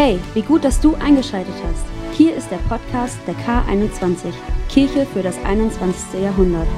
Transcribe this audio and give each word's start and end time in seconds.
Hey, 0.00 0.20
wie 0.32 0.42
gut, 0.42 0.62
dass 0.62 0.80
du 0.80 0.94
eingeschaltet 0.94 1.56
hast. 1.66 1.84
Hier 2.16 2.36
ist 2.36 2.52
der 2.52 2.60
Podcast 2.68 3.18
der 3.26 3.34
K21, 3.34 4.32
Kirche 4.68 5.04
für 5.12 5.24
das 5.24 5.36
21. 5.44 6.22
Jahrhundert. 6.22 6.68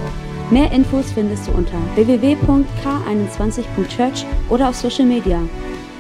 Mehr 0.51 0.73
Infos 0.73 1.13
findest 1.13 1.47
du 1.47 1.53
unter 1.53 1.77
www.k21.church 1.97 4.25
oder 4.49 4.71
auf 4.71 4.77
Social 4.77 5.05
Media. 5.05 5.43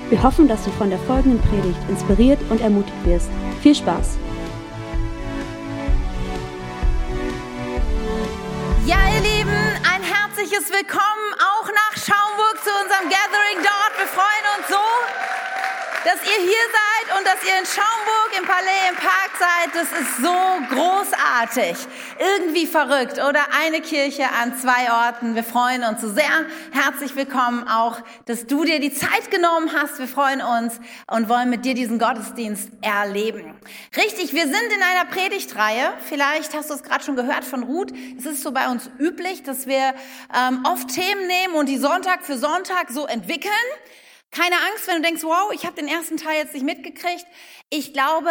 Wir 0.09 0.23
hoffen, 0.23 0.49
dass 0.49 0.65
du 0.65 0.71
von 0.71 0.89
der 0.89 0.99
folgenden 1.01 1.43
Predigt 1.43 1.91
inspiriert 1.91 2.41
und 2.49 2.63
ermutigt 2.63 3.05
wirst. 3.05 3.29
Viel 3.61 3.75
Spaß! 3.75 4.17
Ja, 8.87 8.97
ihr 9.15 9.21
Lieben, 9.21 9.61
ein 9.85 10.03
herzliches 10.03 10.73
Willkommen 10.73 11.35
auch 11.37 11.69
nach 11.69 11.93
Schaumburg 12.03 12.57
zu 12.65 12.71
unserem 12.83 13.11
Gathering 13.11 13.61
dass 16.11 16.23
ihr 16.23 16.43
hier 16.43 16.67
seid 16.73 17.19
und 17.19 17.25
dass 17.25 17.45
ihr 17.45 17.57
in 17.57 17.67
Schaumburg 17.67 18.31
im 18.37 18.45
Palais 18.45 18.89
im 18.89 18.97
Park 18.97 19.31
seid. 19.39 19.75
Das 19.75 19.93
ist 19.93 20.17
so 20.17 20.75
großartig. 20.75 21.87
Irgendwie 22.19 22.67
verrückt, 22.67 23.19
oder? 23.19 23.41
Eine 23.63 23.81
Kirche 23.81 24.25
an 24.29 24.59
zwei 24.59 24.91
Orten. 24.91 25.37
Wir 25.37 25.45
freuen 25.45 25.85
uns 25.85 26.01
so 26.01 26.13
sehr. 26.13 26.47
Herzlich 26.73 27.15
willkommen 27.15 27.69
auch, 27.69 27.99
dass 28.25 28.47
du 28.47 28.65
dir 28.65 28.81
die 28.81 28.93
Zeit 28.93 29.31
genommen 29.31 29.71
hast. 29.73 30.01
Wir 30.01 30.09
freuen 30.09 30.43
uns 30.43 30.81
und 31.07 31.29
wollen 31.29 31.49
mit 31.49 31.65
dir 31.65 31.75
diesen 31.75 32.01
Gottesdienst 32.01 32.71
erleben. 32.81 33.55
Richtig, 33.97 34.33
wir 34.33 34.47
sind 34.47 34.73
in 34.75 34.83
einer 34.83 35.05
Predigtreihe. 35.05 35.93
Vielleicht 36.09 36.55
hast 36.55 36.71
du 36.71 36.75
es 36.75 36.83
gerade 36.83 37.05
schon 37.05 37.15
gehört 37.15 37.45
von 37.45 37.63
Ruth. 37.63 37.93
Es 38.19 38.27
ist 38.27 38.43
so 38.43 38.51
bei 38.51 38.69
uns 38.69 38.91
üblich, 38.99 39.45
dass 39.45 39.69
wir 39.69 39.95
ähm, 40.37 40.65
oft 40.65 40.89
Themen 40.89 41.29
nehmen 41.29 41.55
und 41.55 41.69
die 41.69 41.79
Sonntag 41.79 42.25
für 42.25 42.37
Sonntag 42.37 42.91
so 42.91 43.07
entwickeln. 43.07 43.53
Keine 44.33 44.55
Angst, 44.55 44.87
wenn 44.87 44.97
du 44.97 45.03
denkst, 45.03 45.25
wow, 45.25 45.51
ich 45.53 45.67
habe 45.67 45.75
den 45.75 45.89
ersten 45.89 46.17
Teil 46.17 46.37
jetzt 46.37 46.55
nicht 46.55 46.65
mitgekriegt. 46.65 47.27
Ich 47.69 47.93
glaube, 47.93 48.31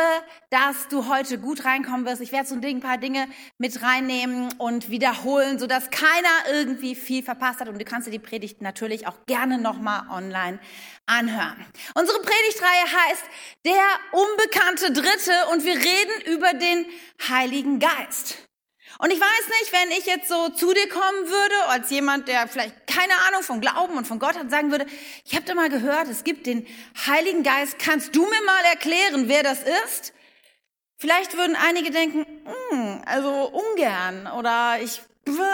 dass 0.49 0.87
du 0.87 1.09
heute 1.09 1.37
gut 1.37 1.65
reinkommen 1.65 2.05
wirst. 2.05 2.21
Ich 2.21 2.31
werde 2.31 2.47
so 2.47 2.55
ein 2.55 2.79
paar 2.79 2.97
Dinge 2.97 3.27
mit 3.57 3.81
reinnehmen 3.81 4.53
und 4.59 4.89
wiederholen, 4.89 5.59
sodass 5.59 5.89
keiner 5.89 6.57
irgendwie 6.57 6.95
viel 6.95 7.21
verpasst 7.21 7.59
hat. 7.59 7.67
Und 7.67 7.79
du 7.79 7.83
kannst 7.83 8.07
dir 8.07 8.11
die 8.11 8.19
Predigt 8.19 8.61
natürlich 8.61 9.07
auch 9.07 9.25
gerne 9.25 9.57
nochmal 9.57 10.03
online 10.09 10.59
anhören. 11.05 11.65
Unsere 11.95 12.19
Predigtreihe 12.19 13.09
heißt 13.09 13.23
Der 13.65 13.83
unbekannte 14.13 14.93
Dritte 14.93 15.33
und 15.51 15.65
wir 15.65 15.75
reden 15.75 16.33
über 16.33 16.53
den 16.53 16.85
Heiligen 17.27 17.79
Geist. 17.79 18.37
Und 19.01 19.11
ich 19.11 19.19
weiß 19.19 19.47
nicht, 19.61 19.71
wenn 19.71 19.91
ich 19.91 20.05
jetzt 20.05 20.27
so 20.27 20.49
zu 20.49 20.73
dir 20.73 20.89
kommen 20.89 21.27
würde, 21.27 21.65
als 21.69 21.89
jemand, 21.89 22.27
der 22.27 22.47
vielleicht 22.47 22.78
keine 22.89 23.13
Ahnung 23.27 23.43
von 23.43 23.61
Glauben 23.61 23.97
und 23.97 24.07
von 24.07 24.19
Gott 24.19 24.37
hat, 24.37 24.49
sagen 24.49 24.71
würde, 24.71 24.85
ich 25.23 25.35
habe 25.35 25.45
da 25.45 25.53
mal 25.53 25.69
gehört, 25.69 26.07
es 26.07 26.23
gibt 26.23 26.45
den 26.47 26.65
Heiligen 27.05 27.43
Geist, 27.43 27.77
kannst 27.79 28.15
du 28.15 28.23
mir 28.23 28.41
mal 28.45 28.63
erklären, 28.71 29.27
wer 29.27 29.43
das 29.43 29.59
ist? 29.85 30.13
Vielleicht 30.97 31.37
würden 31.37 31.55
einige 31.55 31.91
denken, 31.91 32.25
hm, 32.71 33.01
also 33.05 33.29
ungern 33.29 34.27
oder 34.37 34.79
ich, 34.81 35.01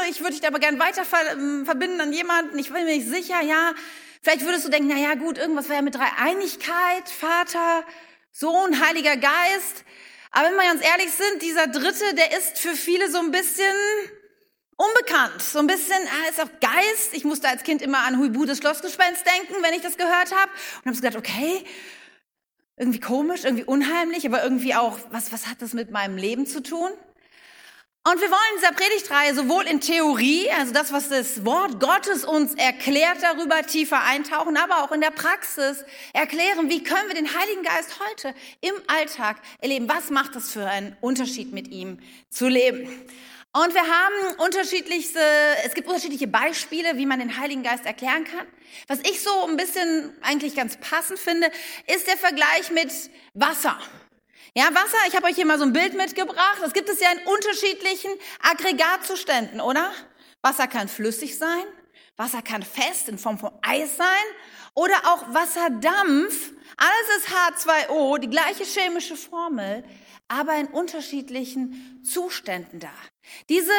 ich 0.10 0.22
würde 0.22 0.34
dich 0.34 0.48
aber 0.48 0.60
gern 0.60 0.80
weiter 0.80 1.04
ähm, 1.34 1.66
verbinden 1.66 2.02
an 2.02 2.14
jemanden, 2.14 2.58
ich 2.58 2.72
bin 2.72 2.86
mir 2.86 2.96
nicht 2.96 3.08
sicher, 3.08 3.42
ja. 3.42 3.74
Vielleicht 4.22 4.44
würdest 4.44 4.66
du 4.66 4.70
denken, 4.70 4.90
na 4.92 4.98
ja, 4.98 5.14
gut, 5.14 5.38
irgendwas 5.38 5.70
wäre 5.70 5.84
mit 5.84 5.94
Dreieinigkeit, 5.94 7.08
Vater, 7.08 7.84
Sohn, 8.32 8.84
Heiliger 8.84 9.18
Geist. 9.18 9.84
Aber 10.32 10.48
wenn 10.48 10.56
wir 10.56 10.64
ganz 10.64 10.84
ehrlich 10.84 11.12
sind, 11.12 11.44
dieser 11.44 11.68
Dritte, 11.68 12.16
der 12.16 12.36
ist 12.36 12.58
für 12.58 12.76
viele 12.76 13.12
so 13.12 13.20
ein 13.20 13.30
bisschen 13.30 13.76
unbekannt. 14.78 15.42
So 15.42 15.60
ein 15.60 15.68
bisschen, 15.68 15.98
er 16.24 16.30
ist 16.30 16.42
auf 16.42 16.50
Geist. 16.60 17.14
Ich 17.14 17.24
musste 17.24 17.48
als 17.48 17.64
Kind 17.64 17.82
immer 17.82 18.00
an 18.00 18.20
Huibu 18.20 18.46
das 18.46 18.58
Schlossgespenst 18.58 19.24
denken, 19.26 19.62
wenn 19.62 19.74
ich 19.74 19.82
das 19.82 19.98
gehört 19.98 20.32
habe. 20.32 20.52
Und 20.84 20.92
habe 20.92 20.96
gedacht, 20.96 21.16
okay, 21.16 21.64
irgendwie 22.78 23.00
komisch, 23.00 23.46
irgendwie 23.46 23.64
unheimlich, 23.64 24.26
aber 24.26 24.44
irgendwie 24.44 24.76
auch, 24.76 24.98
was, 25.12 25.32
was 25.32 25.48
hat 25.48 25.62
das 25.62 25.74
mit 25.74 25.92
meinem 25.92 26.18
Leben 26.18 26.46
zu 26.46 26.62
tun? 26.62 26.90
Und 28.08 28.22
wir 28.22 28.30
wollen 28.30 28.54
in 28.54 28.62
dieser 28.62 28.74
Predigtreihe 28.74 29.34
sowohl 29.34 29.66
in 29.66 29.82
Theorie, 29.82 30.52
also 30.52 30.74
das, 30.74 30.94
was 30.94 31.10
das 31.10 31.44
Wort 31.44 31.80
Gottes 31.80 32.24
uns 32.24 32.54
erklärt, 32.54 33.18
darüber 33.24 33.64
tiefer 33.64 34.04
eintauchen, 34.04 34.58
aber 34.58 34.84
auch 34.84 34.92
in 34.92 35.02
der 35.02 35.10
Praxis 35.10 35.84
erklären, 36.14 36.70
wie 36.70 36.84
können 36.84 37.08
wir 37.08 37.16
den 37.16 37.34
Heiligen 37.34 37.64
Geist 37.64 38.00
heute 38.08 38.36
im 38.62 38.76
Alltag 38.86 39.38
erleben? 39.60 39.90
Was 39.90 40.12
macht 40.12 40.36
es 40.36 40.52
für 40.52 40.68
einen 40.68 40.96
Unterschied 41.02 41.52
mit 41.52 41.70
ihm 41.70 41.98
zu 42.30 42.48
leben? 42.48 42.88
Und 43.56 43.74
wir 43.74 43.84
haben 43.84 44.36
unterschiedlichste, 44.40 45.22
es 45.64 45.74
gibt 45.74 45.88
unterschiedliche 45.88 46.28
Beispiele, 46.28 46.98
wie 46.98 47.06
man 47.06 47.20
den 47.20 47.38
Heiligen 47.38 47.64
Geist 47.64 47.86
erklären 47.86 48.26
kann. 48.26 48.46
Was 48.90 49.00
ich 49.10 49.24
so 49.24 49.48
ein 49.48 49.56
bisschen 49.56 50.14
eigentlich 50.22 50.58
ganz 50.58 50.76
passend 50.76 51.18
finde, 51.18 51.50
ist 51.88 52.06
der 52.06 52.18
Vergleich 52.18 52.70
mit 52.72 52.92
Wasser. 53.34 53.80
Ja, 54.56 54.66
Wasser, 54.74 54.98
ich 55.08 55.16
habe 55.16 55.28
euch 55.28 55.36
hier 55.36 55.46
mal 55.46 55.58
so 55.58 55.64
ein 55.64 55.72
Bild 55.72 55.94
mitgebracht. 55.94 56.58
Das 56.60 56.74
gibt 56.74 56.90
es 56.90 57.00
ja 57.00 57.10
in 57.14 57.20
unterschiedlichen 57.20 58.12
Aggregatzuständen, 58.42 59.62
oder? 59.62 59.90
Wasser 60.42 60.68
kann 60.68 60.90
flüssig 60.90 61.38
sein, 61.38 61.64
Wasser 62.18 62.42
kann 62.42 62.62
fest 62.62 63.08
in 63.08 63.18
Form 63.18 63.40
von 63.40 63.54
Eis 63.62 63.96
sein 63.96 64.26
oder 64.74 64.96
auch 65.06 65.34
Wasserdampf. 65.34 66.52
Alles 66.76 67.18
ist 67.20 67.30
H2O, 67.30 68.18
die 68.20 68.30
gleiche 68.30 68.66
chemische 68.66 69.16
Formel, 69.16 69.86
aber 70.28 70.56
in 70.56 70.68
unterschiedlichen 70.68 72.04
Zuständen 72.04 72.82
da. 72.82 72.92
Diese 73.50 73.72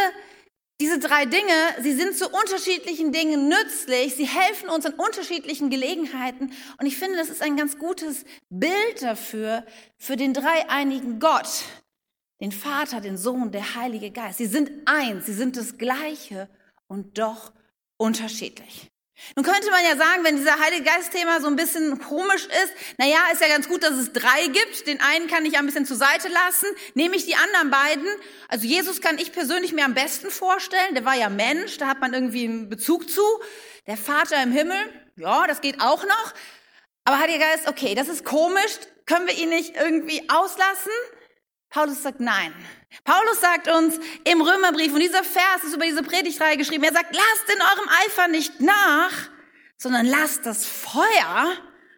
diese 0.80 0.98
drei 0.98 1.24
Dinge, 1.24 1.54
sie 1.80 1.94
sind 1.94 2.18
zu 2.18 2.28
unterschiedlichen 2.28 3.10
Dingen 3.10 3.48
nützlich, 3.48 4.14
sie 4.14 4.26
helfen 4.26 4.68
uns 4.68 4.84
in 4.84 4.92
unterschiedlichen 4.92 5.70
Gelegenheiten 5.70 6.52
und 6.78 6.84
ich 6.84 6.98
finde, 6.98 7.16
das 7.16 7.30
ist 7.30 7.40
ein 7.40 7.56
ganz 7.56 7.78
gutes 7.78 8.24
Bild 8.50 9.00
dafür, 9.00 9.64
für 9.96 10.16
den 10.16 10.34
dreieinigen 10.34 11.18
Gott, 11.18 11.64
den 12.42 12.52
Vater, 12.52 13.00
den 13.00 13.16
Sohn, 13.16 13.52
der 13.52 13.74
Heilige 13.74 14.10
Geist. 14.10 14.36
Sie 14.36 14.46
sind 14.46 14.70
eins, 14.84 15.24
sie 15.24 15.32
sind 15.32 15.56
das 15.56 15.78
Gleiche 15.78 16.50
und 16.88 17.16
doch 17.16 17.54
unterschiedlich. 17.96 18.90
Nun 19.34 19.44
könnte 19.44 19.70
man 19.70 19.82
ja 19.82 19.96
sagen, 19.96 20.24
wenn 20.24 20.36
dieser 20.36 20.58
Heilige 20.58 20.84
Geist-Thema 20.84 21.40
so 21.40 21.46
ein 21.46 21.56
bisschen 21.56 21.98
komisch 21.98 22.46
ist, 22.46 22.72
na 22.98 23.06
ja, 23.06 23.18
ist 23.32 23.40
ja 23.40 23.48
ganz 23.48 23.68
gut, 23.68 23.82
dass 23.82 23.94
es 23.94 24.12
drei 24.12 24.46
gibt. 24.48 24.86
Den 24.86 25.00
einen 25.00 25.26
kann 25.26 25.44
ich 25.46 25.58
ein 25.58 25.64
bisschen 25.64 25.86
zur 25.86 25.96
Seite 25.96 26.28
lassen, 26.28 26.68
nehme 26.94 27.16
ich 27.16 27.24
die 27.24 27.34
anderen 27.34 27.70
beiden. 27.70 28.06
Also 28.48 28.66
Jesus 28.66 29.00
kann 29.00 29.18
ich 29.18 29.32
persönlich 29.32 29.72
mir 29.72 29.84
am 29.84 29.94
besten 29.94 30.30
vorstellen. 30.30 30.94
Der 30.94 31.04
war 31.04 31.14
ja 31.14 31.30
Mensch, 31.30 31.78
da 31.78 31.86
hat 31.86 32.00
man 32.00 32.12
irgendwie 32.12 32.44
einen 32.44 32.68
Bezug 32.68 33.10
zu. 33.10 33.22
Der 33.86 33.96
Vater 33.96 34.42
im 34.42 34.52
Himmel, 34.52 34.76
ja, 35.16 35.46
das 35.46 35.60
geht 35.60 35.80
auch 35.80 36.04
noch. 36.04 36.34
Aber 37.04 37.18
Heiliger 37.18 37.46
Geist, 37.46 37.68
okay, 37.68 37.94
das 37.94 38.08
ist 38.08 38.24
komisch. 38.24 38.78
Können 39.06 39.26
wir 39.28 39.34
ihn 39.34 39.48
nicht 39.48 39.76
irgendwie 39.76 40.28
auslassen? 40.28 40.92
Paulus 41.70 42.02
sagt 42.02 42.20
nein. 42.20 42.52
Paulus 43.04 43.40
sagt 43.40 43.68
uns 43.68 43.98
im 44.24 44.40
Römerbrief, 44.40 44.92
und 44.92 45.00
dieser 45.00 45.24
Vers 45.24 45.64
ist 45.64 45.74
über 45.74 45.84
diese 45.84 46.02
Predigtreihe 46.02 46.56
geschrieben, 46.56 46.84
er 46.84 46.92
sagt, 46.92 47.14
lasst 47.14 47.54
in 47.54 47.60
eurem 47.60 47.88
Eifer 48.04 48.28
nicht 48.28 48.60
nach, 48.60 49.12
sondern 49.76 50.06
lasst 50.06 50.46
das 50.46 50.66
Feuer, 50.66 51.52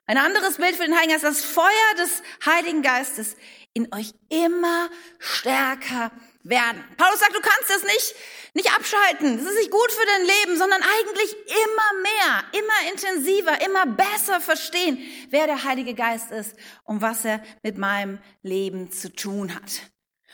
ein 0.07 0.19
anderes 0.19 0.57
Bild 0.57 0.75
für 0.75 0.85
den 0.85 0.97
Heiligen 0.97 1.13
Geist, 1.13 1.25
das 1.25 1.45
Feuer 1.45 1.95
des 1.99 2.23
Heiligen 2.47 2.83
Geistes 2.83 3.37
in 3.75 3.93
euch 3.93 4.13
immer 4.31 4.89
stärker 5.19 6.11
werden. 6.43 6.83
Paulus 6.97 7.21
sagt, 7.21 7.37
du 7.37 7.41
kannst 7.41 7.69
das 7.69 7.83
nicht, 7.83 8.15
nicht 8.55 8.75
abschalten. 8.75 9.37
Das 9.37 9.47
ist 9.47 9.59
nicht 9.59 9.71
gut 9.71 9.93
für 9.93 10.07
dein 10.07 10.23
Leben, 10.23 10.59
sondern 10.59 10.83
eigentlich 10.83 11.37
immer 11.47 12.03
mehr, 12.03 12.45
immer 12.53 12.91
intensiver, 12.91 13.61
immer 13.65 13.87
besser 13.87 14.41
verstehen, 14.41 14.99
wer 15.31 15.47
der 15.47 15.65
Heilige 15.65 15.95
Geist 15.95 16.31
ist 16.31 16.57
und 16.85 17.03
was 17.03 17.25
er 17.25 17.43
mit 17.63 17.77
meinem 17.77 18.19
Leben 18.43 18.91
zu 18.91 19.13
tun 19.13 19.55
hat. 19.55 19.83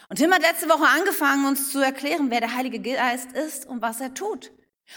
Und 0.08 0.16
Tim 0.16 0.32
hat 0.32 0.42
letzte 0.42 0.68
Woche 0.68 0.86
angefangen, 0.86 1.46
uns 1.46 1.72
zu 1.72 1.80
erklären, 1.80 2.30
wer 2.30 2.40
der 2.40 2.54
Heilige 2.54 2.80
Geist 2.80 3.32
ist 3.32 3.66
und 3.66 3.82
was 3.82 4.00
er 4.00 4.14
tut. 4.14 4.50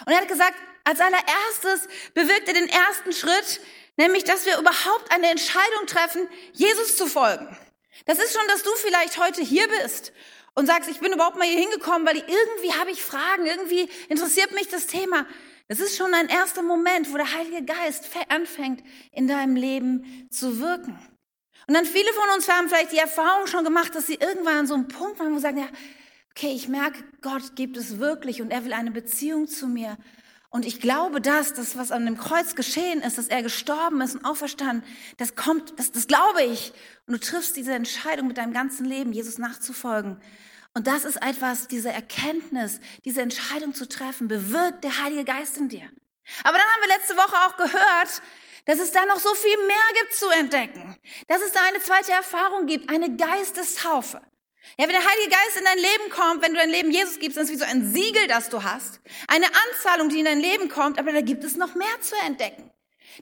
Und 0.06 0.12
er 0.12 0.22
hat 0.22 0.28
gesagt, 0.28 0.56
als 0.84 1.00
allererstes 1.00 1.88
bewirkt 2.14 2.48
er 2.48 2.54
den 2.54 2.70
ersten 2.70 3.14
Schritt, 3.14 3.62
nämlich, 3.98 4.24
dass 4.24 4.46
wir 4.46 4.58
überhaupt 4.58 5.12
eine 5.12 5.30
Entscheidung 5.30 5.86
treffen, 5.88 6.28
Jesus 6.54 6.98
zu 6.98 7.08
folgen. 7.08 7.48
Das 8.06 8.20
ist 8.20 8.34
schon, 8.34 8.48
dass 8.48 8.64
du 8.64 8.72
vielleicht 8.76 9.18
heute 9.18 9.42
hier 9.42 9.68
bist 9.82 10.14
und 10.54 10.66
sagst, 10.66 10.90
ich 10.90 11.00
bin 11.00 11.14
überhaupt 11.14 11.38
mal 11.38 11.48
hier 11.48 11.60
hingekommen, 11.60 12.08
weil 12.08 12.18
irgendwie 12.18 12.74
habe 12.80 12.92
ich 12.92 13.04
Fragen, 13.04 13.46
irgendwie 13.46 13.90
interessiert 14.10 14.54
mich 14.54 14.68
das 14.70 14.88
Thema. 14.88 15.26
Das 15.68 15.80
ist 15.80 15.98
schon 15.98 16.14
ein 16.14 16.30
erster 16.30 16.62
Moment, 16.62 17.12
wo 17.12 17.18
der 17.18 17.34
Heilige 17.34 17.66
Geist 17.66 18.08
anfängt, 18.30 18.82
in 19.12 19.28
deinem 19.28 19.56
Leben 19.56 20.30
zu 20.32 20.60
wirken. 20.60 20.98
Und 21.68 21.74
dann 21.74 21.86
viele 21.86 22.12
von 22.14 22.30
uns 22.36 22.48
haben 22.50 22.70
vielleicht 22.70 22.94
die 22.94 22.98
Erfahrung 22.98 23.46
schon 23.48 23.66
gemacht, 23.66 23.94
dass 23.94 24.08
sie 24.08 24.16
irgendwann 24.16 24.60
an 24.60 24.68
so 24.68 24.74
einem 24.74 24.88
Punkt 24.88 25.20
waren, 25.20 25.34
wo 25.34 25.36
sie 25.36 25.42
sagen, 25.42 25.60
ja, 25.60 25.68
okay, 26.32 26.54
ich 26.54 26.70
merke, 26.70 27.04
Gott 27.22 27.56
gibt 27.56 27.76
es 27.78 28.00
wirklich 28.00 28.42
und 28.42 28.52
er 28.52 28.64
will 28.64 28.74
eine 28.74 28.92
Beziehung 28.92 29.48
zu 29.48 29.68
mir. 29.68 29.98
Und 30.50 30.66
ich 30.66 30.80
glaube, 30.80 31.20
dass 31.20 31.54
das, 31.54 31.78
was 31.78 31.92
an 31.92 32.06
dem 32.06 32.18
Kreuz 32.18 32.56
geschehen 32.56 33.02
ist, 33.02 33.18
dass 33.18 33.28
er 33.28 33.44
gestorben 33.44 34.00
ist 34.00 34.16
und 34.16 34.24
auferstanden, 34.24 34.84
das 35.18 35.36
kommt, 35.36 35.78
das, 35.78 35.92
das 35.92 36.08
glaube 36.08 36.44
ich. 36.44 36.72
Und 37.06 37.16
du 37.16 37.20
triffst 37.20 37.58
diese 37.58 37.74
Entscheidung 37.74 38.28
mit 38.28 38.38
deinem 38.38 38.54
ganzen 38.54 38.86
Leben, 38.86 39.12
Jesus 39.12 39.38
nachzufolgen. 39.38 40.22
Und 40.74 40.88
das 40.88 41.04
ist 41.04 41.18
etwas, 41.18 41.68
diese 41.68 41.92
Erkenntnis, 41.92 42.80
diese 43.04 43.22
Entscheidung 43.22 43.74
zu 43.74 43.90
treffen, 43.90 44.28
bewirkt 44.28 44.84
der 44.84 45.04
Heilige 45.04 45.26
Geist 45.26 45.58
in 45.58 45.68
dir. 45.70 45.90
Aber 46.44 46.58
dann 46.58 46.68
haben 46.68 46.82
wir 46.82 46.98
letzte 46.98 47.18
Woche 47.18 47.36
auch 47.46 47.58
gehört, 47.58 48.22
dass 48.68 48.80
es 48.80 48.92
da 48.92 49.06
noch 49.06 49.20
so 49.20 49.34
viel 49.34 49.58
mehr 49.66 49.78
gibt 50.02 50.14
zu 50.14 50.28
entdecken, 50.30 50.96
dass 51.28 51.42
es 51.42 51.54
da 51.54 51.62
eine 51.64 51.80
zweite 51.80 52.12
Erfahrung 52.12 52.68
gibt, 52.68 52.90
eine 52.90 53.16
Geistestaufe. 53.16 54.22
Ja, 54.78 54.86
wenn 54.86 54.90
der 54.90 55.06
Heilige 55.06 55.30
Geist 55.30 55.58
in 55.58 55.64
dein 55.64 55.78
Leben 55.78 56.10
kommt, 56.12 56.44
wenn 56.44 56.54
du 56.54 56.60
dein 56.60 56.70
Leben 56.70 56.92
Jesus 56.92 57.20
gibst, 57.20 57.38
dann 57.38 57.46
ist 57.46 57.52
es 57.52 57.56
wie 57.56 57.64
so 57.64 57.66
ein 57.66 57.94
Siegel, 57.94 58.28
das 58.28 58.50
du 58.50 58.64
hast. 58.64 59.00
Eine 59.30 59.46
Anzahlung, 59.70 60.10
die 60.10 60.20
in 60.20 60.26
dein 60.26 60.42
Leben 60.42 60.68
kommt, 60.68 61.00
aber 61.00 61.14
da 61.14 61.22
gibt 61.22 61.46
es 61.46 61.56
noch 61.56 61.74
mehr 61.76 62.02
zu 62.02 62.16
entdecken. 62.26 62.70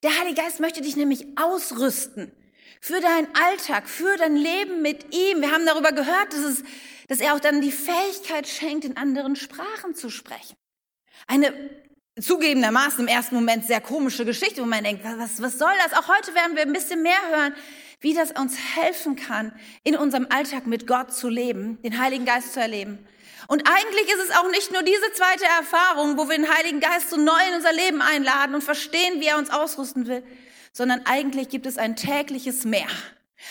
Der 0.01 0.18
Heilige 0.19 0.42
Geist 0.42 0.59
möchte 0.59 0.81
dich 0.81 0.95
nämlich 0.95 1.25
ausrüsten 1.38 2.36
für 2.81 3.00
deinen 3.00 3.27
Alltag, 3.36 3.88
für 3.88 4.18
dein 4.18 4.36
Leben 4.36 4.81
mit 4.81 5.13
ihm. 5.13 5.41
Wir 5.41 5.51
haben 5.51 5.65
darüber 5.68 5.91
gehört, 5.91 6.33
dass, 6.33 6.39
es, 6.39 6.63
dass 7.07 7.19
er 7.19 7.36
auch 7.36 7.39
dann 7.39 7.62
die 7.62 7.71
Fähigkeit 7.71 8.48
schenkt, 8.48 8.83
in 8.83 8.98
anderen 8.98 9.36
Sprachen 9.36 9.94
zu 9.94 10.09
sprechen. 10.09 10.57
Eine 11.27 11.53
zugegebenermaßen 12.19 13.01
im 13.01 13.07
ersten 13.07 13.35
Moment 13.35 13.65
sehr 13.65 13.81
komische 13.81 14.25
Geschichte, 14.25 14.62
wo 14.62 14.65
man 14.65 14.83
denkt, 14.83 15.03
was, 15.03 15.41
was 15.41 15.57
soll 15.57 15.73
das? 15.83 15.97
Auch 15.97 16.07
heute 16.07 16.33
werden 16.33 16.56
wir 16.56 16.63
ein 16.63 16.73
bisschen 16.73 17.01
mehr 17.01 17.19
hören, 17.29 17.53
wie 18.00 18.13
das 18.13 18.31
uns 18.31 18.57
helfen 18.75 19.15
kann, 19.15 19.51
in 19.83 19.95
unserem 19.95 20.27
Alltag 20.29 20.67
mit 20.67 20.88
Gott 20.88 21.13
zu 21.13 21.27
leben, 21.27 21.81
den 21.81 22.00
Heiligen 22.00 22.25
Geist 22.25 22.53
zu 22.53 22.62
erleben. 22.62 23.00
Und 23.47 23.63
eigentlich 23.67 24.07
ist 24.07 24.29
es 24.29 24.35
auch 24.38 24.50
nicht 24.50 24.71
nur 24.71 24.81
diese 24.83 25.12
zweite 25.13 25.45
Erfahrung, 25.45 26.17
wo 26.17 26.27
wir 26.29 26.35
den 26.35 26.50
Heiligen 26.50 26.79
Geist 26.79 27.09
so 27.09 27.17
neu 27.17 27.39
in 27.50 27.56
unser 27.56 27.73
Leben 27.73 28.01
einladen 28.01 28.56
und 28.56 28.63
verstehen, 28.63 29.19
wie 29.19 29.27
er 29.27 29.38
uns 29.38 29.50
ausrüsten 29.50 30.07
will, 30.07 30.23
sondern 30.71 31.01
eigentlich 31.06 31.50
gibt 31.50 31.65
es 31.65 31.77
ein 31.77 31.95
tägliches 31.95 32.65
Mehr. 32.65 32.88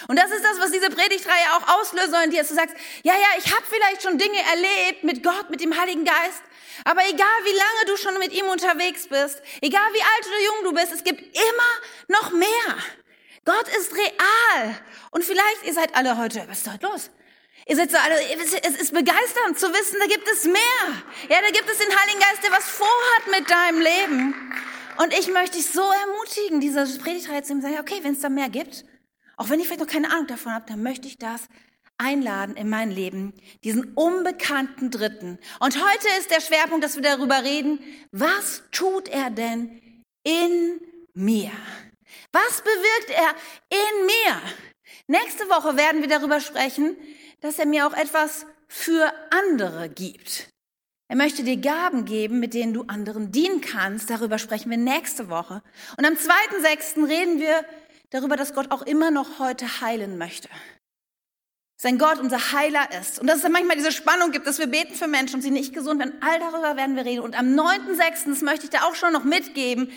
Und 0.09 0.19
das 0.19 0.31
ist 0.31 0.43
das, 0.45 0.59
was 0.59 0.71
diese 0.71 0.91
Predigtreihe 0.91 1.53
auch 1.57 1.79
auslösen 1.79 2.11
soll 2.11 2.23
in 2.25 2.31
dir, 2.31 2.41
dass 2.41 2.49
du 2.49 2.55
sagst, 2.55 2.75
ja, 3.03 3.15
ja, 3.15 3.29
ich 3.39 3.55
habe 3.55 3.65
vielleicht 3.69 4.03
schon 4.03 4.19
Dinge 4.19 4.39
erlebt 4.51 5.05
mit 5.05 5.23
Gott, 5.23 5.51
mit 5.51 5.61
dem 5.61 5.79
Heiligen 5.79 6.05
Geist, 6.05 6.43
aber 6.85 7.03
egal 7.03 7.39
wie 7.45 7.57
lange 7.57 7.85
du 7.87 7.97
schon 7.97 8.19
mit 8.19 8.33
ihm 8.33 8.47
unterwegs 8.47 9.09
bist, 9.09 9.43
egal 9.61 9.87
wie 9.93 10.03
alt 10.03 10.27
oder 10.27 10.45
jung 10.45 10.65
du 10.65 10.73
bist, 10.73 10.93
es 10.93 11.05
gibt 11.05 11.21
immer 11.21 12.19
noch 12.21 12.33
mehr. 12.33 12.77
Gott 13.45 13.69
ist 13.79 13.93
real. 13.95 14.79
Und 15.11 15.23
vielleicht, 15.25 15.65
ihr 15.65 15.75
seid 15.75 15.95
alle 15.95 16.19
heute, 16.19 16.45
was 16.49 16.59
ist 16.59 16.73
heute 16.73 16.87
los? 16.87 17.11
Ihr 17.67 17.77
seid 17.77 17.91
so 17.91 17.97
alle, 17.97 18.17
es 18.33 18.53
ist 18.53 18.93
begeisternd 18.93 19.59
zu 19.59 19.73
wissen, 19.73 19.99
da 20.01 20.07
gibt 20.07 20.29
es 20.29 20.45
mehr. 20.45 21.03
Ja, 21.29 21.41
da 21.41 21.51
gibt 21.51 21.71
es 21.71 21.79
den 21.79 21.89
Heiligen 21.89 22.21
Geist, 22.21 22.43
der 22.43 22.53
was 22.53 22.69
vorhat 22.69 23.27
mit 23.31 23.51
deinem 23.51 23.81
Leben. 23.81 24.55
Und 24.97 25.13
ich 25.15 25.29
möchte 25.29 25.57
dich 25.57 25.67
so 25.71 25.81
ermutigen, 25.81 26.61
diese 26.61 26.85
Predigtreihe 26.99 27.43
zu 27.43 27.61
sagen, 27.61 27.79
okay, 27.81 28.01
wenn 28.03 28.13
es 28.13 28.21
da 28.21 28.29
mehr 28.29 28.49
gibt, 28.49 28.85
auch 29.37 29.51
wenn 29.51 29.61
ich 29.61 29.67
vielleicht 29.67 29.81
noch 29.81 29.89
keine 29.89 30.11
Ahnung 30.11 30.27
davon 30.27 30.53
habe, 30.53 30.67
dann 30.69 30.83
möchte 30.83 31.09
ich 31.09 31.19
das 31.19 31.49
einladen 31.99 32.57
in 32.57 32.69
mein 32.69 32.91
Leben, 32.91 33.33
diesen 33.63 33.93
unbekannten 33.95 34.91
Dritten. 34.91 35.39
Und 35.61 35.77
heute 35.77 36.09
ist 36.19 36.31
der 36.31 36.41
Schwerpunkt, 36.41 36.85
dass 36.85 36.97
wir 36.97 37.03
darüber 37.03 37.43
reden, 37.43 37.79
was 38.11 38.63
tut 38.73 39.09
er 39.09 39.31
denn 39.31 39.81
in 40.25 40.81
mir? 41.15 41.53
Was 42.33 42.63
bewirkt 42.63 43.11
er 43.11 43.35
in 43.71 44.07
mir? 44.07 44.43
Nächste 45.07 45.45
Woche 45.49 45.77
werden 45.77 46.01
wir 46.01 46.09
darüber 46.09 46.41
sprechen, 46.41 46.97
dass 47.41 47.59
er 47.59 47.67
mir 47.67 47.87
auch 47.87 47.93
etwas 47.93 48.47
für 48.69 49.13
andere 49.31 49.89
gibt. 49.89 50.49
Er 51.09 51.17
möchte 51.17 51.45
dir 51.45 51.59
Gaben 51.59 52.07
geben, 52.07 52.41
mit 52.41 52.55
denen 52.55 52.73
du 52.73 52.85
anderen 52.85 53.31
dienen 53.31 53.61
kannst. 53.61 54.09
Darüber 54.09 54.39
sprechen 54.39 54.71
wir 54.71 54.79
nächste 54.79 55.29
Woche. 55.29 55.63
Und 55.99 56.07
am 56.07 56.15
2.6. 56.15 57.07
reden 57.07 57.39
wir 57.39 57.65
darüber, 58.15 58.37
dass 58.37 58.55
Gott 58.55 58.71
auch 58.71 58.83
immer 58.83 59.11
noch 59.11 59.39
heute 59.39 59.81
heilen 59.81 60.17
möchte 60.19 60.49
sein 61.85 61.99
Gott 61.99 62.19
unser 62.19 62.53
Heiler 62.53 62.89
ist. 62.99 63.19
Und 63.19 63.27
dass 63.27 63.37
es 63.37 63.43
dann 63.43 63.53
manchmal 63.53 63.77
diese 63.77 63.93
Spannung 63.93 64.31
gibt, 64.31 64.47
dass 64.47 64.59
wir 64.59 64.67
beten 64.67 64.95
für 64.95 65.07
Menschen 65.07 65.37
und 65.37 65.43
sie 65.43 65.51
nicht 65.51 65.75
gesund 65.75 66.01
werden. 66.01 66.15
All 66.23 66.39
darüber 66.39 66.77
werden 66.77 66.97
wir 66.97 67.05
reden. 67.05 67.21
Und 67.21 67.39
am 67.39 67.49
9.6., 67.55 68.31
das 68.31 68.41
möchte 68.41 68.65
ich 68.65 68.71
da 68.71 68.85
auch 68.85 68.95
schon 68.95 69.13
noch 69.13 69.25
mitgeben, 69.25 69.93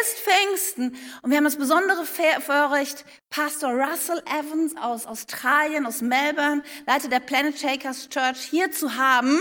ist 0.00 0.18
Pfingsten. 0.20 0.96
Und 1.22 1.30
wir 1.30 1.38
haben 1.38 1.44
das 1.44 1.56
besondere 1.56 2.04
Vorrecht, 2.04 3.04
Pastor 3.28 3.72
Russell 3.72 4.22
Evans 4.26 4.76
aus 4.76 5.04
Australien, 5.04 5.84
aus 5.84 6.00
Melbourne, 6.00 6.62
Leiter 6.86 7.08
der 7.08 7.18
Planet 7.18 7.58
Shakers 7.58 8.08
Church, 8.08 8.38
hier 8.38 8.70
zu 8.70 8.96
haben 8.96 9.40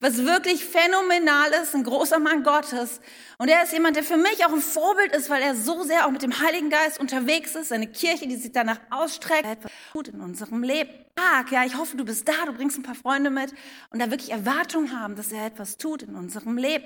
was 0.00 0.24
wirklich 0.24 0.64
phänomenal 0.64 1.50
ist, 1.62 1.74
ein 1.74 1.84
großer 1.84 2.18
Mann 2.18 2.42
Gottes. 2.42 3.00
Und 3.38 3.48
er 3.48 3.62
ist 3.62 3.72
jemand, 3.72 3.96
der 3.96 4.04
für 4.04 4.16
mich 4.16 4.44
auch 4.44 4.52
ein 4.52 4.60
Vorbild 4.60 5.14
ist, 5.14 5.30
weil 5.30 5.42
er 5.42 5.54
so 5.54 5.82
sehr 5.82 6.06
auch 6.06 6.10
mit 6.10 6.22
dem 6.22 6.40
Heiligen 6.40 6.70
Geist 6.70 7.00
unterwegs 7.00 7.54
ist, 7.54 7.68
seine 7.68 7.86
Kirche, 7.86 8.26
die 8.26 8.36
sich 8.36 8.52
danach 8.52 8.80
ausstreckt, 8.90 9.46
etwas 9.46 9.72
gut 9.92 10.08
in 10.08 10.20
unserem 10.20 10.62
Leben. 10.62 10.90
Ja, 11.50 11.64
ich 11.64 11.76
hoffe, 11.76 11.96
du 11.96 12.04
bist 12.04 12.28
da, 12.28 12.46
du 12.46 12.52
bringst 12.52 12.78
ein 12.78 12.82
paar 12.82 12.94
Freunde 12.94 13.30
mit 13.30 13.52
und 13.90 14.00
da 14.00 14.10
wirklich 14.10 14.30
Erwartung 14.32 14.98
haben, 14.98 15.16
dass 15.16 15.30
er 15.32 15.46
etwas 15.46 15.76
tut 15.76 16.02
in 16.02 16.14
unserem 16.14 16.58
Leben. 16.58 16.84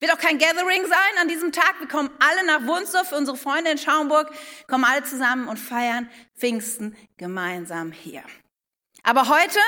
Wird 0.00 0.12
auch 0.12 0.18
kein 0.18 0.38
Gathering 0.38 0.82
sein 0.86 1.20
an 1.20 1.28
diesem 1.28 1.50
Tag. 1.52 1.76
Wir 1.80 1.88
kommen 1.88 2.10
alle 2.20 2.46
nach 2.46 2.66
Wunsdorf 2.66 3.08
für 3.08 3.16
unsere 3.16 3.36
Freunde 3.36 3.70
in 3.70 3.78
Schaumburg, 3.78 4.30
kommen 4.66 4.84
alle 4.84 5.02
zusammen 5.02 5.48
und 5.48 5.58
feiern 5.58 6.08
Pfingsten 6.36 6.96
gemeinsam 7.16 7.92
hier. 7.92 8.22
Aber 9.02 9.28
heute 9.28 9.58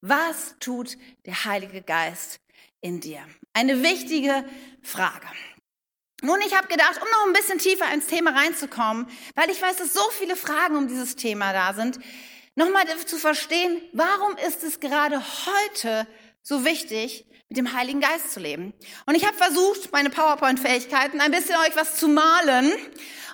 was 0.00 0.54
tut 0.60 0.96
der 1.26 1.44
Heilige 1.44 1.82
Geist 1.82 2.40
in 2.80 3.00
dir? 3.00 3.20
Eine 3.52 3.82
wichtige 3.82 4.44
Frage. 4.82 5.26
Nun, 6.22 6.40
ich 6.40 6.56
habe 6.56 6.66
gedacht, 6.68 7.00
um 7.00 7.08
noch 7.08 7.26
ein 7.26 7.32
bisschen 7.32 7.58
tiefer 7.58 7.92
ins 7.92 8.06
Thema 8.06 8.32
reinzukommen, 8.32 9.06
weil 9.34 9.50
ich 9.50 9.62
weiß, 9.62 9.76
dass 9.76 9.92
so 9.92 10.02
viele 10.10 10.34
Fragen 10.34 10.76
um 10.76 10.88
dieses 10.88 11.14
Thema 11.14 11.52
da 11.52 11.74
sind, 11.74 11.98
nochmal 12.56 12.84
zu 13.06 13.18
verstehen, 13.18 13.80
warum 13.92 14.36
ist 14.36 14.64
es 14.64 14.80
gerade 14.80 15.22
heute 15.46 16.08
so 16.42 16.64
wichtig, 16.64 17.26
mit 17.48 17.56
dem 17.56 17.72
Heiligen 17.72 18.00
Geist 18.00 18.32
zu 18.32 18.40
leben. 18.40 18.74
Und 19.06 19.14
ich 19.14 19.24
habe 19.26 19.36
versucht, 19.36 19.92
meine 19.92 20.10
PowerPoint-Fähigkeiten 20.10 21.20
ein 21.20 21.30
bisschen 21.30 21.56
euch 21.56 21.76
was 21.76 21.96
zu 21.96 22.08
malen. 22.08 22.72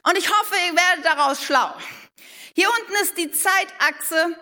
Und 0.06 0.18
ich 0.18 0.28
hoffe, 0.28 0.54
ihr 0.68 0.76
werdet 0.76 1.04
daraus 1.04 1.42
schlau. 1.42 1.74
Hier 2.54 2.68
unten 2.78 2.92
ist 3.02 3.18
die 3.18 3.30
Zeitachse 3.32 4.36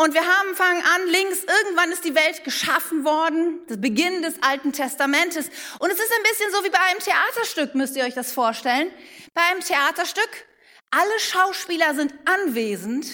und 0.00 0.14
wir 0.14 0.24
haben, 0.24 0.54
fangen 0.54 0.80
an, 0.80 1.08
links, 1.08 1.40
irgendwann 1.42 1.90
ist 1.90 2.04
die 2.04 2.14
Welt 2.14 2.44
geschaffen 2.44 3.04
worden, 3.04 3.58
das 3.66 3.80
Beginn 3.80 4.22
des 4.22 4.40
Alten 4.42 4.72
Testamentes. 4.72 5.50
Und 5.80 5.90
es 5.90 5.98
ist 5.98 6.12
ein 6.12 6.22
bisschen 6.22 6.52
so 6.52 6.64
wie 6.64 6.70
bei 6.70 6.78
einem 6.78 7.00
Theaterstück, 7.00 7.74
müsst 7.74 7.96
ihr 7.96 8.04
euch 8.04 8.14
das 8.14 8.30
vorstellen. 8.30 8.92
Bei 9.34 9.42
einem 9.50 9.60
Theaterstück, 9.60 10.46
alle 10.92 11.18
Schauspieler 11.18 11.96
sind 11.96 12.14
anwesend, 12.26 13.06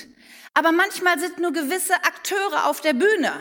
aber 0.53 0.73
manchmal 0.73 1.19
sind 1.19 1.39
nur 1.39 1.53
gewisse 1.53 1.95
Akteure 1.95 2.67
auf 2.67 2.83
der 2.83 2.93
Bühne 2.93 3.33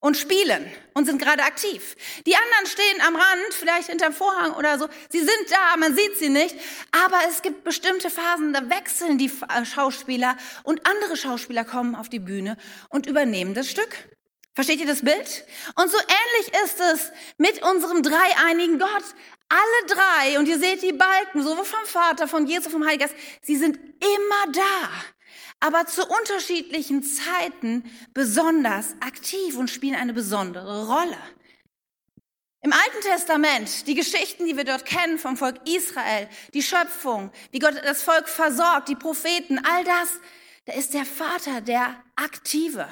und 0.00 0.16
spielen 0.16 0.70
und 0.94 1.06
sind 1.06 1.20
gerade 1.20 1.42
aktiv. 1.42 1.96
Die 2.26 2.34
anderen 2.34 2.66
stehen 2.66 3.00
am 3.06 3.16
Rand, 3.16 3.52
vielleicht 3.52 3.88
hinterm 3.88 4.12
Vorhang 4.12 4.52
oder 4.54 4.78
so. 4.78 4.88
Sie 5.10 5.18
sind 5.18 5.50
da, 5.50 5.76
man 5.76 5.94
sieht 5.96 6.16
sie 6.16 6.28
nicht. 6.28 6.54
Aber 7.04 7.18
es 7.28 7.42
gibt 7.42 7.64
bestimmte 7.64 8.10
Phasen, 8.10 8.52
da 8.52 8.68
wechseln 8.70 9.18
die 9.18 9.30
äh, 9.48 9.64
Schauspieler 9.64 10.36
und 10.62 10.86
andere 10.86 11.16
Schauspieler 11.16 11.64
kommen 11.64 11.94
auf 11.94 12.08
die 12.08 12.20
Bühne 12.20 12.56
und 12.90 13.06
übernehmen 13.06 13.54
das 13.54 13.70
Stück. 13.70 14.08
Versteht 14.54 14.80
ihr 14.80 14.86
das 14.86 15.02
Bild? 15.02 15.44
Und 15.76 15.90
so 15.90 15.98
ähnlich 15.98 16.64
ist 16.64 16.80
es 16.80 17.12
mit 17.36 17.62
unserem 17.62 18.02
dreieinigen 18.02 18.78
Gott. 18.78 19.04
Alle 19.48 19.94
drei, 19.94 20.38
und 20.38 20.46
ihr 20.46 20.58
seht 20.58 20.82
die 20.82 20.92
Balken, 20.92 21.42
sowohl 21.42 21.64
vom 21.64 21.86
Vater, 21.86 22.28
von 22.28 22.46
Jesus, 22.46 22.70
vom 22.70 22.84
Heiligen 22.84 23.06
Geist, 23.06 23.14
sie 23.42 23.56
sind 23.56 23.76
immer 23.76 24.52
da 24.52 24.90
aber 25.60 25.86
zu 25.86 26.06
unterschiedlichen 26.06 27.02
Zeiten 27.02 27.90
besonders 28.14 28.94
aktiv 29.00 29.56
und 29.56 29.70
spielen 29.70 29.96
eine 29.96 30.12
besondere 30.12 30.86
Rolle. 30.86 31.18
Im 32.60 32.72
Alten 32.72 33.00
Testament, 33.02 33.86
die 33.86 33.94
Geschichten, 33.94 34.46
die 34.46 34.56
wir 34.56 34.64
dort 34.64 34.84
kennen 34.84 35.18
vom 35.18 35.36
Volk 35.36 35.56
Israel, 35.68 36.28
die 36.54 36.62
Schöpfung, 36.62 37.30
wie 37.52 37.60
Gott 37.60 37.74
das 37.84 38.02
Volk 38.02 38.28
versorgt, 38.28 38.88
die 38.88 38.96
Propheten, 38.96 39.64
all 39.64 39.84
das, 39.84 40.08
da 40.64 40.72
ist 40.74 40.92
der 40.92 41.04
Vater 41.04 41.60
der 41.60 42.02
Aktive. 42.16 42.88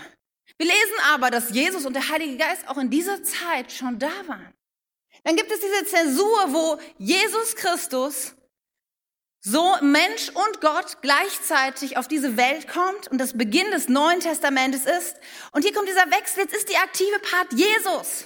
Wir 0.56 0.66
lesen 0.66 0.98
aber, 1.12 1.30
dass 1.30 1.50
Jesus 1.50 1.84
und 1.84 1.94
der 1.94 2.08
Heilige 2.08 2.36
Geist 2.36 2.68
auch 2.68 2.78
in 2.78 2.90
dieser 2.90 3.22
Zeit 3.22 3.72
schon 3.72 3.98
da 3.98 4.12
waren. 4.26 4.54
Dann 5.24 5.36
gibt 5.36 5.50
es 5.50 5.60
diese 5.60 5.84
Zäsur, 5.84 6.52
wo 6.52 6.80
Jesus 6.98 7.56
Christus 7.56 8.34
so 9.48 9.76
Mensch 9.80 10.30
und 10.30 10.60
Gott 10.60 10.98
gleichzeitig 11.02 11.96
auf 11.96 12.08
diese 12.08 12.36
Welt 12.36 12.66
kommt 12.66 13.06
und 13.06 13.18
das 13.18 13.38
Beginn 13.38 13.70
des 13.70 13.88
Neuen 13.88 14.18
Testamentes 14.18 14.86
ist. 14.86 15.14
Und 15.52 15.62
hier 15.62 15.72
kommt 15.72 15.88
dieser 15.88 16.10
Wechsel, 16.10 16.40
jetzt 16.40 16.56
ist 16.56 16.68
die 16.68 16.76
aktive 16.76 17.20
Part 17.20 17.52
Jesus. 17.52 18.24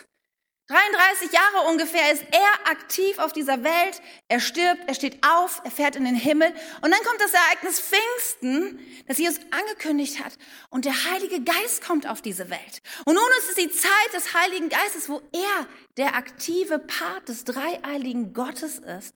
33 0.68 1.30
Jahre 1.32 1.68
ungefähr 1.68 2.12
ist 2.12 2.22
er 2.30 2.70
aktiv 2.70 3.18
auf 3.18 3.34
dieser 3.34 3.62
Welt. 3.64 4.00
Er 4.28 4.40
stirbt, 4.40 4.82
er 4.86 4.94
steht 4.94 5.22
auf, 5.26 5.60
er 5.62 5.70
fährt 5.70 5.96
in 5.96 6.04
den 6.04 6.14
Himmel. 6.14 6.54
Und 6.80 6.90
dann 6.90 7.02
kommt 7.02 7.20
das 7.20 7.34
Ereignis 7.34 7.80
Pfingsten, 7.80 8.78
das 9.06 9.18
Jesus 9.18 9.40
angekündigt 9.50 10.24
hat. 10.24 10.32
Und 10.70 10.86
der 10.86 11.10
Heilige 11.10 11.42
Geist 11.42 11.84
kommt 11.84 12.08
auf 12.08 12.22
diese 12.22 12.48
Welt. 12.48 12.80
Und 13.04 13.14
nun 13.14 13.24
ist 13.40 13.50
es 13.50 13.56
die 13.56 13.70
Zeit 13.70 14.14
des 14.14 14.32
Heiligen 14.32 14.70
Geistes, 14.70 15.10
wo 15.10 15.20
er 15.32 15.66
der 15.98 16.14
aktive 16.14 16.78
Part 16.78 17.28
des 17.28 17.44
dreieiligen 17.44 18.32
Gottes 18.32 18.78
ist. 18.78 19.14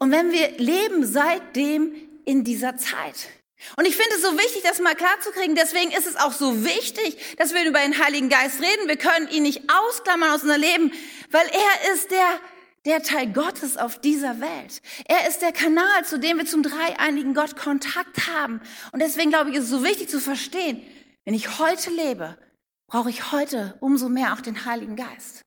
Und 0.00 0.10
wenn 0.10 0.32
wir 0.32 0.50
leben 0.58 1.06
seitdem 1.06 1.94
in 2.24 2.42
dieser 2.42 2.76
Zeit. 2.76 3.28
Und 3.76 3.86
ich 3.86 3.94
finde 3.94 4.16
es 4.16 4.22
so 4.22 4.32
wichtig, 4.38 4.62
das 4.62 4.80
mal 4.80 4.94
klarzukriegen. 4.94 5.54
Deswegen 5.54 5.90
ist 5.90 6.06
es 6.06 6.16
auch 6.16 6.32
so 6.32 6.64
wichtig, 6.64 7.36
dass 7.36 7.52
wir 7.54 7.64
über 7.66 7.80
den 7.80 8.02
Heiligen 8.02 8.30
Geist 8.30 8.60
reden. 8.60 8.88
Wir 8.88 8.96
können 8.96 9.28
ihn 9.28 9.42
nicht 9.42 9.62
ausklammern 9.70 10.30
aus 10.30 10.42
unserem 10.42 10.60
Leben, 10.60 10.92
weil 11.30 11.46
er 11.46 11.94
ist 11.94 12.10
der 12.10 12.40
der 12.86 13.02
Teil 13.02 13.30
Gottes 13.30 13.76
auf 13.76 14.00
dieser 14.00 14.40
Welt. 14.40 14.80
Er 15.06 15.28
ist 15.28 15.42
der 15.42 15.52
Kanal, 15.52 16.04
zu 16.06 16.18
dem 16.18 16.38
wir 16.38 16.46
zum 16.46 16.62
dreieinigen 16.62 17.34
Gott 17.34 17.56
Kontakt 17.56 18.26
haben. 18.26 18.62
Und 18.92 19.02
deswegen 19.02 19.30
glaube 19.30 19.50
ich, 19.50 19.56
ist 19.56 19.64
es 19.64 19.70
so 19.70 19.84
wichtig 19.84 20.08
zu 20.08 20.18
verstehen, 20.18 20.82
wenn 21.26 21.34
ich 21.34 21.58
heute 21.58 21.90
lebe, 21.90 22.38
brauche 22.86 23.10
ich 23.10 23.32
heute 23.32 23.76
umso 23.80 24.08
mehr 24.08 24.32
auch 24.32 24.40
den 24.40 24.64
Heiligen 24.64 24.96
Geist. 24.96 25.42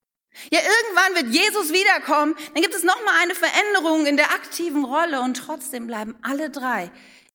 Ja, 0.50 0.60
irgendwann 0.60 1.24
wird 1.24 1.34
Jesus 1.34 1.72
wiederkommen, 1.72 2.34
dann 2.52 2.62
gibt 2.62 2.74
es 2.74 2.82
nochmal 2.82 3.14
eine 3.22 3.34
Veränderung 3.34 4.06
in 4.06 4.16
der 4.16 4.30
aktiven 4.32 4.84
Rolle 4.84 5.20
und 5.20 5.36
trotzdem 5.36 5.86
bleiben 5.86 6.16
alle 6.22 6.50
drei 6.50 6.90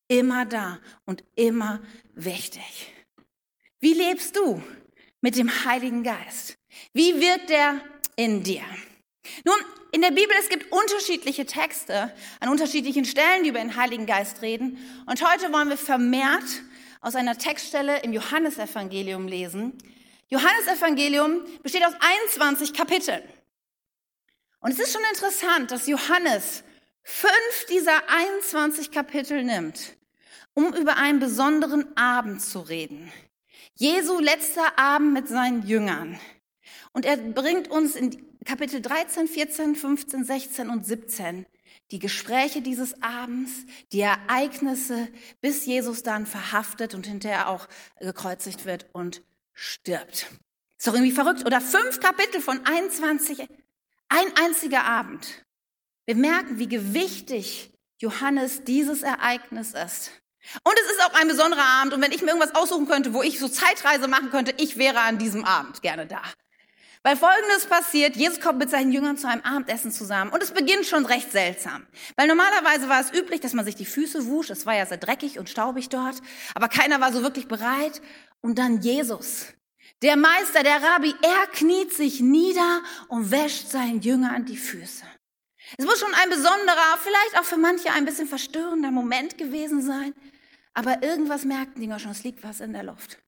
immer 0.08 0.44
da 0.44 0.78
und 1.06 1.24
immer 1.36 1.80
wichtig. 2.14 2.92
Wie 3.78 3.94
lebst 3.94 4.36
du 4.36 4.62
mit 5.20 5.36
dem 5.36 5.64
Heiligen 5.64 6.02
Geist? 6.02 6.58
Wie 6.92 7.20
wirkt 7.20 7.50
er 7.50 7.80
in 8.16 8.42
dir? 8.42 8.64
Nun, 9.44 9.56
in 9.92 10.02
der 10.02 10.10
Bibel, 10.10 10.34
es 10.38 10.48
gibt 10.48 10.70
unterschiedliche 10.72 11.46
Texte 11.46 12.12
an 12.40 12.48
unterschiedlichen 12.48 13.04
Stellen, 13.04 13.42
die 13.44 13.50
über 13.50 13.60
den 13.60 13.76
Heiligen 13.76 14.06
Geist 14.06 14.42
reden. 14.42 14.78
Und 15.06 15.24
heute 15.26 15.52
wollen 15.52 15.68
wir 15.68 15.76
vermehrt 15.76 16.62
aus 17.00 17.14
einer 17.14 17.38
Textstelle 17.38 18.02
im 18.02 18.12
Johannesevangelium 18.12 19.26
lesen. 19.26 19.78
Johannesevangelium 20.30 21.44
besteht 21.62 21.84
aus 21.84 21.94
21 21.98 22.72
Kapiteln. 22.72 23.22
Und 24.60 24.72
es 24.72 24.78
ist 24.78 24.92
schon 24.92 25.02
interessant, 25.10 25.70
dass 25.70 25.86
Johannes 25.86 26.62
fünf 27.02 27.66
dieser 27.68 28.08
21 28.08 28.90
Kapitel 28.90 29.42
nimmt, 29.42 29.96
um 30.54 30.74
über 30.74 30.96
einen 30.96 31.18
besonderen 31.18 31.96
Abend 31.96 32.42
zu 32.42 32.60
reden. 32.60 33.12
Jesu 33.74 34.20
letzter 34.20 34.78
Abend 34.78 35.12
mit 35.12 35.28
seinen 35.28 35.66
Jüngern. 35.66 36.20
Und 36.92 37.06
er 37.06 37.16
bringt 37.16 37.68
uns 37.68 37.96
in 37.96 38.26
Kapitel 38.44 38.80
13, 38.80 39.28
14, 39.28 39.74
15, 39.74 40.24
16 40.24 40.70
und 40.70 40.86
17 40.86 41.46
die 41.90 41.98
Gespräche 41.98 42.62
dieses 42.62 43.02
Abends, 43.02 43.50
die 43.92 44.00
Ereignisse, 44.00 45.08
bis 45.40 45.66
Jesus 45.66 46.02
dann 46.02 46.26
verhaftet 46.26 46.94
und 46.94 47.06
hinterher 47.06 47.48
auch 47.48 47.68
gekreuzigt 47.98 48.64
wird 48.64 48.86
und 48.92 49.22
stirbt. 49.60 50.26
Ist 50.78 50.86
doch 50.86 50.94
irgendwie 50.94 51.12
verrückt. 51.12 51.44
Oder 51.44 51.60
fünf 51.60 52.00
Kapitel 52.00 52.40
von 52.40 52.64
21, 52.64 53.46
ein 54.08 54.36
einziger 54.36 54.84
Abend. 54.84 55.44
Wir 56.06 56.16
merken, 56.16 56.58
wie 56.58 56.68
gewichtig 56.68 57.70
Johannes 57.98 58.64
dieses 58.64 59.02
Ereignis 59.02 59.74
ist. 59.74 60.12
Und 60.64 60.74
es 60.82 60.90
ist 60.90 61.04
auch 61.04 61.12
ein 61.20 61.28
besonderer 61.28 61.64
Abend. 61.64 61.92
Und 61.92 62.00
wenn 62.00 62.12
ich 62.12 62.22
mir 62.22 62.28
irgendwas 62.28 62.54
aussuchen 62.54 62.88
könnte, 62.88 63.12
wo 63.12 63.22
ich 63.22 63.38
so 63.38 63.48
Zeitreise 63.48 64.08
machen 64.08 64.30
könnte, 64.30 64.54
ich 64.56 64.78
wäre 64.78 65.00
an 65.00 65.18
diesem 65.18 65.44
Abend 65.44 65.82
gerne 65.82 66.06
da. 66.06 66.22
Weil 67.02 67.16
Folgendes 67.16 67.66
passiert, 67.66 68.16
Jesus 68.16 68.40
kommt 68.40 68.58
mit 68.58 68.68
seinen 68.68 68.92
Jüngern 68.92 69.16
zu 69.16 69.26
einem 69.26 69.40
Abendessen 69.42 69.90
zusammen 69.90 70.30
und 70.32 70.42
es 70.42 70.52
beginnt 70.52 70.84
schon 70.84 71.06
recht 71.06 71.32
seltsam. 71.32 71.86
Weil 72.16 72.26
normalerweise 72.26 72.90
war 72.90 73.00
es 73.00 73.10
üblich, 73.10 73.40
dass 73.40 73.54
man 73.54 73.64
sich 73.64 73.74
die 73.74 73.86
Füße 73.86 74.26
wusch, 74.26 74.50
es 74.50 74.66
war 74.66 74.74
ja 74.74 74.84
sehr 74.84 74.98
dreckig 74.98 75.38
und 75.38 75.48
staubig 75.48 75.88
dort, 75.88 76.16
aber 76.54 76.68
keiner 76.68 77.00
war 77.00 77.10
so 77.10 77.22
wirklich 77.22 77.48
bereit. 77.48 78.02
Und 78.42 78.58
dann 78.58 78.80
Jesus, 78.80 79.46
der 80.02 80.16
Meister, 80.16 80.62
der 80.62 80.82
Rabbi, 80.82 81.14
er 81.22 81.46
kniet 81.52 81.92
sich 81.92 82.20
nieder 82.20 82.82
und 83.08 83.30
wäscht 83.30 83.68
seinen 83.68 84.00
Jüngern 84.00 84.46
die 84.46 84.56
Füße. 84.56 85.04
Es 85.76 85.84
muss 85.84 86.00
schon 86.00 86.14
ein 86.14 86.30
besonderer, 86.30 86.98
vielleicht 87.02 87.38
auch 87.38 87.44
für 87.44 87.58
manche 87.58 87.92
ein 87.92 88.04
bisschen 88.04 88.26
verstörender 88.26 88.90
Moment 88.90 89.38
gewesen 89.38 89.82
sein, 89.82 90.14
aber 90.74 91.02
irgendwas 91.02 91.44
merkten 91.44 91.80
die 91.80 91.86
noch 91.86 92.00
schon, 92.00 92.12
es 92.12 92.24
liegt 92.24 92.42
was 92.42 92.60
in 92.60 92.72
der 92.72 92.82
Luft. 92.82 93.18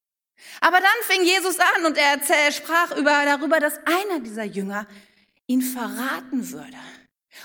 Aber 0.60 0.78
dann 0.78 0.88
fing 1.02 1.24
Jesus 1.24 1.58
an 1.58 1.86
und 1.86 1.96
er 1.96 2.18
sprach 2.52 2.96
über, 2.96 3.22
darüber, 3.24 3.60
dass 3.60 3.78
einer 3.86 4.20
dieser 4.20 4.44
Jünger 4.44 4.86
ihn 5.46 5.62
verraten 5.62 6.50
würde. 6.50 6.78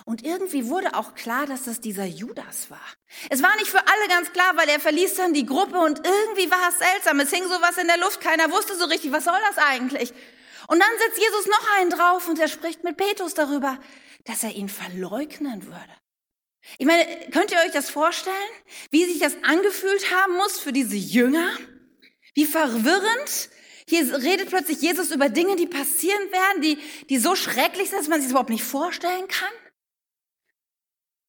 Und 0.05 0.23
irgendwie 0.23 0.67
wurde 0.67 0.95
auch 0.95 1.15
klar, 1.15 1.45
dass 1.45 1.63
das 1.63 1.79
dieser 1.79 2.05
Judas 2.05 2.69
war. 2.69 2.85
Es 3.29 3.41
war 3.41 3.55
nicht 3.55 3.69
für 3.69 3.79
alle 3.79 4.07
ganz 4.09 4.31
klar, 4.33 4.55
weil 4.55 4.69
er 4.69 4.79
verließ 4.79 5.15
dann 5.15 5.33
die 5.33 5.45
Gruppe 5.45 5.79
und 5.79 6.05
irgendwie 6.05 6.51
war 6.51 6.69
es 6.69 6.79
seltsam. 6.79 7.19
Es 7.19 7.31
hing 7.31 7.43
sowas 7.43 7.77
in 7.77 7.87
der 7.87 7.97
Luft, 7.97 8.21
keiner 8.21 8.51
wusste 8.51 8.75
so 8.75 8.85
richtig, 8.85 9.11
was 9.11 9.23
soll 9.23 9.39
das 9.49 9.57
eigentlich? 9.57 10.13
Und 10.67 10.79
dann 10.79 10.89
setzt 10.99 11.19
Jesus 11.19 11.47
noch 11.47 11.77
einen 11.77 11.89
drauf 11.89 12.27
und 12.27 12.39
er 12.39 12.49
spricht 12.49 12.83
mit 12.83 12.97
Petrus 12.97 13.33
darüber, 13.33 13.79
dass 14.25 14.43
er 14.43 14.51
ihn 14.51 14.69
verleugnen 14.69 15.65
würde. 15.65 15.97
Ich 16.77 16.85
meine, 16.85 17.05
könnt 17.31 17.51
ihr 17.51 17.59
euch 17.59 17.71
das 17.71 17.89
vorstellen, 17.89 18.35
wie 18.91 19.05
sich 19.05 19.19
das 19.19 19.37
angefühlt 19.43 20.11
haben 20.13 20.33
muss 20.33 20.59
für 20.59 20.73
diese 20.73 20.97
Jünger? 20.97 21.49
Wie 22.33 22.45
verwirrend. 22.45 23.49
Hier 23.87 24.13
redet 24.21 24.49
plötzlich 24.49 24.81
Jesus 24.81 25.11
über 25.11 25.29
Dinge, 25.29 25.55
die 25.55 25.65
passieren 25.65 26.31
werden, 26.31 26.61
die, 26.61 26.77
die 27.09 27.17
so 27.19 27.35
schrecklich 27.35 27.89
sind, 27.89 27.99
dass 27.99 28.09
man 28.09 28.21
sich 28.21 28.31
überhaupt 28.31 28.49
nicht 28.49 28.65
vorstellen 28.65 29.29
kann. 29.29 29.49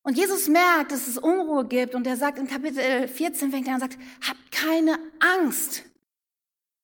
Und 0.09 0.17
Jesus 0.17 0.49
merkt, 0.49 0.91
dass 0.91 1.07
es 1.07 1.19
Unruhe 1.19 1.67
gibt 1.67 1.95
und 1.95 2.07
er 2.07 2.17
sagt 2.17 2.38
in 2.38 2.49
Kapitel 2.49 3.07
14, 3.07 3.50
fängt 3.50 3.69
er 3.69 3.75
an 3.75 3.83
und 3.83 3.93
sagt, 3.93 4.03
habt 4.27 4.50
keine 4.50 4.99
Angst. 5.21 5.85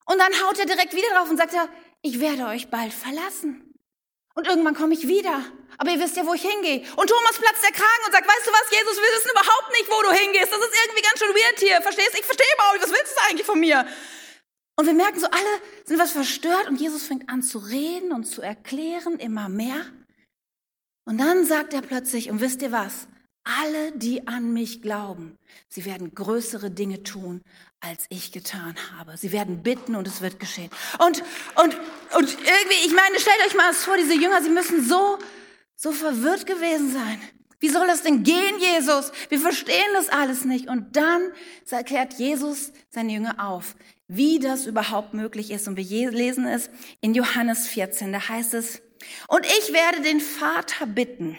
Und 0.04 0.18
dann 0.18 0.30
haut 0.44 0.58
er 0.58 0.66
direkt 0.66 0.94
wieder 0.94 1.08
drauf 1.14 1.30
und 1.30 1.38
sagt, 1.38 1.54
ja, 1.54 1.66
ich 2.02 2.20
werde 2.20 2.44
euch 2.48 2.68
bald 2.68 2.92
verlassen. 2.92 3.72
Und 4.34 4.46
irgendwann 4.46 4.74
komme 4.74 4.92
ich 4.92 5.08
wieder. 5.08 5.42
Aber 5.78 5.90
ihr 5.90 6.00
wisst 6.00 6.18
ja, 6.18 6.26
wo 6.26 6.34
ich 6.34 6.42
hingehe. 6.42 6.84
Und 6.96 7.08
Thomas 7.08 7.38
platzt 7.38 7.64
der 7.64 7.72
Kragen 7.72 8.04
und 8.04 8.12
sagt, 8.12 8.28
weißt 8.28 8.46
du 8.46 8.50
was, 8.52 8.70
Jesus, 8.70 8.96
wir 8.98 9.16
wissen 9.16 9.30
überhaupt 9.30 9.70
nicht, 9.72 9.88
wo 9.88 10.02
du 10.02 10.12
hingehst. 10.12 10.52
Das 10.52 10.58
ist 10.58 10.76
irgendwie 10.84 11.02
ganz 11.02 11.18
schön 11.18 11.34
weird 11.34 11.60
hier. 11.60 11.80
Verstehst? 11.80 12.18
Ich 12.18 12.26
verstehe 12.26 12.46
überhaupt 12.56 12.74
nicht. 12.74 12.84
Was 12.84 12.92
willst 12.92 13.16
du 13.16 13.30
eigentlich 13.30 13.46
von 13.46 13.58
mir? 13.58 13.88
Und 14.76 14.84
wir 14.84 14.92
merken 14.92 15.18
so, 15.18 15.28
alle 15.28 15.62
sind 15.86 15.98
was 15.98 16.12
verstört 16.12 16.68
und 16.68 16.78
Jesus 16.78 17.06
fängt 17.06 17.30
an 17.30 17.42
zu 17.42 17.56
reden 17.56 18.12
und 18.12 18.24
zu 18.24 18.42
erklären 18.42 19.18
immer 19.18 19.48
mehr. 19.48 19.86
Und 21.04 21.18
dann 21.18 21.44
sagt 21.44 21.74
er 21.74 21.82
plötzlich, 21.82 22.30
und 22.30 22.40
wisst 22.40 22.62
ihr 22.62 22.72
was? 22.72 23.08
Alle, 23.44 23.92
die 23.92 24.26
an 24.26 24.54
mich 24.54 24.80
glauben, 24.80 25.36
sie 25.68 25.84
werden 25.84 26.14
größere 26.14 26.70
Dinge 26.70 27.02
tun, 27.02 27.42
als 27.80 28.06
ich 28.08 28.32
getan 28.32 28.74
habe. 28.96 29.18
Sie 29.18 29.32
werden 29.32 29.62
bitten 29.62 29.96
und 29.96 30.08
es 30.08 30.22
wird 30.22 30.40
geschehen. 30.40 30.70
Und, 30.98 31.22
und, 31.62 31.76
und 32.16 32.28
irgendwie, 32.30 32.86
ich 32.86 32.94
meine, 32.94 33.18
stellt 33.18 33.46
euch 33.46 33.54
mal 33.54 33.68
das 33.68 33.84
vor, 33.84 33.98
diese 33.98 34.14
Jünger, 34.14 34.42
sie 34.42 34.48
müssen 34.48 34.82
so, 34.82 35.18
so 35.76 35.92
verwirrt 35.92 36.46
gewesen 36.46 36.90
sein. 36.90 37.20
Wie 37.60 37.68
soll 37.68 37.86
das 37.86 38.02
denn 38.02 38.22
gehen, 38.22 38.58
Jesus? 38.58 39.12
Wir 39.28 39.38
verstehen 39.38 39.92
das 39.92 40.08
alles 40.08 40.46
nicht. 40.46 40.68
Und 40.68 40.96
dann 40.96 41.30
erklärt 41.70 42.14
Jesus 42.14 42.72
seine 42.90 43.12
Jünger 43.12 43.46
auf 43.46 43.74
wie 44.08 44.38
das 44.38 44.66
überhaupt 44.66 45.14
möglich 45.14 45.50
ist. 45.50 45.68
Und 45.68 45.76
wir 45.76 46.10
lesen 46.10 46.46
es 46.46 46.70
in 47.00 47.14
Johannes 47.14 47.66
14, 47.68 48.12
da 48.12 48.28
heißt 48.28 48.54
es, 48.54 48.82
und 49.28 49.46
ich 49.46 49.72
werde 49.72 50.02
den 50.02 50.20
Vater 50.20 50.86
bitten, 50.86 51.38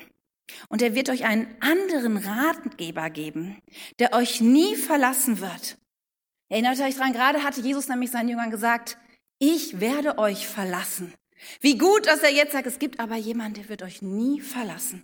und 0.70 0.82
er 0.82 0.96
wird 0.96 1.10
euch 1.10 1.26
einen 1.26 1.56
anderen 1.60 2.18
Ratgeber 2.18 3.10
geben, 3.10 3.62
der 4.00 4.14
euch 4.14 4.42
nie 4.42 4.76
verlassen 4.76 5.42
wird. 5.42 5.78
Erinnert 6.50 6.80
euch 6.80 6.96
dran, 6.96 7.14
gerade 7.14 7.44
hatte 7.44 7.62
Jesus 7.62 7.88
nämlich 7.88 8.12
seinen 8.12 8.30
Jüngern 8.30 8.52
gesagt, 8.52 8.98
ich 9.40 9.80
werde 9.80 10.18
euch 10.18 10.48
verlassen. 10.48 11.14
Wie 11.62 11.78
gut, 11.78 12.08
dass 12.08 12.22
er 12.22 12.32
jetzt 12.32 12.54
sagt, 12.54 12.68
es 12.68 12.80
gibt 12.80 13.00
aber 13.00 13.16
jemanden, 13.16 13.56
der 13.56 13.70
wird 13.70 13.84
euch 13.84 14.02
nie 14.02 14.40
verlassen. 14.42 15.04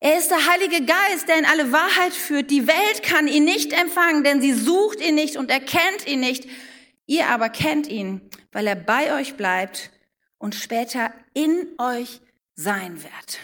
Er 0.00 0.18
ist 0.18 0.30
der 0.30 0.46
Heilige 0.46 0.84
Geist, 0.84 1.28
der 1.28 1.38
in 1.38 1.44
alle 1.46 1.72
Wahrheit 1.72 2.12
führt. 2.12 2.50
Die 2.50 2.66
Welt 2.66 3.02
kann 3.02 3.28
ihn 3.28 3.44
nicht 3.44 3.72
empfangen, 3.72 4.24
denn 4.24 4.40
sie 4.40 4.52
sucht 4.52 5.00
ihn 5.00 5.14
nicht 5.14 5.36
und 5.36 5.50
erkennt 5.50 6.06
ihn 6.06 6.20
nicht. 6.20 6.46
Ihr 7.06 7.28
aber 7.28 7.48
kennt 7.48 7.86
ihn, 7.86 8.20
weil 8.52 8.66
er 8.66 8.76
bei 8.76 9.14
euch 9.14 9.36
bleibt 9.36 9.90
und 10.46 10.54
später 10.54 11.12
in 11.34 11.74
euch 11.78 12.20
sein 12.54 13.02
wird. 13.02 13.40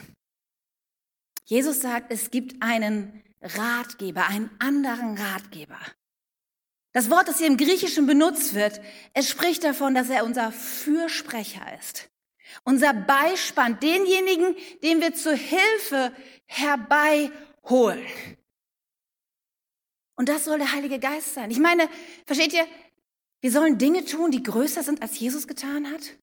Jesus 1.46 1.80
sagt, 1.80 2.12
es 2.12 2.30
gibt 2.30 2.62
einen 2.62 3.24
Ratgeber, 3.40 4.28
einen 4.28 4.52
anderen 4.60 5.18
Ratgeber. 5.18 5.80
Das 6.92 7.10
Wort, 7.10 7.26
das 7.26 7.38
hier 7.38 7.48
im 7.48 7.56
Griechischen 7.56 8.06
benutzt 8.06 8.54
wird, 8.54 8.80
es 9.14 9.28
spricht 9.28 9.64
davon, 9.64 9.96
dass 9.96 10.10
er 10.10 10.24
unser 10.24 10.52
Fürsprecher 10.52 11.76
ist. 11.80 12.08
Unser 12.62 12.94
Beispann, 12.94 13.80
denjenigen, 13.80 14.54
den 14.84 15.00
wir 15.00 15.12
zur 15.12 15.34
Hilfe 15.34 16.14
herbeiholen. 16.46 18.06
Und 20.14 20.28
das 20.28 20.44
soll 20.44 20.58
der 20.58 20.70
Heilige 20.70 21.00
Geist 21.00 21.34
sein. 21.34 21.50
Ich 21.50 21.58
meine, 21.58 21.88
versteht 22.26 22.52
ihr, 22.52 22.64
wir 23.40 23.50
sollen 23.50 23.76
Dinge 23.76 24.04
tun, 24.04 24.30
die 24.30 24.44
größer 24.44 24.84
sind, 24.84 25.02
als 25.02 25.18
Jesus 25.18 25.48
getan 25.48 25.90
hat. 25.90 26.16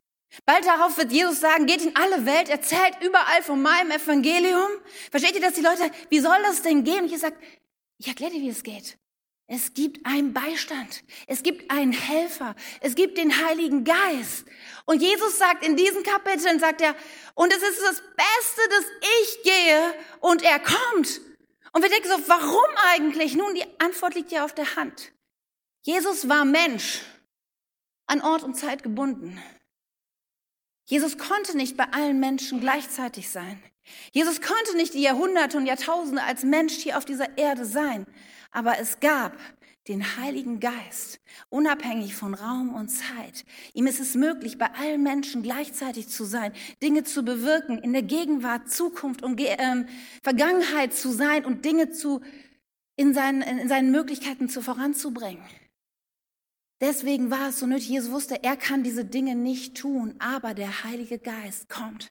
Bald 0.45 0.65
darauf 0.65 0.97
wird 0.97 1.11
Jesus 1.11 1.39
sagen, 1.39 1.65
geht 1.65 1.81
in 1.81 1.95
alle 1.95 2.25
Welt, 2.25 2.49
erzählt 2.49 2.97
überall 3.03 3.41
von 3.43 3.61
meinem 3.61 3.91
Evangelium. 3.91 4.69
Versteht 5.11 5.35
ihr, 5.35 5.41
dass 5.41 5.53
die 5.53 5.61
Leute, 5.61 5.89
wie 6.09 6.19
soll 6.19 6.37
das 6.43 6.61
denn 6.61 6.83
gehen? 6.83 7.01
Und 7.03 7.07
Jesus 7.07 7.21
sagt, 7.21 7.41
ich 7.97 8.07
erkläre 8.07 8.31
dir, 8.31 8.41
wie 8.41 8.49
es 8.49 8.63
geht. 8.63 8.97
Es 9.51 9.73
gibt 9.73 10.05
einen 10.05 10.31
Beistand. 10.31 11.03
Es 11.25 11.41
gibt 11.41 11.71
einen 11.71 11.91
Helfer. 11.91 12.55
Es 12.81 12.93
gibt 12.93 13.17
den 13.17 13.43
Heiligen 13.43 13.83
Geist. 13.83 14.45
Und 14.85 15.01
Jesus 15.01 15.39
sagt 15.39 15.65
in 15.65 15.75
diesen 15.75 16.03
Kapiteln, 16.03 16.59
sagt 16.59 16.81
er, 16.81 16.95
und 17.33 17.51
es 17.51 17.63
ist 17.63 17.81
das 17.81 18.03
Beste, 18.15 18.61
dass 18.69 18.85
ich 19.21 19.43
gehe 19.43 19.93
und 20.19 20.43
er 20.43 20.59
kommt. 20.59 21.21
Und 21.73 21.81
wir 21.81 21.89
denken 21.89 22.09
so, 22.09 22.27
warum 22.27 22.75
eigentlich? 22.93 23.35
Nun, 23.35 23.55
die 23.55 23.65
Antwort 23.79 24.13
liegt 24.13 24.31
ja 24.31 24.45
auf 24.45 24.53
der 24.53 24.75
Hand. 24.75 25.13
Jesus 25.81 26.29
war 26.29 26.45
Mensch, 26.45 27.01
an 28.05 28.21
Ort 28.21 28.43
und 28.43 28.55
Zeit 28.55 28.83
gebunden. 28.83 29.41
Jesus 30.89 31.19
konnte 31.19 31.55
nicht 31.55 31.77
bei 31.77 31.85
allen 31.91 32.19
Menschen 32.19 32.59
gleichzeitig 32.59 33.29
sein. 33.29 33.61
Jesus 34.11 34.41
konnte 34.41 34.75
nicht 34.75 34.95
die 34.95 35.03
Jahrhunderte 35.03 35.57
und 35.57 35.67
Jahrtausende 35.67 36.23
als 36.23 36.41
Mensch 36.41 36.73
hier 36.73 36.97
auf 36.97 37.05
dieser 37.05 37.37
Erde 37.37 37.63
sein, 37.63 38.07
aber 38.51 38.79
es 38.79 38.99
gab 38.99 39.37
den 39.87 40.17
Heiligen 40.17 40.59
Geist, 40.59 41.19
unabhängig 41.49 42.15
von 42.15 42.33
Raum 42.33 42.73
und 42.73 42.89
Zeit. 42.89 43.45
Ihm 43.75 43.85
ist 43.85 43.99
es 43.99 44.15
möglich, 44.15 44.57
bei 44.57 44.71
allen 44.79 45.03
Menschen 45.03 45.43
gleichzeitig 45.43 46.09
zu 46.09 46.23
sein, 46.23 46.53
Dinge 46.81 47.03
zu 47.03 47.23
bewirken, 47.23 47.77
in 47.77 47.93
der 47.93 48.01
Gegenwart, 48.01 48.71
Zukunft 48.71 49.21
und 49.21 49.39
äh, 49.39 49.85
Vergangenheit 50.23 50.95
zu 50.95 51.11
sein 51.11 51.45
und 51.45 51.65
Dinge 51.65 51.91
zu, 51.91 52.21
in, 52.95 53.13
seinen, 53.13 53.43
in 53.43 53.69
seinen 53.69 53.91
Möglichkeiten 53.91 54.49
zu 54.49 54.63
voranzubringen. 54.63 55.43
Deswegen 56.81 57.29
war 57.29 57.49
es 57.49 57.59
so 57.59 57.65
nötig. 57.65 57.89
Jesus 57.89 58.11
wusste, 58.11 58.43
er 58.43 58.55
kann 58.55 58.83
diese 58.83 59.03
Dinge 59.03 59.35
nicht 59.35 59.75
tun, 59.75 60.15
aber 60.19 60.53
der 60.53 60.83
Heilige 60.83 61.19
Geist 61.19 61.67
kommt. 61.67 62.09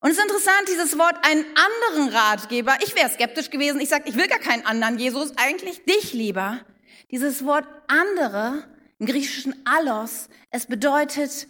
Und 0.00 0.10
es 0.10 0.18
ist 0.18 0.24
interessant, 0.24 0.68
dieses 0.68 0.98
Wort 0.98 1.16
einen 1.22 1.44
anderen 1.56 2.08
Ratgeber. 2.14 2.76
Ich 2.82 2.94
wäre 2.94 3.08
skeptisch 3.08 3.50
gewesen. 3.50 3.80
Ich 3.80 3.88
sage, 3.88 4.08
ich 4.08 4.16
will 4.16 4.28
gar 4.28 4.38
keinen 4.38 4.66
anderen 4.66 4.98
Jesus, 4.98 5.32
eigentlich 5.36 5.84
dich 5.84 6.12
lieber. 6.12 6.64
Dieses 7.10 7.44
Wort 7.44 7.66
andere 7.86 8.64
im 8.98 9.06
griechischen 9.06 9.66
allos, 9.66 10.28
es 10.50 10.66
bedeutet, 10.66 11.48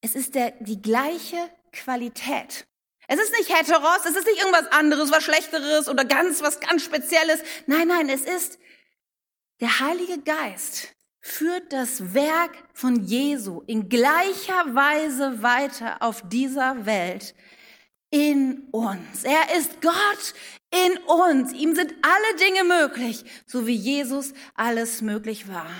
es 0.00 0.14
ist 0.14 0.34
der, 0.34 0.52
die 0.60 0.80
gleiche 0.80 1.36
Qualität. 1.72 2.66
Es 3.06 3.20
ist 3.20 3.32
nicht 3.38 3.54
heteros, 3.54 4.04
es 4.04 4.16
ist 4.16 4.26
nicht 4.26 4.38
irgendwas 4.38 4.70
anderes, 4.70 5.10
was 5.10 5.24
schlechteres 5.24 5.88
oder 5.88 6.04
ganz, 6.04 6.42
was 6.42 6.60
ganz 6.60 6.84
Spezielles. 6.84 7.40
Nein, 7.66 7.88
nein, 7.88 8.08
es 8.08 8.22
ist 8.22 8.58
der 9.60 9.80
Heilige 9.80 10.20
Geist 10.20 10.94
führt 11.28 11.72
das 11.72 12.14
Werk 12.14 12.50
von 12.72 13.04
Jesu 13.04 13.62
in 13.66 13.88
gleicher 13.88 14.74
Weise 14.74 15.42
weiter 15.42 16.02
auf 16.02 16.22
dieser 16.28 16.86
Welt 16.86 17.34
in 18.10 18.68
uns. 18.70 19.24
Er 19.24 19.56
ist 19.58 19.80
Gott 19.80 20.34
in 20.70 20.96
uns. 21.04 21.52
Ihm 21.52 21.74
sind 21.74 21.94
alle 22.02 22.38
Dinge 22.38 22.64
möglich, 22.64 23.24
so 23.46 23.66
wie 23.66 23.74
Jesus 23.74 24.32
alles 24.54 25.02
möglich 25.02 25.48
war. 25.48 25.70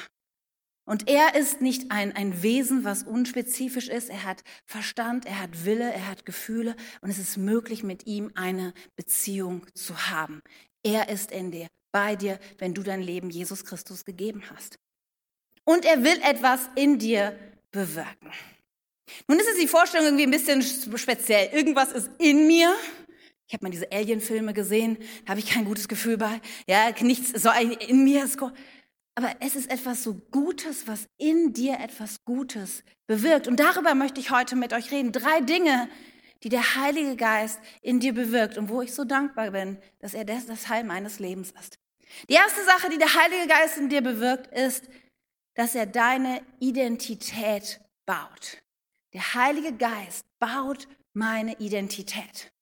Und 0.84 1.06
er 1.06 1.34
ist 1.34 1.60
nicht 1.60 1.90
ein, 1.90 2.16
ein 2.16 2.42
Wesen, 2.42 2.84
was 2.84 3.02
unspezifisch 3.02 3.88
ist. 3.88 4.08
Er 4.08 4.24
hat 4.24 4.42
Verstand, 4.64 5.26
er 5.26 5.40
hat 5.40 5.66
Wille, 5.66 5.92
er 5.92 6.08
hat 6.08 6.24
Gefühle 6.24 6.76
und 7.02 7.10
es 7.10 7.18
ist 7.18 7.36
möglich, 7.36 7.82
mit 7.82 8.06
ihm 8.06 8.30
eine 8.34 8.72
Beziehung 8.96 9.66
zu 9.74 10.08
haben. 10.08 10.40
Er 10.82 11.10
ist 11.10 11.30
in 11.30 11.50
dir, 11.50 11.66
bei 11.92 12.16
dir, 12.16 12.38
wenn 12.56 12.72
du 12.72 12.82
dein 12.82 13.02
Leben 13.02 13.28
Jesus 13.28 13.66
Christus 13.66 14.06
gegeben 14.06 14.42
hast. 14.50 14.78
Und 15.68 15.84
er 15.84 16.02
will 16.02 16.18
etwas 16.22 16.60
in 16.76 16.98
dir 16.98 17.38
bewirken. 17.72 18.32
Nun 19.26 19.38
ist 19.38 19.50
es 19.50 19.58
die 19.60 19.68
Vorstellung 19.68 20.06
irgendwie 20.06 20.24
ein 20.24 20.30
bisschen 20.30 20.62
speziell. 20.62 21.50
Irgendwas 21.52 21.92
ist 21.92 22.10
in 22.18 22.46
mir. 22.46 22.74
Ich 23.46 23.52
habe 23.52 23.66
mal 23.66 23.70
diese 23.70 23.92
Alien-Filme 23.92 24.54
gesehen, 24.54 24.96
da 25.26 25.32
habe 25.32 25.40
ich 25.40 25.50
kein 25.50 25.66
gutes 25.66 25.86
Gefühl 25.86 26.16
bei. 26.16 26.40
Ja, 26.66 26.90
nichts 27.02 27.42
so 27.42 27.50
in 27.86 28.02
mir 28.02 28.24
ist. 28.24 28.38
Aber 29.14 29.36
es 29.40 29.56
ist 29.56 29.70
etwas 29.70 30.02
so 30.02 30.14
Gutes, 30.30 30.86
was 30.86 31.06
in 31.18 31.52
dir 31.52 31.78
etwas 31.80 32.24
Gutes 32.24 32.82
bewirkt. 33.06 33.46
Und 33.46 33.60
darüber 33.60 33.94
möchte 33.94 34.20
ich 34.20 34.30
heute 34.30 34.56
mit 34.56 34.72
euch 34.72 34.90
reden. 34.90 35.12
Drei 35.12 35.42
Dinge, 35.42 35.90
die 36.44 36.48
der 36.48 36.76
Heilige 36.76 37.14
Geist 37.14 37.60
in 37.82 38.00
dir 38.00 38.14
bewirkt 38.14 38.56
und 38.56 38.70
wo 38.70 38.80
ich 38.80 38.94
so 38.94 39.04
dankbar 39.04 39.50
bin, 39.50 39.76
dass 39.98 40.14
er 40.14 40.24
das, 40.24 40.46
das 40.46 40.70
Heil 40.70 40.84
meines 40.84 41.18
Lebens 41.18 41.52
ist. 41.60 41.78
Die 42.30 42.34
erste 42.34 42.64
Sache, 42.64 42.88
die 42.88 42.96
der 42.96 43.12
Heilige 43.12 43.46
Geist 43.48 43.76
in 43.76 43.90
dir 43.90 44.00
bewirkt, 44.00 44.46
ist, 44.56 44.88
dass 45.58 45.74
er 45.74 45.86
deine 45.86 46.40
Identität 46.60 47.80
baut. 48.06 48.58
Der 49.12 49.34
Heilige 49.34 49.72
Geist 49.72 50.24
baut 50.38 50.86
meine 51.14 51.58
Identität. 51.58 52.52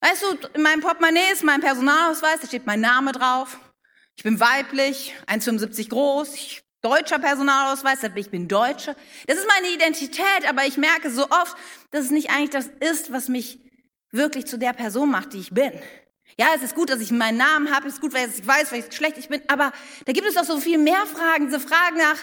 Weißt 0.00 0.22
du, 0.22 0.48
in 0.54 0.62
meinem 0.62 0.80
Portemonnaie 0.80 1.30
ist 1.32 1.44
mein 1.44 1.60
Personalausweis, 1.60 2.40
da 2.40 2.48
steht 2.48 2.66
mein 2.66 2.80
Name 2.80 3.12
drauf. 3.12 3.60
Ich 4.16 4.24
bin 4.24 4.40
weiblich, 4.40 5.14
1,75 5.28 5.88
groß, 5.90 6.34
ich, 6.34 6.64
deutscher 6.80 7.20
Personalausweis, 7.20 8.00
ich 8.16 8.30
bin 8.30 8.48
Deutsche. 8.48 8.96
Das 9.28 9.38
ist 9.38 9.46
meine 9.46 9.72
Identität, 9.72 10.48
aber 10.48 10.66
ich 10.66 10.76
merke 10.76 11.12
so 11.12 11.22
oft, 11.30 11.56
dass 11.92 12.06
es 12.06 12.10
nicht 12.10 12.30
eigentlich 12.30 12.50
das 12.50 12.66
ist, 12.80 13.12
was 13.12 13.28
mich 13.28 13.60
wirklich 14.10 14.46
zu 14.46 14.58
der 14.58 14.72
Person 14.72 15.12
macht, 15.12 15.34
die 15.34 15.38
ich 15.38 15.50
bin. 15.50 15.72
Ja, 16.38 16.48
es 16.56 16.62
ist 16.62 16.74
gut, 16.74 16.90
dass 16.90 17.00
ich 17.00 17.10
meinen 17.10 17.38
Namen 17.38 17.74
habe, 17.74 17.88
es 17.88 17.94
ist 17.94 18.00
gut, 18.00 18.14
weil 18.14 18.28
ich 18.28 18.46
weiß, 18.46 18.72
welches 18.72 18.90
Geschlecht 18.90 19.18
ich 19.18 19.28
bin, 19.28 19.42
aber 19.48 19.72
da 20.06 20.12
gibt 20.12 20.26
es 20.26 20.36
auch 20.36 20.44
so 20.44 20.58
viel 20.58 20.78
mehr 20.78 21.04
Fragen, 21.06 21.50
so 21.50 21.58
Fragen 21.58 21.98
nach, 21.98 22.18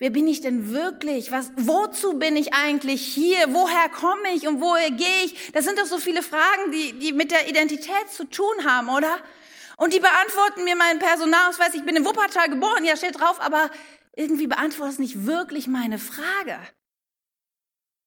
Wer 0.00 0.08
bin 0.08 0.26
ich 0.26 0.40
denn 0.40 0.72
wirklich? 0.72 1.30
Was, 1.30 1.52
wozu 1.56 2.18
bin 2.18 2.34
ich 2.34 2.54
eigentlich 2.54 3.02
hier? 3.02 3.36
Woher 3.52 3.90
komme 3.90 4.32
ich 4.34 4.48
und 4.48 4.62
woher 4.62 4.90
gehe 4.90 5.24
ich? 5.26 5.52
Das 5.52 5.66
sind 5.66 5.78
doch 5.78 5.84
so 5.84 5.98
viele 5.98 6.22
Fragen, 6.22 6.72
die, 6.72 6.98
die 6.98 7.12
mit 7.12 7.30
der 7.30 7.50
Identität 7.50 8.10
zu 8.10 8.24
tun 8.24 8.64
haben, 8.64 8.88
oder? 8.88 9.18
Und 9.76 9.92
die 9.92 10.00
beantworten 10.00 10.64
mir 10.64 10.74
mein 10.74 10.98
Personalausweis. 10.98 11.74
Ich 11.74 11.84
bin 11.84 11.96
in 11.96 12.06
Wuppertal 12.06 12.48
geboren, 12.48 12.82
ja, 12.86 12.96
steht 12.96 13.20
drauf, 13.20 13.42
aber 13.42 13.70
irgendwie 14.16 14.46
beantwortet 14.46 14.94
es 14.94 14.98
nicht 15.00 15.26
wirklich 15.26 15.66
meine 15.66 15.98
Frage. 15.98 16.58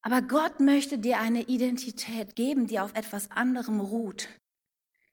Aber 0.02 0.24
Gott 0.24 0.60
möchte 0.60 0.98
dir 0.98 1.20
eine 1.20 1.44
Identität 1.44 2.36
geben, 2.36 2.66
die 2.66 2.80
auf 2.80 2.96
etwas 2.96 3.30
anderem 3.30 3.80
ruht. 3.80 4.30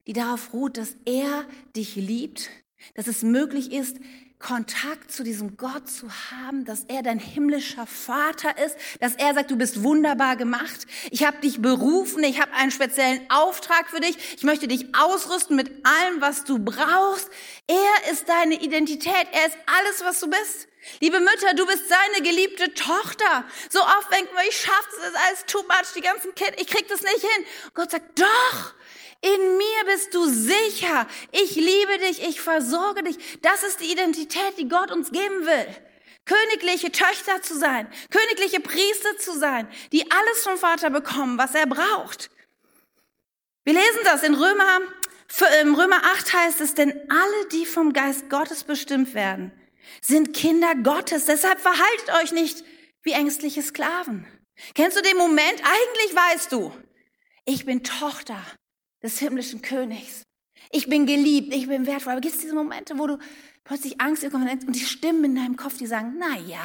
Die 0.07 0.13
darauf 0.13 0.53
ruht, 0.53 0.77
dass 0.77 0.97
er 1.05 1.45
dich 1.77 1.97
liebt, 1.97 2.51
dass 2.95 3.07
es 3.07 3.23
möglich 3.23 3.73
ist, 3.73 3.97
Kontakt 4.41 5.13
zu 5.13 5.23
diesem 5.23 5.59
Gott 5.59 5.91
zu 5.91 6.09
haben, 6.31 6.65
dass 6.65 6.85
er 6.85 7.03
dein 7.03 7.19
himmlischer 7.19 7.87
Vater 7.87 8.57
ist, 8.65 8.75
dass 8.99 9.15
er 9.17 9.35
sagt, 9.35 9.51
du 9.51 9.57
bist 9.57 9.83
wunderbar 9.83 10.37
gemacht. 10.37 10.87
Ich 11.11 11.25
habe 11.27 11.39
dich 11.43 11.61
berufen, 11.61 12.25
ich 12.25 12.41
habe 12.41 12.53
einen 12.55 12.71
speziellen 12.71 13.21
Auftrag 13.29 13.91
für 13.91 14.01
dich. 14.01 14.17
Ich 14.37 14.43
möchte 14.43 14.67
dich 14.67 14.95
ausrüsten 14.97 15.57
mit 15.57 15.71
allem, 15.85 16.23
was 16.23 16.45
du 16.45 16.59
brauchst. 16.59 17.29
Er 17.67 18.13
ist 18.13 18.31
deine 18.31 18.63
Identität, 18.63 19.27
er 19.31 19.47
ist 19.47 19.59
alles, 19.67 20.03
was 20.03 20.21
du 20.21 20.31
bist. 20.31 20.69
Liebe 21.01 21.21
Mütter, 21.21 21.55
du 21.55 21.67
bist 21.67 21.85
seine 21.89 22.27
geliebte 22.27 22.73
Tochter. 22.73 23.45
So 23.69 23.81
oft 23.81 24.11
denken 24.11 24.35
wir, 24.35 24.49
ich 24.49 24.57
schaff's, 24.57 24.97
es 25.03 25.09
ist 25.09 25.19
alles 25.29 25.45
too 25.47 25.63
much, 25.65 25.93
die 25.95 26.01
ganzen 26.01 26.35
Kinder, 26.35 26.59
ich 26.59 26.67
krieg 26.67 26.89
das 26.89 27.03
nicht 27.03 27.21
hin. 27.21 27.45
Gott 27.75 27.91
sagt, 27.91 28.19
doch, 28.19 28.75
in 29.23 29.57
mir 29.59 29.85
bist 29.87 30.15
du 30.15 30.27
sicher. 30.27 31.07
Ich 31.33 31.55
liebe 31.55 31.99
dich, 31.99 32.23
ich 32.27 32.41
versorge 32.41 33.03
dich. 33.03 33.17
Das 33.43 33.63
ist 33.63 33.81
die 33.81 33.93
Identität, 33.93 34.57
die 34.59 34.69
Gott 34.69 34.91
uns 34.91 35.11
geben 35.11 35.47
will. 35.47 35.67
Königliche 36.25 36.93
Töchter 36.93 37.43
zu 37.43 37.59
sein, 37.59 37.89
königliche 38.11 38.61
Priester 38.61 39.19
zu 39.19 39.37
sein, 39.39 39.69
die 39.93 40.11
alles 40.11 40.43
vom 40.45 40.57
Vater 40.59 40.91
bekommen, 40.91 41.39
was 41.39 41.55
er 41.55 41.67
braucht. 41.67 42.31
Wir 43.65 43.75
lesen 43.75 44.01
das 44.05 44.23
in 44.23 44.35
Römer, 44.35 44.81
im 45.63 45.75
Römer 45.75 46.03
8 46.05 46.33
heißt 46.33 46.61
es, 46.61 46.75
denn 46.75 46.93
alle, 47.11 47.49
die 47.53 47.67
vom 47.67 47.93
Geist 47.93 48.31
Gottes 48.31 48.65
bestimmt 48.65 49.15
werden, 49.15 49.53
sind 50.01 50.35
Kinder 50.35 50.75
Gottes. 50.75 51.27
Deshalb 51.27 51.61
verhaltet 51.61 52.11
euch 52.23 52.33
nicht 52.33 52.65
wie 53.03 53.13
ängstliche 53.13 53.63
Sklaven. 53.63 54.27
Kennst 54.75 54.97
du 54.97 55.03
den 55.03 55.17
Moment? 55.17 55.63
Eigentlich 55.63 56.15
weißt 56.15 56.53
du, 56.53 56.73
ich 57.45 57.65
bin 57.65 57.83
Tochter 57.83 58.41
des 59.03 59.19
himmlischen 59.19 59.63
Königs. 59.63 60.23
Ich 60.71 60.89
bin 60.89 61.07
geliebt, 61.07 61.55
ich 61.55 61.69
bin 61.69 61.87
wertvoll. 61.87 62.13
Aber 62.13 62.21
gibt 62.21 62.35
es 62.35 62.41
diese 62.41 62.55
Momente, 62.55 62.99
wo 62.99 63.07
du 63.07 63.19
plötzlich 63.65 64.01
Angst 64.01 64.23
bekommst 64.23 64.67
und 64.67 64.75
die 64.75 64.81
Stimmen 64.85 65.25
in 65.25 65.35
deinem 65.37 65.57
Kopf, 65.57 65.79
die 65.79 65.87
sagen, 65.87 66.17
na 66.19 66.39
ja, 66.39 66.65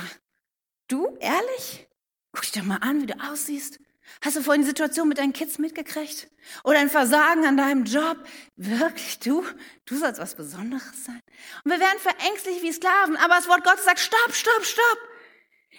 du, 0.88 1.18
ehrlich? 1.20 1.88
Guck 2.34 2.42
dich 2.42 2.52
doch 2.52 2.64
mal 2.64 2.78
an, 2.78 3.02
wie 3.02 3.08
du 3.08 3.16
aussiehst. 3.20 3.80
Hast 4.22 4.36
du 4.36 4.42
vorhin 4.42 4.62
die 4.62 4.68
Situation 4.68 5.08
mit 5.08 5.18
deinen 5.18 5.34
Kids 5.34 5.58
mitgekriegt? 5.58 6.30
Oder 6.64 6.80
ein 6.80 6.90
Versagen 6.90 7.46
an 7.46 7.58
deinem 7.58 7.86
Job? 7.86 8.18
Wirklich, 8.56 9.20
du? 9.20 9.44
Du 9.86 9.98
sollst 9.98 10.22
was 10.22 10.36
Besonderes 10.36 11.06
sein? 11.06 11.22
Und 11.64 11.72
wir 11.72 11.80
werden 11.80 12.00
verängstlich 12.00 12.62
wie 12.62 12.72
Sklaven, 12.72 13.18
aber 13.18 13.36
das 13.36 13.48
Wort 13.48 13.64
Gottes 13.64 13.86
sagt, 13.86 14.00
stopp, 14.00 14.34
stopp, 14.34 14.64
stopp. 14.64 15.00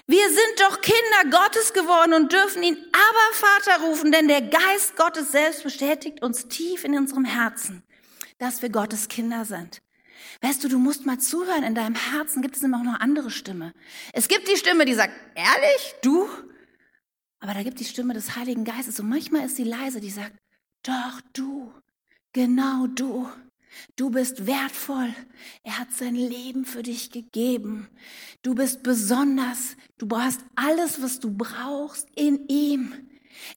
Wir 0.06 0.28
sind 0.28 0.60
doch 0.60 0.80
Kinder 0.80 1.38
Gottes 1.38 1.72
geworden 1.72 2.14
und 2.14 2.32
dürfen 2.32 2.62
ihn 2.62 2.76
aber 2.76 3.34
Vater 3.34 3.84
rufen, 3.86 4.12
denn 4.12 4.28
der 4.28 4.42
Geist 4.42 4.96
Gottes 4.96 5.32
selbst 5.32 5.62
bestätigt 5.62 6.22
uns 6.22 6.46
tief 6.48 6.84
in 6.84 6.96
unserem 6.96 7.24
Herzen, 7.24 7.82
dass 8.38 8.62
wir 8.62 8.70
Gottes 8.70 9.08
Kinder 9.08 9.44
sind. 9.44 9.82
Weißt 10.42 10.62
du, 10.62 10.68
du 10.68 10.78
musst 10.78 11.06
mal 11.06 11.18
zuhören, 11.18 11.64
in 11.64 11.74
deinem 11.74 11.94
Herzen 11.94 12.42
gibt 12.42 12.56
es 12.56 12.62
immer 12.62 12.78
auch 12.78 12.84
noch 12.84 13.00
andere 13.00 13.30
Stimme. 13.30 13.72
Es 14.12 14.28
gibt 14.28 14.48
die 14.48 14.56
Stimme, 14.56 14.84
die 14.84 14.94
sagt, 14.94 15.12
ehrlich, 15.34 15.94
du? 16.02 16.28
Aber 17.40 17.54
da 17.54 17.62
gibt 17.62 17.80
die 17.80 17.84
Stimme 17.84 18.14
des 18.14 18.36
Heiligen 18.36 18.64
Geistes 18.64 19.00
und 19.00 19.08
manchmal 19.08 19.46
ist 19.46 19.56
sie 19.56 19.64
leise, 19.64 20.00
die 20.00 20.10
sagt, 20.10 20.36
doch 20.82 21.20
du, 21.32 21.72
genau 22.32 22.86
du. 22.86 23.28
Du 23.96 24.10
bist 24.10 24.46
wertvoll. 24.46 25.14
Er 25.62 25.78
hat 25.78 25.92
sein 25.92 26.14
Leben 26.14 26.64
für 26.64 26.82
dich 26.82 27.10
gegeben. 27.10 27.88
Du 28.42 28.54
bist 28.54 28.82
besonders. 28.82 29.76
Du 29.98 30.06
brauchst 30.06 30.40
alles, 30.54 31.02
was 31.02 31.20
du 31.20 31.30
brauchst 31.34 32.08
in 32.14 32.46
ihm. 32.48 33.08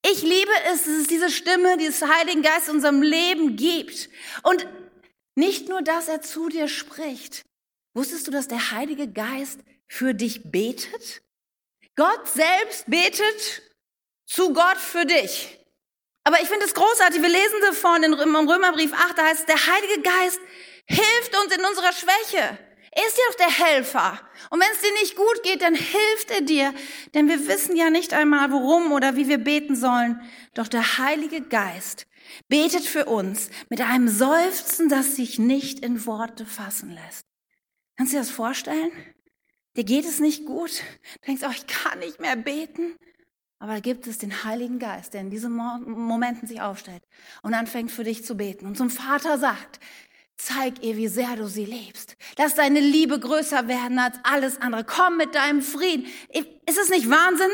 Ich 0.05 0.21
liebe 0.21 0.51
es, 0.71 0.83
dass 0.83 0.93
es 0.93 1.07
diese 1.07 1.29
Stimme 1.29 1.77
dieses 1.77 2.01
Heiligen 2.01 2.41
Geist 2.41 2.69
in 2.69 2.75
unserem 2.75 3.01
Leben 3.01 3.55
gibt. 3.55 4.09
Und 4.43 4.67
nicht 5.35 5.69
nur, 5.69 5.81
dass 5.81 6.07
er 6.07 6.21
zu 6.21 6.49
dir 6.49 6.67
spricht. 6.67 7.45
Wusstest 7.93 8.27
du, 8.27 8.31
dass 8.31 8.47
der 8.47 8.71
Heilige 8.71 9.07
Geist 9.07 9.59
für 9.87 10.13
dich 10.13 10.51
betet? 10.51 11.21
Gott 11.95 12.27
selbst 12.27 12.85
betet 12.87 13.61
zu 14.25 14.53
Gott 14.53 14.77
für 14.77 15.05
dich. 15.05 15.58
Aber 16.23 16.41
ich 16.41 16.47
finde 16.47 16.65
es 16.65 16.73
großartig, 16.73 17.21
wir 17.21 17.29
lesen 17.29 17.61
davon 17.61 18.03
im 18.03 18.13
Römerbrief 18.13 18.93
8, 18.93 19.17
da 19.17 19.25
heißt, 19.25 19.47
der 19.47 19.55
Heilige 19.55 20.01
Geist 20.01 20.39
hilft 20.85 21.37
uns 21.43 21.55
in 21.55 21.65
unserer 21.65 21.93
Schwäche. 21.93 22.59
Er 22.91 23.05
ist 23.07 23.17
ja 23.17 23.23
auch 23.29 23.35
der 23.35 23.65
Helfer. 23.65 24.19
Und 24.49 24.59
wenn 24.59 24.71
es 24.73 24.81
dir 24.81 24.91
nicht 24.93 25.15
gut 25.15 25.43
geht, 25.43 25.61
dann 25.61 25.75
hilft 25.75 26.31
er 26.31 26.41
dir. 26.41 26.73
Denn 27.13 27.27
wir 27.29 27.47
wissen 27.47 27.75
ja 27.75 27.89
nicht 27.89 28.13
einmal, 28.13 28.51
worum 28.51 28.91
oder 28.91 29.15
wie 29.15 29.27
wir 29.27 29.37
beten 29.37 29.75
sollen. 29.75 30.19
Doch 30.55 30.67
der 30.67 30.97
Heilige 30.97 31.41
Geist 31.41 32.07
betet 32.47 32.85
für 32.85 33.05
uns 33.05 33.49
mit 33.69 33.81
einem 33.81 34.07
Seufzen, 34.07 34.89
das 34.89 35.15
sich 35.15 35.37
nicht 35.37 35.79
in 35.79 36.05
Worte 36.05 36.45
fassen 36.45 36.91
lässt. 36.91 37.25
Kannst 37.95 38.13
du 38.13 38.17
dir 38.17 38.23
das 38.23 38.31
vorstellen? 38.31 38.91
Dir 39.77 39.83
geht 39.83 40.05
es 40.05 40.19
nicht 40.19 40.45
gut. 40.45 40.81
Du 41.21 41.27
denkst, 41.27 41.43
oh, 41.45 41.51
ich 41.51 41.67
kann 41.67 41.99
nicht 41.99 42.19
mehr 42.19 42.35
beten. 42.35 42.97
Aber 43.59 43.73
da 43.73 43.79
gibt 43.81 44.07
es 44.07 44.17
den 44.17 44.43
Heiligen 44.43 44.79
Geist, 44.79 45.13
der 45.13 45.21
in 45.21 45.29
diesen 45.29 45.53
Momenten 45.53 46.47
sich 46.47 46.61
aufstellt 46.61 47.03
und 47.41 47.53
anfängt 47.53 47.91
für 47.91 48.05
dich 48.05 48.25
zu 48.25 48.35
beten 48.35 48.65
und 48.65 48.77
zum 48.77 48.89
Vater 48.89 49.37
sagt, 49.37 49.79
Zeig 50.41 50.81
ihr, 50.83 50.95
wie 50.95 51.09
sehr 51.09 51.35
du 51.35 51.49
sie 51.49 51.65
liebst. 51.65 52.15
Lass 52.37 52.55
deine 52.55 52.79
Liebe 52.79 53.19
größer 53.19 53.67
werden 53.67 53.99
als 53.99 54.15
alles 54.23 54.61
andere. 54.61 54.85
Komm 54.85 55.17
mit 55.17 55.35
deinem 55.35 55.61
Frieden. 55.61 56.07
Ist 56.31 56.79
es 56.79 56.89
nicht 56.89 57.09
Wahnsinn, 57.09 57.51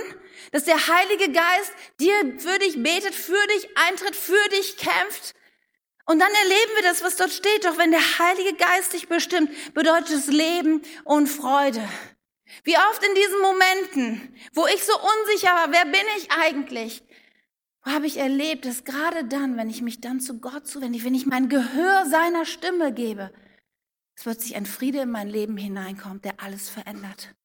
dass 0.52 0.65
der 0.65 0.76
Heilige 0.76 1.32
Geist 1.32 1.74
dir 2.00 2.13
für 2.38 2.60
dich 2.60 2.82
betet, 2.84 3.15
für 3.15 3.48
dich 3.56 3.68
eintritt, 3.76 4.15
für 4.15 4.50
dich 4.52 4.78
kämpft? 4.78 5.34
Und 6.06 6.20
dann 6.20 6.30
erleben 6.30 6.72
wir 6.76 6.84
das, 6.84 7.04
was 7.04 7.15
dort 7.15 7.32
steht. 7.32 7.65
Doch 7.65 7.80
wenn 7.80 7.89
der 7.89 8.20
Heilige 8.20 8.54
Geist 8.54 8.94
dich 8.94 9.08
bestimmt, 9.08 9.50
bedeutet 9.74 10.12
es 10.12 10.28
Leben 10.28 10.84
und 11.06 11.26
Freude. 11.26 11.82
Wie 12.63 12.77
oft 12.77 13.03
in 13.03 13.15
diesen 13.15 13.41
Momenten, 13.41 14.36
wo 14.53 14.67
ich 14.67 14.84
so 14.84 14.93
unsicher 14.93 15.49
war, 15.49 15.71
wer 15.71 15.86
bin 15.86 16.05
ich 16.17 16.31
eigentlich? 16.31 17.03
habe 17.86 18.08
ich 18.08 18.17
erlebt, 18.17 18.65
dass 18.65 18.84
gerade 18.84 19.25
dann, 19.25 19.58
wenn 19.58 19.69
ich 19.69 19.81
mich 19.81 20.01
dann 20.01 20.19
zu 20.19 20.39
Gott 20.39 20.67
zuwende, 20.67 21.03
wenn 21.03 21.13
ich 21.13 21.27
mein 21.27 21.49
Gehör 21.49 22.05
seiner 22.08 22.45
Stimme 22.45 22.91
gebe, 22.91 23.31
es 24.15 24.23
plötzlich 24.23 24.55
ein 24.55 24.65
Friede 24.65 25.01
in 25.01 25.12
mein 25.12 25.29
Leben 25.29 25.55
hineinkommt, 25.58 26.25
der 26.25 26.39
alles 26.41 26.69
verändert. 26.69 27.36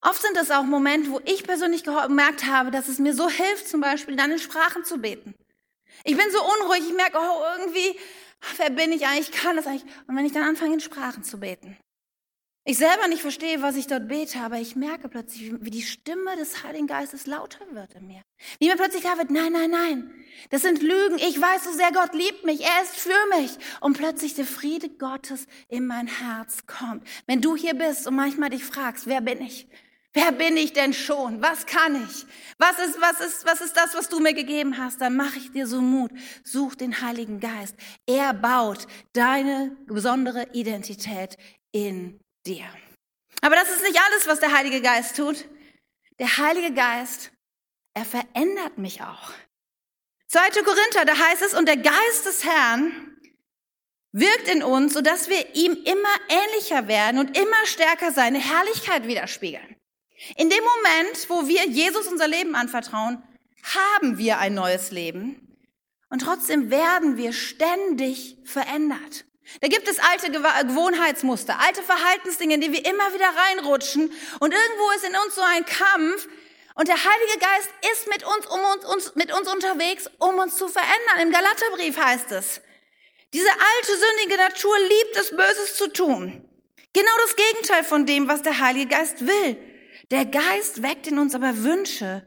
Oft 0.00 0.20
sind 0.20 0.36
es 0.36 0.50
auch 0.50 0.64
Momente, 0.64 1.10
wo 1.10 1.20
ich 1.24 1.44
persönlich 1.44 1.84
gemerkt 1.84 2.44
habe, 2.44 2.70
dass 2.70 2.88
es 2.88 2.98
mir 2.98 3.14
so 3.14 3.28
hilft, 3.28 3.68
zum 3.68 3.80
Beispiel 3.80 4.16
dann 4.16 4.32
in 4.32 4.38
Sprachen 4.38 4.84
zu 4.84 4.98
beten. 4.98 5.34
Ich 6.02 6.16
bin 6.16 6.26
so 6.30 6.42
unruhig, 6.42 6.82
ich 6.86 6.94
merke, 6.94 7.18
oh, 7.18 7.42
irgendwie, 7.58 7.98
wer 8.56 8.70
bin 8.70 8.92
ich 8.92 9.06
eigentlich, 9.06 9.30
ich 9.30 9.32
kann 9.32 9.56
das 9.56 9.66
eigentlich. 9.66 9.90
Und 10.06 10.16
wenn 10.16 10.26
ich 10.26 10.32
dann 10.32 10.42
anfange, 10.42 10.74
in 10.74 10.80
Sprachen 10.80 11.22
zu 11.22 11.38
beten, 11.38 11.78
ich 12.66 12.78
selber 12.78 13.08
nicht 13.08 13.20
verstehe, 13.20 13.60
was 13.60 13.76
ich 13.76 13.86
dort 13.86 14.08
bete, 14.08 14.40
aber 14.40 14.58
ich 14.58 14.74
merke 14.74 15.08
plötzlich, 15.08 15.52
wie 15.60 15.70
die 15.70 15.82
Stimme 15.82 16.34
des 16.36 16.64
Heiligen 16.64 16.86
Geistes 16.86 17.26
lauter 17.26 17.60
wird 17.72 17.94
in 17.94 18.06
mir. 18.06 18.22
Wie 18.58 18.68
mir 18.68 18.76
plötzlich 18.76 19.02
klar 19.02 19.18
wird, 19.18 19.30
nein, 19.30 19.52
nein, 19.52 19.70
nein, 19.70 20.10
das 20.48 20.62
sind 20.62 20.82
Lügen. 20.82 21.18
Ich 21.18 21.38
weiß 21.40 21.64
so 21.64 21.72
sehr, 21.72 21.92
Gott 21.92 22.14
liebt 22.14 22.44
mich, 22.44 22.62
er 22.62 22.82
ist 22.82 22.96
für 22.96 23.38
mich. 23.38 23.50
Und 23.80 23.98
plötzlich 23.98 24.34
der 24.34 24.46
Friede 24.46 24.88
Gottes 24.88 25.46
in 25.68 25.86
mein 25.86 26.06
Herz 26.06 26.66
kommt. 26.66 27.06
Wenn 27.26 27.42
du 27.42 27.54
hier 27.54 27.74
bist 27.74 28.06
und 28.06 28.16
manchmal 28.16 28.48
dich 28.48 28.64
fragst, 28.64 29.06
wer 29.06 29.20
bin 29.20 29.42
ich? 29.42 29.68
Wer 30.14 30.32
bin 30.32 30.56
ich 30.56 30.72
denn 30.72 30.94
schon? 30.94 31.42
Was 31.42 31.66
kann 31.66 31.96
ich? 31.96 32.24
Was 32.56 32.78
ist, 32.78 33.00
was 33.00 33.20
ist, 33.20 33.44
was 33.44 33.60
ist 33.60 33.76
das, 33.76 33.94
was 33.94 34.08
du 34.08 34.20
mir 34.20 34.32
gegeben 34.32 34.78
hast? 34.78 35.00
Dann 35.00 35.16
mache 35.16 35.38
ich 35.38 35.50
dir 35.50 35.66
so 35.66 35.82
Mut. 35.82 36.12
Such 36.44 36.76
den 36.76 37.02
Heiligen 37.02 37.40
Geist. 37.40 37.74
Er 38.06 38.32
baut 38.32 38.86
deine 39.12 39.76
besondere 39.86 40.46
Identität 40.52 41.36
in 41.72 42.20
dir. 42.46 42.66
Aber 43.40 43.56
das 43.56 43.70
ist 43.70 43.82
nicht 43.82 44.00
alles, 44.00 44.26
was 44.26 44.40
der 44.40 44.52
Heilige 44.52 44.80
Geist 44.80 45.16
tut. 45.16 45.44
Der 46.18 46.36
Heilige 46.38 46.72
Geist, 46.72 47.32
er 47.94 48.04
verändert 48.04 48.78
mich 48.78 49.02
auch. 49.02 49.32
2. 50.28 50.62
Korinther, 50.62 51.04
da 51.04 51.16
heißt 51.16 51.42
es, 51.42 51.54
und 51.54 51.66
der 51.66 51.76
Geist 51.76 52.26
des 52.26 52.44
Herrn 52.44 53.18
wirkt 54.12 54.48
in 54.48 54.62
uns, 54.62 54.94
sodass 54.94 55.28
wir 55.28 55.54
ihm 55.54 55.72
immer 55.72 56.16
ähnlicher 56.28 56.88
werden 56.88 57.18
und 57.18 57.36
immer 57.36 57.66
stärker 57.66 58.12
seine 58.12 58.38
Herrlichkeit 58.38 59.06
widerspiegeln. 59.06 59.76
In 60.36 60.48
dem 60.48 60.62
Moment, 60.62 61.28
wo 61.28 61.48
wir 61.48 61.66
Jesus 61.66 62.06
unser 62.06 62.28
Leben 62.28 62.54
anvertrauen, 62.54 63.22
haben 63.62 64.18
wir 64.18 64.38
ein 64.38 64.54
neues 64.54 64.90
Leben 64.90 65.58
und 66.10 66.20
trotzdem 66.20 66.70
werden 66.70 67.16
wir 67.16 67.32
ständig 67.32 68.38
verändert. 68.44 69.24
Da 69.60 69.68
gibt 69.68 69.88
es 69.88 69.98
alte 69.98 70.30
Gewohnheitsmuster, 70.30 71.58
alte 71.60 71.82
Verhaltensdinge, 71.82 72.54
in 72.54 72.60
die 72.60 72.72
wir 72.72 72.84
immer 72.84 73.12
wieder 73.14 73.28
reinrutschen. 73.28 74.12
Und 74.40 74.54
irgendwo 74.54 74.90
ist 74.96 75.04
in 75.04 75.16
uns 75.24 75.34
so 75.34 75.42
ein 75.42 75.64
Kampf. 75.64 76.28
Und 76.74 76.88
der 76.88 76.96
Heilige 76.96 77.38
Geist 77.38 77.70
ist 77.92 78.08
mit 78.08 78.24
uns, 78.24 78.46
um 78.46 78.60
uns, 78.60 78.84
uns, 78.84 79.14
mit 79.14 79.32
uns 79.32 79.52
unterwegs, 79.52 80.10
um 80.18 80.38
uns 80.38 80.56
zu 80.56 80.66
verändern. 80.68 81.20
Im 81.22 81.30
Galaterbrief 81.30 81.96
heißt 81.96 82.32
es, 82.32 82.60
diese 83.32 83.50
alte 83.50 83.92
sündige 83.96 84.42
Natur 84.42 84.76
liebt 84.78 85.16
es, 85.16 85.30
Böses 85.30 85.76
zu 85.76 85.88
tun. 85.88 86.48
Genau 86.92 87.12
das 87.24 87.36
Gegenteil 87.36 87.84
von 87.84 88.06
dem, 88.06 88.28
was 88.28 88.42
der 88.42 88.60
Heilige 88.60 88.88
Geist 88.88 89.26
will. 89.26 89.56
Der 90.10 90.24
Geist 90.24 90.82
weckt 90.82 91.06
in 91.06 91.18
uns 91.18 91.34
aber 91.34 91.62
Wünsche, 91.64 92.26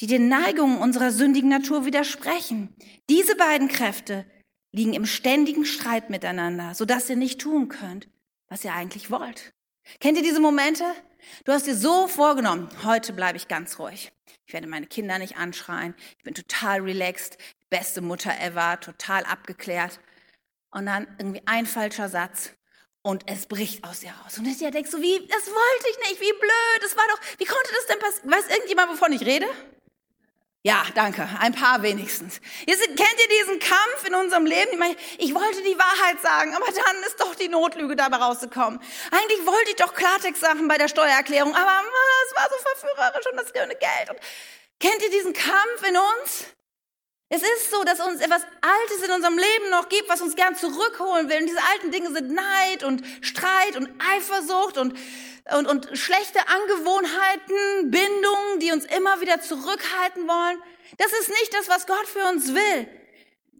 die 0.00 0.06
den 0.06 0.28
Neigungen 0.28 0.78
unserer 0.78 1.10
sündigen 1.10 1.50
Natur 1.50 1.84
widersprechen. 1.84 2.74
Diese 3.08 3.36
beiden 3.36 3.68
Kräfte 3.68 4.26
liegen 4.74 4.92
im 4.92 5.06
ständigen 5.06 5.64
Streit 5.64 6.10
miteinander, 6.10 6.74
sodass 6.74 7.08
ihr 7.08 7.16
nicht 7.16 7.40
tun 7.40 7.68
könnt, 7.68 8.08
was 8.48 8.64
ihr 8.64 8.74
eigentlich 8.74 9.10
wollt. 9.10 9.52
Kennt 10.00 10.16
ihr 10.16 10.24
diese 10.24 10.40
Momente? 10.40 10.84
Du 11.44 11.52
hast 11.52 11.66
dir 11.66 11.76
so 11.76 12.08
vorgenommen, 12.08 12.68
heute 12.84 13.12
bleibe 13.12 13.36
ich 13.36 13.46
ganz 13.46 13.78
ruhig. 13.78 14.12
Ich 14.46 14.52
werde 14.52 14.66
meine 14.66 14.86
Kinder 14.86 15.18
nicht 15.18 15.36
anschreien. 15.36 15.94
Ich 16.18 16.24
bin 16.24 16.34
total 16.34 16.80
relaxed, 16.80 17.38
beste 17.70 18.00
Mutter 18.00 18.32
ever, 18.40 18.80
total 18.80 19.24
abgeklärt. 19.24 20.00
Und 20.70 20.86
dann 20.86 21.06
irgendwie 21.18 21.42
ein 21.46 21.66
falscher 21.66 22.08
Satz 22.08 22.50
und 23.02 23.30
es 23.30 23.46
bricht 23.46 23.84
aus 23.84 24.00
dir 24.00 24.10
raus. 24.10 24.38
Und 24.38 24.44
du 24.44 24.70
denkst 24.70 24.90
so, 24.90 25.00
wie, 25.00 25.26
das 25.28 25.46
wollte 25.46 25.86
ich 25.90 26.10
nicht, 26.10 26.20
wie 26.20 26.32
blöd, 26.32 26.82
das 26.82 26.96
war 26.96 27.04
doch, 27.10 27.20
wie 27.38 27.44
konnte 27.44 27.70
das 27.72 27.86
denn 27.86 27.98
passieren? 28.00 28.30
Weiß 28.32 28.48
irgendjemand, 28.50 28.90
wovon 28.90 29.12
ich 29.12 29.24
rede? 29.24 29.46
Ja, 30.66 30.82
danke. 30.94 31.28
Ein 31.40 31.52
paar 31.52 31.82
wenigstens. 31.82 32.40
Jetzt, 32.66 32.82
kennt 32.86 32.98
ihr 32.98 33.38
diesen 33.38 33.58
Kampf 33.58 34.06
in 34.06 34.14
unserem 34.14 34.46
Leben? 34.46 34.72
Ich, 34.72 34.78
meine, 34.78 34.96
ich 35.18 35.34
wollte 35.34 35.62
die 35.62 35.78
Wahrheit 35.78 36.22
sagen, 36.22 36.54
aber 36.54 36.64
dann 36.64 37.02
ist 37.06 37.20
doch 37.20 37.34
die 37.34 37.48
Notlüge 37.48 37.96
dabei 37.96 38.16
rausgekommen. 38.16 38.80
Eigentlich 39.10 39.46
wollte 39.46 39.70
ich 39.70 39.76
doch 39.76 39.92
Klartext 39.92 40.40
sagen 40.40 40.66
bei 40.66 40.78
der 40.78 40.88
Steuererklärung, 40.88 41.54
aber 41.54 41.82
es 42.26 42.34
war 42.34 42.48
so 42.48 42.56
verführerisch 42.56 43.26
und 43.30 43.36
das 43.36 43.52
Geld. 43.52 44.08
Und 44.08 44.18
kennt 44.80 45.02
ihr 45.02 45.10
diesen 45.10 45.34
Kampf 45.34 45.86
in 45.86 45.98
uns? 45.98 46.46
Es 47.34 47.42
ist 47.42 47.70
so, 47.72 47.82
dass 47.82 47.98
uns 47.98 48.20
etwas 48.20 48.42
Altes 48.60 49.04
in 49.04 49.10
unserem 49.10 49.36
Leben 49.36 49.70
noch 49.70 49.88
gibt, 49.88 50.08
was 50.08 50.20
uns 50.20 50.36
gern 50.36 50.54
zurückholen 50.54 51.28
will. 51.28 51.38
Und 51.38 51.46
diese 51.48 51.62
alten 51.72 51.90
Dinge 51.90 52.12
sind 52.12 52.30
Neid 52.30 52.84
und 52.84 53.02
Streit 53.22 53.76
und 53.76 53.88
Eifersucht 54.14 54.78
und 54.78 54.94
und, 55.52 55.66
und 55.66 55.90
schlechte 55.92 56.38
Angewohnheiten, 56.48 57.90
Bindungen, 57.90 58.60
die 58.60 58.72
uns 58.72 58.86
immer 58.86 59.20
wieder 59.20 59.42
zurückhalten 59.42 60.26
wollen. 60.26 60.62
Das 60.96 61.12
ist 61.12 61.28
nicht 61.28 61.52
das, 61.52 61.68
was 61.68 61.86
Gott 61.86 62.06
für 62.06 62.26
uns 62.30 62.54
will. 62.54 62.88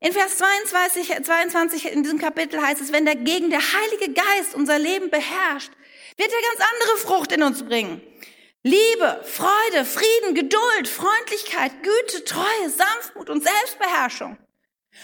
In 0.00 0.12
Vers 0.12 0.38
22, 0.38 1.24
22 1.24 1.92
in 1.92 2.02
diesem 2.02 2.18
Kapitel 2.18 2.60
heißt 2.62 2.80
es, 2.80 2.90
wenn 2.90 3.04
dagegen 3.04 3.50
der 3.50 3.60
Heilige 3.60 4.14
Geist 4.14 4.54
unser 4.54 4.78
Leben 4.78 5.10
beherrscht, 5.10 5.72
wird 6.16 6.30
er 6.30 6.56
ganz 6.56 6.70
andere 6.72 6.96
Frucht 6.98 7.32
in 7.32 7.42
uns 7.42 7.62
bringen. 7.64 8.00
Liebe, 8.66 9.22
Freude, 9.24 9.84
Frieden, 9.84 10.34
Geduld, 10.34 10.88
Freundlichkeit, 10.88 11.70
Güte, 11.82 12.24
Treue, 12.24 12.70
Sanftmut 12.70 13.28
und 13.28 13.44
Selbstbeherrschung. 13.44 14.38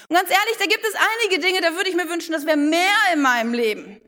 Und 0.08 0.16
ganz 0.16 0.30
ehrlich, 0.30 0.56
da 0.58 0.64
gibt 0.64 0.84
es 0.86 0.94
einige 0.94 1.46
Dinge, 1.46 1.60
da 1.60 1.74
würde 1.74 1.90
ich 1.90 1.94
mir 1.94 2.08
wünschen, 2.08 2.32
das 2.32 2.46
wäre 2.46 2.56
mehr 2.56 2.96
in 3.12 3.20
meinem 3.20 3.52
Leben. 3.52 4.00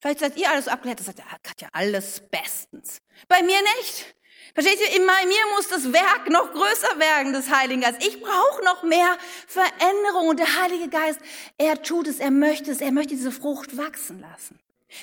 Vielleicht 0.00 0.18
seid 0.18 0.36
ihr 0.36 0.50
alles 0.50 0.66
so 0.66 0.70
abgeklärt, 0.70 0.98
das 0.98 1.06
sagt, 1.06 1.20
ja, 1.20 1.24
Katja, 1.42 1.68
alles 1.72 2.20
bestens. 2.30 2.98
Bei 3.28 3.42
mir 3.42 3.58
nicht. 3.78 4.14
Versteht 4.52 4.78
ihr? 4.78 4.96
In 4.96 5.06
mir 5.06 5.46
muss 5.56 5.68
das 5.68 5.90
Werk 5.90 6.28
noch 6.28 6.52
größer 6.52 6.98
werden 6.98 7.32
des 7.32 7.50
Heiligen 7.50 7.80
Geistes. 7.80 8.06
Ich 8.06 8.20
brauche 8.20 8.62
noch 8.64 8.82
mehr 8.82 9.16
Veränderung. 9.46 10.28
Und 10.28 10.38
der 10.38 10.60
Heilige 10.60 10.88
Geist, 10.88 11.20
er 11.56 11.82
tut 11.82 12.08
es, 12.08 12.18
er 12.18 12.30
möchte 12.30 12.70
es, 12.70 12.82
er 12.82 12.92
möchte 12.92 13.14
diese 13.14 13.32
Frucht 13.32 13.76
wachsen 13.78 14.20
lassen. 14.20 14.58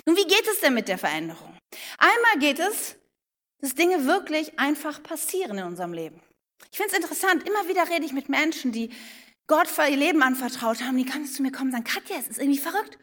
Nun, 0.06 0.16
wie 0.16 0.28
geht 0.28 0.48
es 0.48 0.60
denn 0.60 0.76
mit 0.76 0.88
der 0.90 0.98
Veränderung? 0.98 1.58
Einmal 1.98 2.40
geht 2.40 2.60
es, 2.60 2.96
dass 3.62 3.76
Dinge 3.76 4.06
wirklich 4.06 4.60
einfach 4.60 5.02
passieren 5.02 5.58
in 5.58 5.66
unserem 5.66 5.94
Leben. 5.94 6.22
Ich 6.72 6.78
finde 6.78 6.92
es 6.92 6.98
interessant, 6.98 7.48
immer 7.48 7.68
wieder 7.68 7.90
rede 7.90 8.06
ich 8.06 8.14
mit 8.14 8.30
Menschen, 8.30 8.72
die 8.72 8.92
Gott 9.48 9.68
für 9.68 9.88
ihr 9.88 9.98
Leben 9.98 10.22
anvertraut 10.24 10.82
haben, 10.82 10.98
die 10.98 11.06
kann 11.06 11.26
zu 11.26 11.42
mir 11.42 11.52
kommen 11.52 11.68
und 11.68 11.74
sagen, 11.74 11.84
Katja, 11.84 12.18
es 12.20 12.28
ist 12.28 12.40
irgendwie 12.40 12.60
verrückt. 12.60 12.98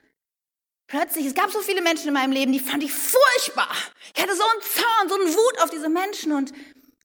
Plötzlich, 0.88 1.26
es 1.26 1.34
gab 1.34 1.50
so 1.50 1.60
viele 1.60 1.80
Menschen 1.80 2.08
in 2.08 2.14
meinem 2.14 2.32
Leben, 2.32 2.52
die 2.52 2.60
fand 2.60 2.82
ich 2.82 2.92
furchtbar. 2.92 3.70
Ich 4.14 4.22
hatte 4.22 4.36
so 4.36 4.42
einen 4.42 4.60
Zorn, 4.60 5.08
so 5.08 5.14
einen 5.14 5.34
Wut 5.34 5.62
auf 5.62 5.70
diese 5.70 5.88
Menschen 5.88 6.32
und 6.32 6.52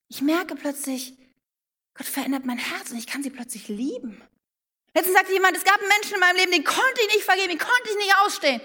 ich 0.08 0.20
merke 0.20 0.56
plötzlich, 0.56 1.16
Gott 1.94 2.06
verändert 2.06 2.44
mein 2.44 2.58
Herz 2.58 2.90
und 2.90 2.98
ich 2.98 3.06
kann 3.06 3.22
sie 3.22 3.30
plötzlich 3.30 3.68
lieben. 3.68 4.22
Letztens 4.94 5.16
sagte 5.16 5.32
jemand, 5.32 5.56
es 5.56 5.64
gab 5.64 5.80
Menschen 5.80 6.14
in 6.14 6.20
meinem 6.20 6.36
Leben, 6.36 6.52
den 6.52 6.64
konnte 6.64 7.00
ich 7.06 7.14
nicht 7.14 7.24
vergeben, 7.24 7.50
den 7.50 7.58
konnte 7.58 7.90
ich 7.90 7.96
nicht 7.96 8.14
ausstehen. 8.24 8.60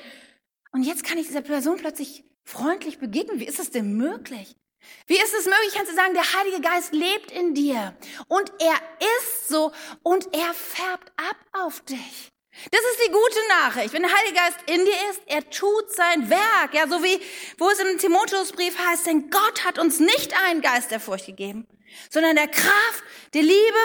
Und 0.71 0.83
jetzt 0.83 1.03
kann 1.03 1.17
ich 1.17 1.27
dieser 1.27 1.41
Person 1.41 1.77
plötzlich 1.77 2.23
freundlich 2.43 2.99
begegnen. 2.99 3.39
Wie 3.39 3.45
ist 3.45 3.59
das 3.59 3.69
denn 3.69 3.95
möglich? 3.95 4.55
Wie 5.07 5.17
ist 5.17 5.33
es 5.33 5.45
möglich, 5.45 5.73
kannst 5.73 5.91
du 5.91 5.95
sagen, 5.95 6.13
der 6.13 6.33
Heilige 6.33 6.61
Geist 6.61 6.93
lebt 6.93 7.31
in 7.31 7.53
dir 7.53 7.95
und 8.27 8.51
er 8.59 8.75
ist 9.19 9.47
so 9.47 9.71
und 10.01 10.33
er 10.33 10.53
färbt 10.53 11.11
ab 11.17 11.35
auf 11.51 11.81
dich. 11.81 12.31
Das 12.71 12.81
ist 12.81 13.07
die 13.07 13.11
gute 13.11 13.47
Nachricht. 13.49 13.93
Wenn 13.93 14.03
der 14.03 14.15
Heilige 14.15 14.35
Geist 14.35 14.57
in 14.67 14.85
dir 14.85 15.09
ist, 15.09 15.21
er 15.25 15.49
tut 15.49 15.91
sein 15.91 16.29
Werk. 16.29 16.73
Ja, 16.73 16.87
so 16.87 17.03
wie, 17.03 17.19
wo 17.57 17.69
es 17.69 17.79
im 17.79 17.97
Timotheusbrief 17.97 18.77
heißt, 18.77 19.07
denn 19.07 19.29
Gott 19.29 19.65
hat 19.65 19.79
uns 19.79 19.99
nicht 19.99 20.33
einen 20.47 20.61
Geist 20.61 20.91
der 20.91 20.99
Furcht 20.99 21.25
gegeben, 21.25 21.67
sondern 22.09 22.35
der 22.35 22.47
Kraft, 22.47 23.03
der 23.33 23.41
Liebe 23.41 23.79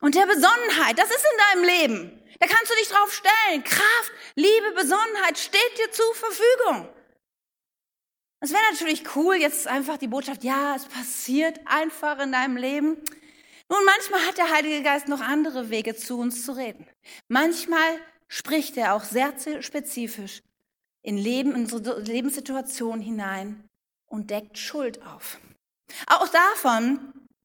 und 0.00 0.14
der 0.14 0.26
Besonnenheit. 0.26 0.98
Das 0.98 1.10
ist 1.10 1.24
in 1.32 1.38
deinem 1.38 1.64
Leben. 1.64 2.22
Da 2.38 2.46
kannst 2.46 2.70
du 2.70 2.74
dich 2.74 2.88
drauf 2.88 3.12
stellen. 3.12 3.64
Kraft, 3.64 4.12
Liebe, 4.34 4.72
Besonnenheit 4.72 5.38
steht 5.38 5.78
dir 5.78 5.90
zur 5.90 6.14
Verfügung. 6.14 6.88
Es 8.42 8.50
wäre 8.50 8.62
natürlich 8.72 9.04
cool, 9.14 9.36
jetzt 9.36 9.68
einfach 9.68 9.98
die 9.98 10.08
Botschaft, 10.08 10.42
ja, 10.42 10.74
es 10.74 10.86
passiert 10.86 11.60
einfach 11.64 12.18
in 12.18 12.32
deinem 12.32 12.56
Leben. 12.56 12.96
Nun, 13.68 13.78
manchmal 13.86 14.26
hat 14.26 14.36
der 14.36 14.50
Heilige 14.50 14.82
Geist 14.82 15.06
noch 15.06 15.20
andere 15.20 15.70
Wege 15.70 15.94
zu 15.94 16.18
uns 16.18 16.44
zu 16.44 16.50
reden. 16.56 16.84
Manchmal 17.28 18.00
spricht 18.26 18.76
er 18.76 18.94
auch 18.94 19.04
sehr 19.04 19.32
spezifisch 19.60 20.42
in 21.02 21.16
Leben, 21.16 21.54
in 21.54 21.70
unsere 21.70 22.00
Lebenssituationen 22.00 23.00
hinein 23.00 23.62
und 24.06 24.30
deckt 24.30 24.58
Schuld 24.58 25.00
auf. 25.06 25.38
Auch 26.08 26.26
davon 26.26 26.98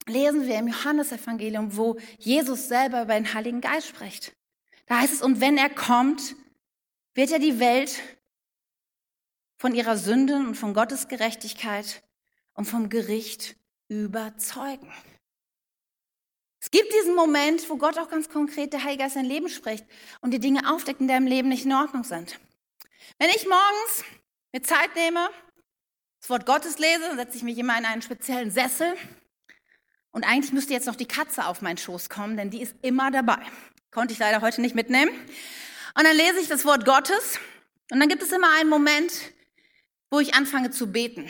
lesen 0.08 0.48
wir 0.48 0.58
im 0.58 0.68
Johannesevangelium, 0.68 1.78
wo 1.78 2.00
Jesus 2.18 2.70
selber 2.70 3.04
über 3.04 3.14
den 3.14 3.36
Heiligen 3.36 3.62
Geist 3.62 3.88
spricht. 3.88 4.36
Da 4.88 5.02
heißt 5.02 5.14
es, 5.14 5.22
und 5.22 5.42
wenn 5.42 5.60
er 5.60 5.70
kommt, 5.70 6.36
wird 7.14 7.30
er 7.32 7.40
die 7.40 7.60
Welt 7.60 8.02
von 9.58 9.74
ihrer 9.74 9.98
Sünde 9.98 10.36
und 10.36 10.56
von 10.56 10.74
Gottes 10.74 11.08
Gerechtigkeit 11.08 12.04
und 12.54 12.66
vom 12.66 12.90
Gericht 12.90 13.56
überzeugen. 13.88 14.92
Es 16.60 16.72
gibt 16.72 16.92
diesen 16.94 17.16
Moment, 17.16 17.70
wo 17.70 17.78
Gott 17.78 17.98
auch 17.98 18.10
ganz 18.10 18.30
konkret 18.30 18.74
der 18.74 18.84
Heilige 18.84 19.04
Geist 19.04 19.16
sein 19.16 19.26
Leben 19.26 19.50
spricht 19.50 19.86
und 20.22 20.32
die 20.32 20.40
Dinge 20.40 20.72
aufdeckt, 20.72 21.00
in 21.00 21.08
deinem 21.08 21.28
Leben 21.28 21.50
nicht 21.50 21.66
in 21.66 21.74
Ordnung 21.74 22.04
sind. 22.04 22.40
Wenn 23.20 23.30
ich 23.30 23.48
morgens 23.48 24.04
mir 24.52 24.64
Zeit 24.64 24.96
nehme, 24.96 25.30
das 26.20 26.30
Wort 26.30 26.46
Gottes 26.46 26.78
lese, 26.80 27.16
setze 27.16 27.38
ich 27.38 27.44
mich 27.44 27.58
immer 27.58 27.78
in 27.78 27.86
einen 27.86 28.02
speziellen 28.02 28.52
Sessel 28.52 28.96
und 30.12 30.24
eigentlich 30.24 30.52
müsste 30.52 30.74
jetzt 30.74 30.88
noch 30.88 30.96
die 30.96 31.08
Katze 31.08 31.46
auf 31.46 31.62
meinen 31.62 31.78
Schoß 31.78 32.10
kommen, 32.10 32.38
denn 32.38 32.50
die 32.50 32.62
ist 32.62 32.76
immer 32.82 33.12
dabei. 33.12 33.40
Konnte 33.92 34.14
ich 34.14 34.20
leider 34.20 34.42
heute 34.42 34.62
nicht 34.62 34.76
mitnehmen. 34.76 35.12
Und 35.96 36.04
dann 36.04 36.16
lese 36.18 36.40
ich 36.42 36.48
das 36.48 36.66
Wort 36.66 36.86
Gottes 36.86 37.40
und 37.92 38.00
dann 38.00 38.10
gibt 38.10 38.24
es 38.24 38.32
immer 38.32 38.52
einen 38.60 38.70
Moment, 38.70 39.32
wo 40.10 40.20
ich 40.20 40.34
anfange 40.34 40.72
zu 40.72 40.92
beten. 40.92 41.30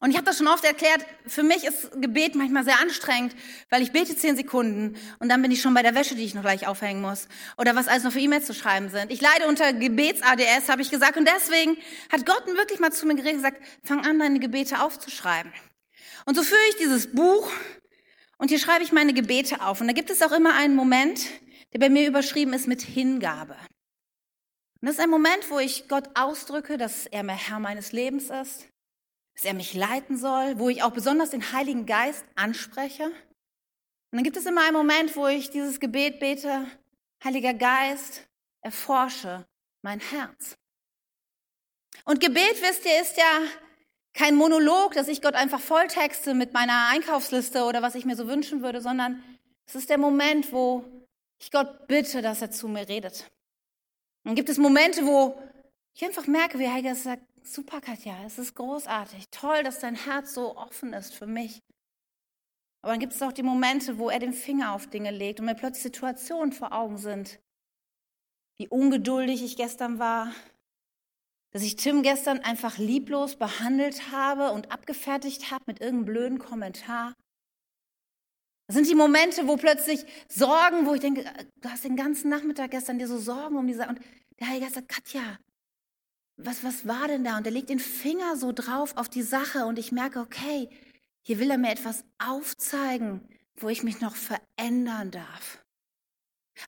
Und 0.00 0.10
ich 0.10 0.16
habe 0.16 0.26
das 0.26 0.38
schon 0.38 0.46
oft 0.46 0.64
erklärt, 0.64 1.04
für 1.26 1.42
mich 1.42 1.64
ist 1.64 1.90
Gebet 2.00 2.36
manchmal 2.36 2.62
sehr 2.62 2.78
anstrengend, 2.80 3.34
weil 3.68 3.82
ich 3.82 3.90
bete 3.90 4.16
zehn 4.16 4.36
Sekunden 4.36 4.96
und 5.18 5.28
dann 5.28 5.42
bin 5.42 5.50
ich 5.50 5.60
schon 5.60 5.74
bei 5.74 5.82
der 5.82 5.96
Wäsche, 5.96 6.14
die 6.14 6.24
ich 6.24 6.34
noch 6.34 6.42
gleich 6.42 6.68
aufhängen 6.68 7.02
muss. 7.02 7.26
Oder 7.56 7.74
was 7.74 7.88
alles 7.88 8.04
noch 8.04 8.12
für 8.12 8.20
E-Mails 8.20 8.46
zu 8.46 8.54
schreiben 8.54 8.90
sind. 8.90 9.10
Ich 9.10 9.20
leide 9.20 9.48
unter 9.48 9.72
Gebets-ADS, 9.72 10.68
habe 10.68 10.82
ich 10.82 10.90
gesagt. 10.90 11.16
Und 11.16 11.28
deswegen 11.28 11.76
hat 12.12 12.26
Gott 12.26 12.46
wirklich 12.46 12.78
mal 12.78 12.92
zu 12.92 13.06
mir 13.06 13.16
geredet 13.16 13.38
und 13.38 13.42
gesagt, 13.42 13.62
fang 13.82 14.06
an, 14.06 14.20
deine 14.20 14.38
Gebete 14.38 14.80
aufzuschreiben. 14.82 15.52
Und 16.26 16.36
so 16.36 16.44
führe 16.44 16.60
ich 16.70 16.76
dieses 16.76 17.12
Buch 17.12 17.50
und 18.36 18.50
hier 18.50 18.60
schreibe 18.60 18.84
ich 18.84 18.92
meine 18.92 19.14
Gebete 19.14 19.62
auf. 19.62 19.80
Und 19.80 19.88
da 19.88 19.92
gibt 19.92 20.10
es 20.10 20.22
auch 20.22 20.32
immer 20.32 20.54
einen 20.54 20.76
Moment, 20.76 21.20
der 21.72 21.80
bei 21.80 21.88
mir 21.88 22.06
überschrieben 22.06 22.52
ist 22.52 22.68
mit 22.68 22.82
Hingabe. 22.82 23.56
Und 24.80 24.86
das 24.86 24.96
ist 24.96 25.02
ein 25.02 25.10
Moment, 25.10 25.50
wo 25.50 25.58
ich 25.58 25.88
Gott 25.88 26.08
ausdrücke, 26.14 26.78
dass 26.78 27.06
er 27.06 27.24
mehr 27.24 27.34
Herr 27.34 27.58
meines 27.58 27.92
Lebens 27.92 28.30
ist, 28.30 28.68
dass 29.34 29.44
er 29.44 29.54
mich 29.54 29.74
leiten 29.74 30.16
soll, 30.16 30.58
wo 30.58 30.68
ich 30.68 30.82
auch 30.82 30.92
besonders 30.92 31.30
den 31.30 31.52
Heiligen 31.52 31.84
Geist 31.84 32.24
anspreche. 32.36 33.04
Und 33.04 33.14
dann 34.12 34.24
gibt 34.24 34.36
es 34.36 34.46
immer 34.46 34.62
einen 34.62 34.76
Moment, 34.76 35.16
wo 35.16 35.26
ich 35.26 35.50
dieses 35.50 35.80
Gebet 35.80 36.20
bete, 36.20 36.66
Heiliger 37.24 37.54
Geist, 37.54 38.28
erforsche 38.62 39.46
mein 39.82 39.98
Herz. 39.98 40.56
Und 42.04 42.20
Gebet, 42.20 42.62
wisst 42.62 42.86
ihr, 42.86 43.00
ist 43.00 43.16
ja 43.16 43.42
kein 44.14 44.36
Monolog, 44.36 44.94
dass 44.94 45.08
ich 45.08 45.20
Gott 45.20 45.34
einfach 45.34 45.60
volltexte 45.60 46.34
mit 46.34 46.52
meiner 46.52 46.88
Einkaufsliste 46.88 47.64
oder 47.64 47.82
was 47.82 47.96
ich 47.96 48.04
mir 48.04 48.16
so 48.16 48.28
wünschen 48.28 48.62
würde, 48.62 48.80
sondern 48.80 49.22
es 49.66 49.74
ist 49.74 49.90
der 49.90 49.98
Moment, 49.98 50.52
wo 50.52 50.84
ich 51.38 51.50
Gott 51.50 51.86
bitte, 51.88 52.22
dass 52.22 52.40
er 52.40 52.50
zu 52.50 52.68
mir 52.68 52.88
redet. 52.88 53.30
Dann 54.28 54.34
gibt 54.34 54.50
es 54.50 54.58
Momente, 54.58 55.06
wo 55.06 55.40
ich 55.94 56.04
einfach 56.04 56.26
merke, 56.26 56.58
wie 56.58 56.68
Heiliger 56.68 56.94
sagt, 56.94 57.22
super 57.42 57.80
Katja, 57.80 58.14
es 58.26 58.38
ist 58.38 58.54
großartig, 58.56 59.30
toll, 59.30 59.62
dass 59.62 59.78
dein 59.78 59.94
Herz 59.94 60.34
so 60.34 60.54
offen 60.54 60.92
ist 60.92 61.14
für 61.14 61.26
mich. 61.26 61.62
Aber 62.82 62.92
dann 62.92 63.00
gibt 63.00 63.14
es 63.14 63.22
auch 63.22 63.32
die 63.32 63.42
Momente, 63.42 63.96
wo 63.96 64.10
er 64.10 64.18
den 64.18 64.34
Finger 64.34 64.74
auf 64.74 64.86
Dinge 64.86 65.12
legt 65.12 65.40
und 65.40 65.46
mir 65.46 65.54
plötzlich 65.54 65.84
Situationen 65.84 66.52
vor 66.52 66.74
Augen 66.74 66.98
sind. 66.98 67.40
Wie 68.58 68.68
ungeduldig 68.68 69.42
ich 69.42 69.56
gestern 69.56 69.98
war, 69.98 70.30
dass 71.52 71.62
ich 71.62 71.76
Tim 71.76 72.02
gestern 72.02 72.40
einfach 72.40 72.76
lieblos 72.76 73.36
behandelt 73.36 74.12
habe 74.12 74.52
und 74.52 74.70
abgefertigt 74.70 75.50
habe 75.50 75.64
mit 75.68 75.80
irgendeinem 75.80 76.04
blöden 76.04 76.38
Kommentar. 76.38 77.14
Das 78.68 78.76
sind 78.76 78.86
die 78.86 78.94
Momente, 78.94 79.48
wo 79.48 79.56
plötzlich 79.56 80.04
Sorgen, 80.28 80.84
wo 80.84 80.92
ich 80.92 81.00
denke, 81.00 81.24
äh, 81.24 81.46
du 81.62 81.70
hast 81.70 81.84
den 81.84 81.96
ganzen 81.96 82.28
Nachmittag 82.28 82.70
gestern 82.70 82.98
dir 82.98 83.08
so 83.08 83.18
Sorgen 83.18 83.56
um 83.56 83.66
diese 83.66 83.88
und 83.88 83.98
der 84.38 84.46
Heilige 84.46 84.66
Geist 84.66 84.74
sagt, 84.74 84.88
Katja, 84.90 85.38
was, 86.36 86.62
was 86.62 86.86
war 86.86 87.08
denn 87.08 87.24
da? 87.24 87.38
Und 87.38 87.46
er 87.46 87.52
legt 87.52 87.70
den 87.70 87.80
Finger 87.80 88.36
so 88.36 88.52
drauf 88.52 88.96
auf 88.96 89.08
die 89.08 89.22
Sache 89.22 89.64
und 89.64 89.78
ich 89.78 89.90
merke, 89.90 90.20
okay, 90.20 90.68
hier 91.22 91.38
will 91.38 91.50
er 91.50 91.56
mir 91.56 91.70
etwas 91.70 92.04
aufzeigen, 92.18 93.26
wo 93.56 93.70
ich 93.70 93.82
mich 93.82 94.00
noch 94.02 94.14
verändern 94.14 95.10
darf. 95.10 95.64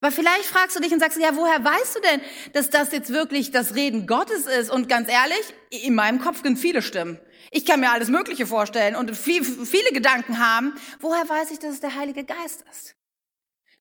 Aber 0.01 0.11
vielleicht 0.11 0.45
fragst 0.45 0.77
du 0.77 0.81
dich 0.81 0.93
und 0.93 1.01
sagst, 1.01 1.19
ja, 1.19 1.37
woher 1.37 1.63
weißt 1.63 1.97
du 1.97 2.01
denn, 2.01 2.21
dass 2.55 2.71
das 2.71 2.93
jetzt 2.93 3.11
wirklich 3.11 3.51
das 3.51 3.75
Reden 3.75 4.07
Gottes 4.07 4.47
ist? 4.47 4.71
Und 4.71 4.89
ganz 4.89 5.11
ehrlich, 5.11 5.55
in 5.71 5.95
meinem 5.95 6.21
Kopf 6.21 6.43
sind 6.43 6.59
viele 6.59 6.81
Stimmen. 6.81 7.19
Ich 7.51 7.65
kann 7.67 7.81
mir 7.81 7.91
alles 7.91 8.09
Mögliche 8.09 8.47
vorstellen 8.47 8.97
und 8.97 9.17
viel, 9.17 9.45
viele 9.45 9.93
Gedanken 9.93 10.39
haben. 10.39 10.75
Woher 11.01 11.29
weiß 11.29 11.51
ich, 11.51 11.59
dass 11.59 11.75
es 11.75 11.81
der 11.81 11.95
Heilige 11.95 12.25
Geist 12.25 12.65
ist? 12.71 12.95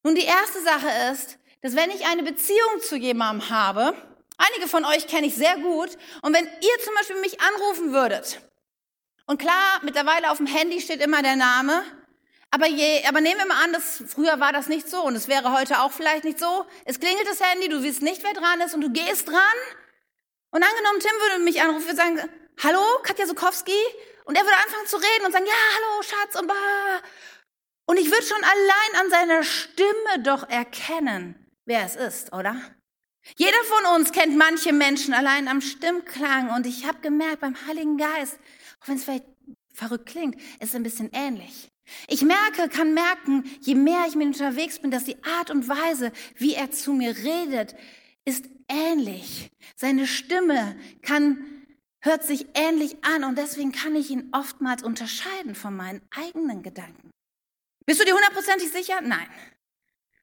Nun, 0.03 0.15
die 0.15 0.23
erste 0.23 0.61
Sache 0.61 0.87
ist, 1.11 1.37
dass 1.61 1.75
wenn 1.75 1.91
ich 1.91 2.05
eine 2.05 2.23
Beziehung 2.23 2.81
zu 2.81 2.95
jemandem 2.95 3.49
habe, 3.49 3.93
einige 4.37 4.67
von 4.67 4.85
euch 4.85 5.07
kenne 5.07 5.27
ich 5.27 5.35
sehr 5.35 5.57
gut, 5.57 5.97
und 6.21 6.33
wenn 6.33 6.45
ihr 6.45 6.83
zum 6.83 6.93
Beispiel 6.95 7.19
mich 7.21 7.37
anrufen 7.41 7.91
würdet, 7.91 8.41
und 9.25 9.39
klar, 9.39 9.79
mittlerweile 9.83 10.31
auf 10.31 10.37
dem 10.37 10.47
Handy 10.47 10.81
steht 10.81 11.01
immer 11.01 11.21
der 11.21 11.35
Name, 11.35 11.83
aber, 12.51 12.67
je, 12.67 13.05
aber 13.07 13.21
nehmen 13.21 13.39
wir 13.39 13.45
mal 13.45 13.63
an, 13.63 13.73
dass 13.73 14.03
früher 14.07 14.39
war 14.39 14.51
das 14.51 14.67
nicht 14.67 14.89
so 14.89 15.03
und 15.03 15.15
es 15.15 15.27
wäre 15.27 15.51
heute 15.51 15.81
auch 15.81 15.91
vielleicht 15.91 16.23
nicht 16.23 16.39
so. 16.39 16.65
Es 16.85 16.99
klingelt 16.99 17.27
das 17.27 17.39
Handy, 17.39 17.69
du 17.69 17.79
siehst 17.79 18.01
nicht, 18.01 18.23
wer 18.23 18.33
dran 18.33 18.61
ist 18.61 18.73
und 18.73 18.81
du 18.81 18.89
gehst 18.89 19.27
dran. 19.27 19.37
Und 20.49 20.63
angenommen, 20.63 20.99
Tim 20.99 21.11
würde 21.21 21.43
mich 21.43 21.61
anrufen, 21.61 21.85
würde 21.85 21.95
sagen, 21.95 22.29
hallo, 22.63 22.81
Katja 23.03 23.25
Sukowski? 23.25 23.71
Und 24.25 24.35
er 24.35 24.43
würde 24.43 24.55
anfangen 24.63 24.87
zu 24.87 24.97
reden 24.97 25.25
und 25.25 25.31
sagen, 25.31 25.45
ja, 25.45 25.53
hallo, 25.75 26.03
Schatz 26.03 26.39
und 26.39 26.47
bla. 26.47 26.55
Und 27.85 27.97
ich 27.97 28.11
würde 28.11 28.23
schon 28.23 28.43
allein 28.43 29.03
an 29.03 29.09
seiner 29.09 29.43
Stimme 29.43 30.23
doch 30.23 30.47
erkennen, 30.47 31.35
wer 31.65 31.85
es 31.85 31.95
ist, 31.95 32.33
oder? 32.33 32.55
Jeder 33.37 33.63
von 33.63 33.95
uns 33.95 34.11
kennt 34.11 34.37
manche 34.37 34.73
Menschen 34.73 35.13
allein 35.13 35.47
am 35.47 35.61
Stimmklang 35.61 36.51
und 36.55 36.67
ich 36.67 36.85
habe 36.85 36.99
gemerkt 36.99 37.41
beim 37.41 37.55
Heiligen 37.67 37.97
Geist, 37.97 38.39
auch 38.81 38.87
wenn 38.87 38.95
es 38.95 39.03
vielleicht 39.03 39.25
verrückt 39.73 40.07
klingt, 40.07 40.35
ist 40.35 40.69
es 40.69 40.75
ein 40.75 40.83
bisschen 40.83 41.09
ähnlich. 41.13 41.71
Ich 42.07 42.21
merke, 42.21 42.69
kann 42.69 42.93
merken, 42.93 43.49
je 43.61 43.75
mehr 43.75 44.05
ich 44.07 44.15
mit 44.15 44.27
unterwegs 44.27 44.79
bin, 44.79 44.91
dass 44.91 45.05
die 45.05 45.23
Art 45.23 45.49
und 45.49 45.67
Weise, 45.67 46.11
wie 46.35 46.53
er 46.53 46.69
zu 46.71 46.93
mir 46.93 47.15
redet, 47.15 47.75
ist 48.25 48.45
ähnlich. 48.67 49.49
Seine 49.75 50.05
Stimme 50.05 50.75
kann, 51.01 51.58
hört 52.01 52.23
sich 52.23 52.47
ähnlich 52.53 53.03
an 53.03 53.23
und 53.23 53.37
deswegen 53.37 53.71
kann 53.71 53.95
ich 53.95 54.09
ihn 54.09 54.29
oftmals 54.31 54.83
unterscheiden 54.83 55.55
von 55.55 55.75
meinen 55.75 56.01
eigenen 56.11 56.63
Gedanken. 56.63 57.11
Bist 57.85 57.99
du 57.99 58.05
dir 58.05 58.13
hundertprozentig 58.13 58.71
sicher? 58.71 59.01
Nein. 59.01 59.27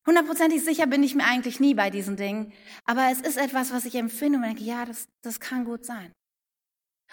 Hundertprozentig 0.07 0.63
sicher 0.63 0.87
bin 0.87 1.03
ich 1.03 1.17
mir 1.17 1.25
eigentlich 1.25 1.59
nie 1.59 1.75
bei 1.75 1.91
diesen 1.91 2.17
Dingen. 2.17 2.53
Aber 2.85 3.11
es 3.11 3.21
ist 3.21 3.37
etwas, 3.37 3.73
was 3.73 3.85
ich 3.85 3.97
empfinde 3.97 4.39
und 4.39 4.45
denke, 4.45 4.63
ja, 4.63 4.85
das, 4.85 5.09
das 5.23 5.41
kann 5.41 5.65
gut 5.65 5.85
sein. 5.85 6.13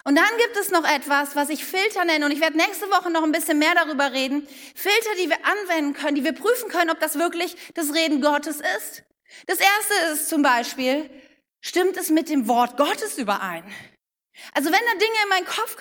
Und 0.06 0.16
dann 0.16 0.38
gibt 0.38 0.58
es 0.58 0.70
noch 0.70 0.84
etwas, 0.84 1.36
was 1.36 1.50
ich 1.50 1.66
Filter 1.66 2.04
nenne, 2.06 2.26
und 2.26 2.32
ich 2.32 2.42
werde 2.42 2.58
nächste 2.58 2.88
Woche 2.92 3.10
noch 3.10 3.24
ein 3.24 3.32
bisschen 3.32 3.58
mehr 3.58 3.74
darüber 3.74 4.12
reden. 4.12 4.46
Filter, 4.76 5.16
die 5.22 5.30
wir 5.30 5.38
anwenden 5.46 5.94
können, 5.94 6.16
die 6.16 6.24
wir 6.24 6.34
prüfen 6.34 6.70
können, 6.70 6.90
ob 6.92 7.00
das 7.00 7.18
wirklich 7.18 7.56
das 7.74 7.94
Reden 7.94 8.22
Gottes 8.22 8.58
ist. 8.78 9.04
Das 9.48 9.60
erste 9.60 9.94
ist 10.14 10.30
zum 10.30 10.42
Beispiel, 10.42 11.10
stimmt 11.62 11.98
es 11.98 12.10
mit 12.10 12.30
dem 12.30 12.48
Wort 12.48 12.78
Gottes 12.78 13.18
überein? 13.18 13.64
Also 14.54 14.72
wenn 14.72 14.80
da 14.80 14.94
Dinge 14.94 15.18
in 15.24 15.30
meinen 15.30 15.46
Kopf 15.46 15.78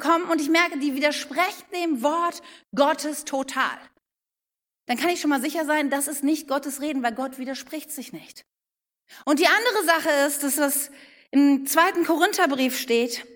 kommen 0.00 0.30
und 0.30 0.40
ich 0.40 0.48
merke, 0.48 0.78
die 0.78 0.94
widersprechen 0.94 1.64
dem 1.74 2.02
Wort 2.02 2.42
Gottes 2.74 3.24
total, 3.24 3.78
dann 4.86 4.96
kann 4.96 5.10
ich 5.10 5.20
schon 5.20 5.30
mal 5.30 5.40
sicher 5.40 5.64
sein, 5.64 5.90
das 5.90 6.08
ist 6.08 6.24
nicht 6.24 6.48
Gottes 6.48 6.80
Reden, 6.80 7.02
weil 7.02 7.14
Gott 7.14 7.38
widerspricht 7.38 7.90
sich 7.90 8.12
nicht. 8.12 8.44
Und 9.24 9.38
die 9.38 9.46
andere 9.46 9.84
Sache 9.84 10.10
ist, 10.26 10.42
dass 10.42 10.58
was 10.58 10.90
im 11.30 11.66
zweiten 11.66 12.04
Korintherbrief 12.04 12.78
steht, 12.78 13.26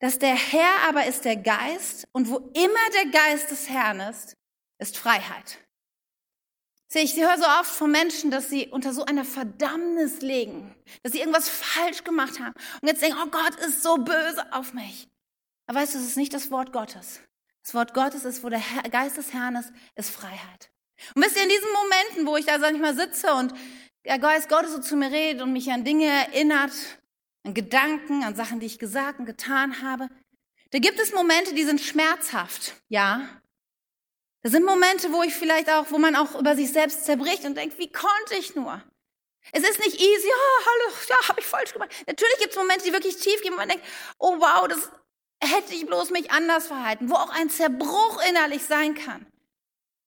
dass 0.00 0.18
der 0.18 0.34
Herr 0.34 0.88
aber 0.88 1.06
ist 1.06 1.24
der 1.24 1.36
Geist 1.36 2.06
und 2.12 2.28
wo 2.28 2.38
immer 2.54 2.90
der 2.94 3.10
Geist 3.10 3.50
des 3.50 3.68
Herrn 3.68 4.00
ist, 4.00 4.36
ist 4.78 4.96
Freiheit. 4.96 5.58
Ich 6.92 7.16
höre 7.16 7.38
so 7.38 7.44
oft 7.44 7.70
von 7.70 7.90
Menschen, 7.90 8.30
dass 8.30 8.50
sie 8.50 8.68
unter 8.68 8.92
so 8.92 9.04
einer 9.04 9.24
Verdammnis 9.24 10.22
liegen, 10.22 10.74
dass 11.02 11.12
sie 11.12 11.20
irgendwas 11.20 11.48
falsch 11.48 12.02
gemacht 12.02 12.40
haben 12.40 12.54
und 12.82 12.88
jetzt 12.88 13.00
denken, 13.00 13.18
oh 13.22 13.30
Gott 13.30 13.54
ist 13.66 13.82
so 13.82 13.96
böse 13.96 14.52
auf 14.52 14.72
mich. 14.72 15.08
Aber 15.66 15.78
weißt 15.78 15.94
du, 15.94 15.98
es 15.98 16.04
ist 16.04 16.16
nicht 16.16 16.34
das 16.34 16.50
Wort 16.50 16.72
Gottes. 16.72 17.20
Das 17.62 17.74
Wort 17.74 17.94
Gottes 17.94 18.24
ist, 18.24 18.42
wo 18.42 18.48
der 18.48 18.62
Geist 18.90 19.16
des 19.16 19.32
Herrn 19.32 19.54
ist, 19.54 19.72
ist 19.94 20.10
Freiheit. 20.10 20.70
Und 21.14 21.24
wisst 21.24 21.36
ihr, 21.36 21.44
in 21.44 21.48
diesen 21.48 21.68
Momenten, 21.72 22.26
wo 22.26 22.36
ich 22.36 22.46
da, 22.46 22.58
sag 22.58 22.72
ich 22.74 22.80
mal, 22.80 22.96
sitze 22.96 23.32
und 23.34 23.54
der 24.04 24.18
Geist 24.18 24.48
Gottes 24.48 24.72
so 24.72 24.80
zu 24.80 24.96
mir 24.96 25.12
redet 25.12 25.42
und 25.42 25.52
mich 25.52 25.70
an 25.70 25.84
Dinge 25.84 26.06
erinnert, 26.06 26.72
an 27.44 27.54
Gedanken, 27.54 28.24
an 28.24 28.34
Sachen, 28.34 28.58
die 28.58 28.66
ich 28.66 28.78
gesagt 28.78 29.20
und 29.20 29.26
getan 29.26 29.80
habe, 29.82 30.08
da 30.72 30.78
gibt 30.78 30.98
es 30.98 31.12
Momente, 31.12 31.54
die 31.54 31.64
sind 31.64 31.80
schmerzhaft, 31.80 32.74
ja. 32.88 33.39
Da 34.42 34.50
sind 34.50 34.64
Momente, 34.64 35.12
wo 35.12 35.22
ich 35.22 35.34
vielleicht 35.34 35.70
auch, 35.70 35.90
wo 35.90 35.98
man 35.98 36.16
auch 36.16 36.38
über 36.38 36.56
sich 36.56 36.72
selbst 36.72 37.04
zerbricht 37.04 37.44
und 37.44 37.56
denkt, 37.56 37.78
wie 37.78 37.92
konnte 37.92 38.34
ich 38.38 38.54
nur? 38.54 38.82
Es 39.52 39.62
ist 39.62 39.78
nicht 39.80 40.00
easy, 40.00 40.28
oh, 40.28 40.64
hallo, 40.64 40.94
ja, 41.08 41.28
habe 41.28 41.40
ich 41.40 41.46
falsch 41.46 41.72
gemacht. 41.72 41.90
Natürlich 42.06 42.38
gibt 42.38 42.52
es 42.52 42.56
Momente, 42.56 42.84
die 42.84 42.92
wirklich 42.92 43.16
tief 43.16 43.42
gehen, 43.42 43.52
wo 43.52 43.56
man 43.56 43.68
denkt, 43.68 43.84
oh 44.18 44.36
wow, 44.38 44.66
das 44.68 44.90
hätte 45.42 45.74
ich 45.74 45.86
bloß 45.86 46.10
mich 46.10 46.30
anders 46.30 46.66
verhalten, 46.66 47.10
wo 47.10 47.14
auch 47.14 47.30
ein 47.30 47.50
Zerbruch 47.50 48.22
innerlich 48.28 48.64
sein 48.64 48.94
kann. 48.94 49.29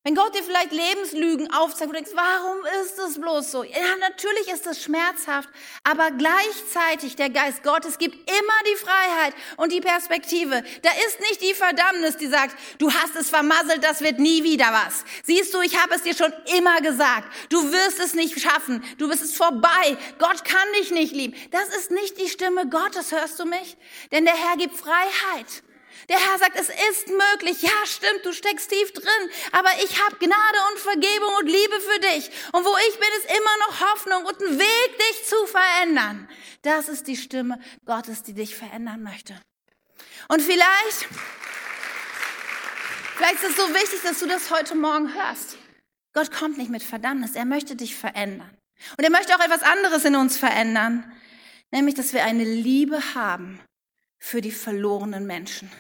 Wenn 0.05 0.15
Gott 0.15 0.35
dir 0.35 0.43
vielleicht 0.43 0.73
Lebenslügen 0.73 1.49
aufzeigt, 1.53 1.87
wo 1.87 1.93
du 1.93 2.03
denkst, 2.03 2.11
warum 2.13 2.57
ist 2.83 2.99
es 2.99 3.21
bloß 3.21 3.51
so? 3.51 3.63
Ja, 3.63 3.95
natürlich 4.01 4.49
ist 4.49 4.67
es 4.67 4.83
schmerzhaft, 4.83 5.47
aber 5.85 6.11
gleichzeitig 6.11 7.15
der 7.15 7.29
Geist 7.29 7.63
Gottes 7.63 7.97
gibt 7.97 8.15
immer 8.29 8.59
die 8.69 8.75
Freiheit 8.75 9.33
und 9.55 9.71
die 9.71 9.79
Perspektive. 9.79 10.61
Da 10.81 10.89
ist 11.07 11.21
nicht 11.21 11.41
die 11.41 11.53
Verdammnis, 11.53 12.17
die 12.17 12.27
sagt, 12.27 12.53
du 12.79 12.91
hast 12.91 13.15
es 13.15 13.29
vermasselt, 13.29 13.81
das 13.81 14.01
wird 14.01 14.19
nie 14.19 14.43
wieder 14.43 14.73
was. 14.73 15.05
Siehst 15.23 15.53
du, 15.53 15.61
ich 15.61 15.81
habe 15.81 15.95
es 15.95 16.01
dir 16.01 16.13
schon 16.13 16.33
immer 16.57 16.81
gesagt. 16.81 17.33
Du 17.47 17.71
wirst 17.71 18.01
es 18.01 18.13
nicht 18.13 18.41
schaffen. 18.41 18.83
Du 18.97 19.07
bist 19.07 19.23
es 19.23 19.37
vorbei. 19.37 19.97
Gott 20.19 20.43
kann 20.43 20.67
dich 20.81 20.91
nicht 20.91 21.15
lieben. 21.15 21.33
Das 21.51 21.69
ist 21.77 21.91
nicht 21.91 22.19
die 22.19 22.27
Stimme 22.27 22.67
Gottes, 22.67 23.13
hörst 23.13 23.39
du 23.39 23.45
mich? 23.45 23.77
Denn 24.11 24.25
der 24.25 24.35
Herr 24.35 24.57
gibt 24.57 24.75
Freiheit. 24.75 25.63
Der 26.09 26.17
Herr 26.17 26.37
sagt, 26.37 26.57
es 26.59 26.69
ist 26.69 27.07
möglich. 27.07 27.61
Ja, 27.61 27.85
stimmt, 27.85 28.25
du 28.25 28.33
steckst 28.33 28.69
tief 28.69 28.91
drin. 28.93 29.29
Aber 29.51 29.69
ich 29.83 30.03
habe 30.03 30.17
Gnade 30.17 30.57
und 30.71 30.79
Vergebung 30.79 31.33
und 31.39 31.47
Liebe 31.47 31.79
für 31.79 31.99
dich. 31.99 32.29
Und 32.51 32.65
wo 32.65 32.75
ich 32.89 32.99
bin, 32.99 33.09
ist 33.17 33.25
immer 33.25 33.57
noch 33.67 33.81
Hoffnung 33.81 34.25
und 34.25 34.41
ein 34.41 34.59
Weg, 34.59 34.97
dich 34.97 35.25
zu 35.27 35.45
verändern. 35.47 36.29
Das 36.61 36.89
ist 36.89 37.07
die 37.07 37.17
Stimme 37.17 37.59
Gottes, 37.85 38.23
die 38.23 38.33
dich 38.33 38.55
verändern 38.55 39.03
möchte. 39.03 39.39
Und 40.27 40.41
vielleicht, 40.41 41.07
vielleicht 43.15 43.35
ist 43.35 43.49
es 43.49 43.55
so 43.55 43.73
wichtig, 43.73 44.01
dass 44.03 44.19
du 44.19 44.27
das 44.27 44.51
heute 44.51 44.75
Morgen 44.75 45.13
hörst. 45.13 45.57
Gott 46.13 46.31
kommt 46.31 46.57
nicht 46.57 46.69
mit 46.69 46.83
Verdammnis. 46.83 47.35
Er 47.35 47.45
möchte 47.45 47.75
dich 47.75 47.95
verändern. 47.95 48.55
Und 48.97 49.03
er 49.03 49.11
möchte 49.11 49.35
auch 49.35 49.43
etwas 49.43 49.63
anderes 49.63 50.05
in 50.05 50.15
uns 50.15 50.37
verändern. 50.37 51.11
Nämlich, 51.71 51.95
dass 51.95 52.13
wir 52.13 52.23
eine 52.23 52.43
Liebe 52.43 53.15
haben 53.15 53.59
für 54.19 54.41
die 54.41 54.51
verlorenen 54.51 55.25
Menschen. 55.25 55.71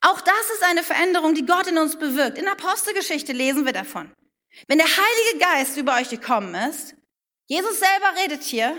Auch 0.00 0.20
das 0.20 0.50
ist 0.54 0.62
eine 0.62 0.82
Veränderung, 0.82 1.34
die 1.34 1.46
Gott 1.46 1.66
in 1.66 1.78
uns 1.78 1.98
bewirkt. 1.98 2.38
In 2.38 2.48
Apostelgeschichte 2.48 3.32
lesen 3.32 3.64
wir 3.66 3.72
davon. 3.72 4.12
Wenn 4.66 4.78
der 4.78 4.86
Heilige 4.86 5.44
Geist 5.44 5.76
über 5.76 5.96
euch 5.96 6.08
gekommen 6.08 6.54
ist, 6.54 6.94
Jesus 7.46 7.78
selber 7.78 8.22
redet 8.22 8.42
hier, 8.42 8.76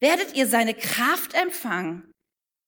werdet 0.00 0.34
ihr 0.34 0.46
seine 0.46 0.74
Kraft 0.74 1.34
empfangen. 1.34 2.12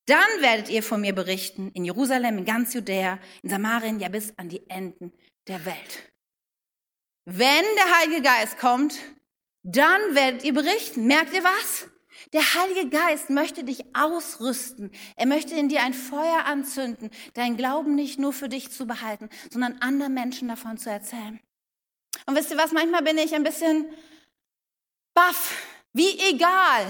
Dann 0.06 0.40
werdet 0.40 0.68
ihr 0.68 0.82
von 0.82 1.00
mir 1.00 1.14
berichten 1.14 1.70
in 1.74 1.84
Jerusalem, 1.84 2.38
in 2.38 2.44
ganz 2.44 2.74
Judäa, 2.74 3.18
in 3.42 3.50
Samarien, 3.50 4.00
ja 4.00 4.08
bis 4.08 4.36
an 4.36 4.48
die 4.48 4.68
Enden 4.68 5.12
der 5.48 5.64
Welt. 5.64 6.12
Wenn 7.24 7.64
der 7.76 7.98
Heilige 7.98 8.22
Geist 8.22 8.58
kommt, 8.58 8.98
dann 9.62 10.14
werdet 10.14 10.44
ihr 10.44 10.52
berichten. 10.52 11.06
Merkt 11.06 11.32
ihr 11.32 11.44
was? 11.44 11.88
Der 12.32 12.54
Heilige 12.54 12.88
Geist 12.88 13.30
möchte 13.30 13.64
dich 13.64 13.84
ausrüsten. 13.94 14.90
Er 15.16 15.26
möchte 15.26 15.54
in 15.54 15.68
dir 15.68 15.82
ein 15.82 15.94
Feuer 15.94 16.44
anzünden, 16.44 17.10
deinen 17.34 17.56
Glauben 17.56 17.94
nicht 17.94 18.18
nur 18.18 18.32
für 18.32 18.48
dich 18.48 18.70
zu 18.70 18.86
behalten, 18.86 19.28
sondern 19.50 19.78
anderen 19.80 20.14
Menschen 20.14 20.48
davon 20.48 20.78
zu 20.78 20.90
erzählen. 20.90 21.40
Und 22.26 22.36
wisst 22.36 22.50
ihr 22.50 22.58
was, 22.58 22.72
manchmal 22.72 23.02
bin 23.02 23.18
ich 23.18 23.34
ein 23.34 23.42
bisschen 23.42 23.86
baff, 25.14 25.54
wie 25.92 26.18
egal 26.30 26.86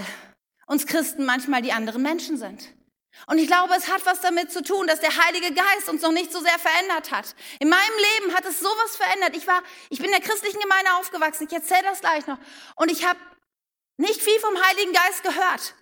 uns 0.67 0.85
Christen 0.85 1.25
manchmal 1.25 1.61
die 1.61 1.73
anderen 1.73 2.01
Menschen 2.01 2.37
sind. 2.37 2.73
Und 3.27 3.37
ich 3.37 3.47
glaube, 3.47 3.73
es 3.75 3.87
hat 3.87 4.05
was 4.05 4.21
damit 4.21 4.51
zu 4.51 4.63
tun, 4.63 4.87
dass 4.87 4.99
der 4.99 5.15
Heilige 5.25 5.53
Geist 5.53 5.87
uns 5.87 6.01
noch 6.01 6.11
nicht 6.11 6.31
so 6.31 6.39
sehr 6.39 6.57
verändert 6.57 7.11
hat. 7.11 7.35
In 7.59 7.69
meinem 7.69 7.97
Leben 8.19 8.33
hat 8.33 8.45
es 8.45 8.59
sowas 8.59 8.95
verändert. 8.97 9.37
Ich 9.37 9.47
war, 9.47 9.61
ich 9.89 9.99
bin 9.99 10.07
in 10.07 10.13
der 10.13 10.21
christlichen 10.21 10.59
Gemeinde 10.59 10.93
aufgewachsen. 10.99 11.47
Ich 11.47 11.53
erzähle 11.53 11.83
das 11.83 12.01
gleich 12.01 12.25
noch. 12.25 12.39
Und 12.75 12.91
ich 12.91 13.05
habe 13.05 13.19
nicht 13.97 14.21
viel 14.21 14.39
vom 14.39 14.55
Heiligen 14.61 14.93
Geist 14.93 15.23
gehört. 15.23 15.75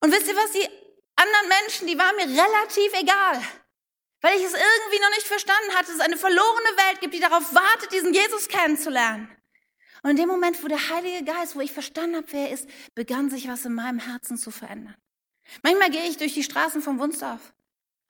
Und 0.00 0.12
wisst 0.12 0.26
ihr 0.28 0.36
was, 0.36 0.52
die 0.52 0.68
anderen 1.16 1.48
Menschen, 1.48 1.86
die 1.86 1.98
waren 1.98 2.16
mir 2.16 2.26
relativ 2.26 2.92
egal. 3.00 3.42
Weil 4.20 4.38
ich 4.38 4.44
es 4.44 4.52
irgendwie 4.52 5.00
noch 5.00 5.10
nicht 5.10 5.26
verstanden 5.26 5.74
hatte, 5.74 5.86
dass 5.86 5.96
es 5.96 6.00
eine 6.00 6.16
verlorene 6.16 6.76
Welt 6.76 7.00
gibt, 7.00 7.14
die 7.14 7.20
darauf 7.20 7.54
wartet, 7.54 7.92
diesen 7.92 8.14
Jesus 8.14 8.48
kennenzulernen. 8.48 9.28
Und 10.02 10.10
in 10.10 10.16
dem 10.16 10.28
Moment, 10.28 10.62
wo 10.62 10.68
der 10.68 10.90
Heilige 10.90 11.24
Geist, 11.24 11.56
wo 11.56 11.60
ich 11.60 11.72
verstanden 11.72 12.16
habe, 12.16 12.26
wer 12.30 12.48
er 12.48 12.54
ist, 12.54 12.68
begann 12.94 13.30
sich 13.30 13.48
was 13.48 13.64
in 13.64 13.74
meinem 13.74 13.98
Herzen 13.98 14.36
zu 14.36 14.50
verändern. 14.50 14.96
Manchmal 15.62 15.90
gehe 15.90 16.08
ich 16.08 16.16
durch 16.16 16.34
die 16.34 16.42
Straßen 16.42 16.82
von 16.82 16.98
Wunsdorf 16.98 17.52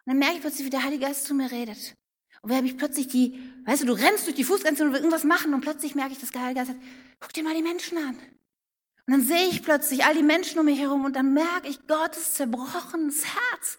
und 0.05 0.11
dann 0.11 0.19
merke 0.19 0.35
ich 0.35 0.41
plötzlich, 0.41 0.67
wie 0.67 0.71
der 0.71 0.83
Heilige 0.83 1.07
Geist 1.07 1.25
zu 1.27 1.35
mir 1.35 1.51
redet. 1.51 1.97
Und 2.43 2.51
wer 2.51 2.59
habe 2.59 2.67
ich 2.67 2.77
plötzlich 2.77 3.09
die, 3.09 3.41
weißt 3.65 3.83
du, 3.83 3.87
du 3.87 3.93
rennst 3.95 4.27
durch 4.27 4.37
die 4.37 4.45
Fußgrenze 4.45 4.85
und 4.85 4.91
willst 4.91 5.05
irgendwas 5.05 5.25
machen 5.25 5.55
und 5.55 5.63
plötzlich 5.63 5.95
merke 5.95 6.13
ich, 6.13 6.19
dass 6.19 6.31
der 6.31 6.43
Heilige 6.43 6.61
Geist 6.61 6.73
sagt, 6.73 6.83
guck 7.21 7.33
dir 7.33 7.43
mal 7.43 7.55
die 7.55 7.63
Menschen 7.63 7.97
an. 7.99 8.19
Und 9.07 9.13
dann 9.13 9.23
sehe 9.23 9.49
ich 9.49 9.63
plötzlich 9.63 10.05
all 10.05 10.15
die 10.15 10.23
Menschen 10.23 10.59
um 10.59 10.65
mich 10.65 10.81
herum 10.81 11.05
und 11.05 11.15
dann 11.15 11.35
merke 11.35 11.69
ich 11.69 11.87
Gottes 11.87 12.35
zerbrochenes 12.35 13.25
Herz. 13.25 13.79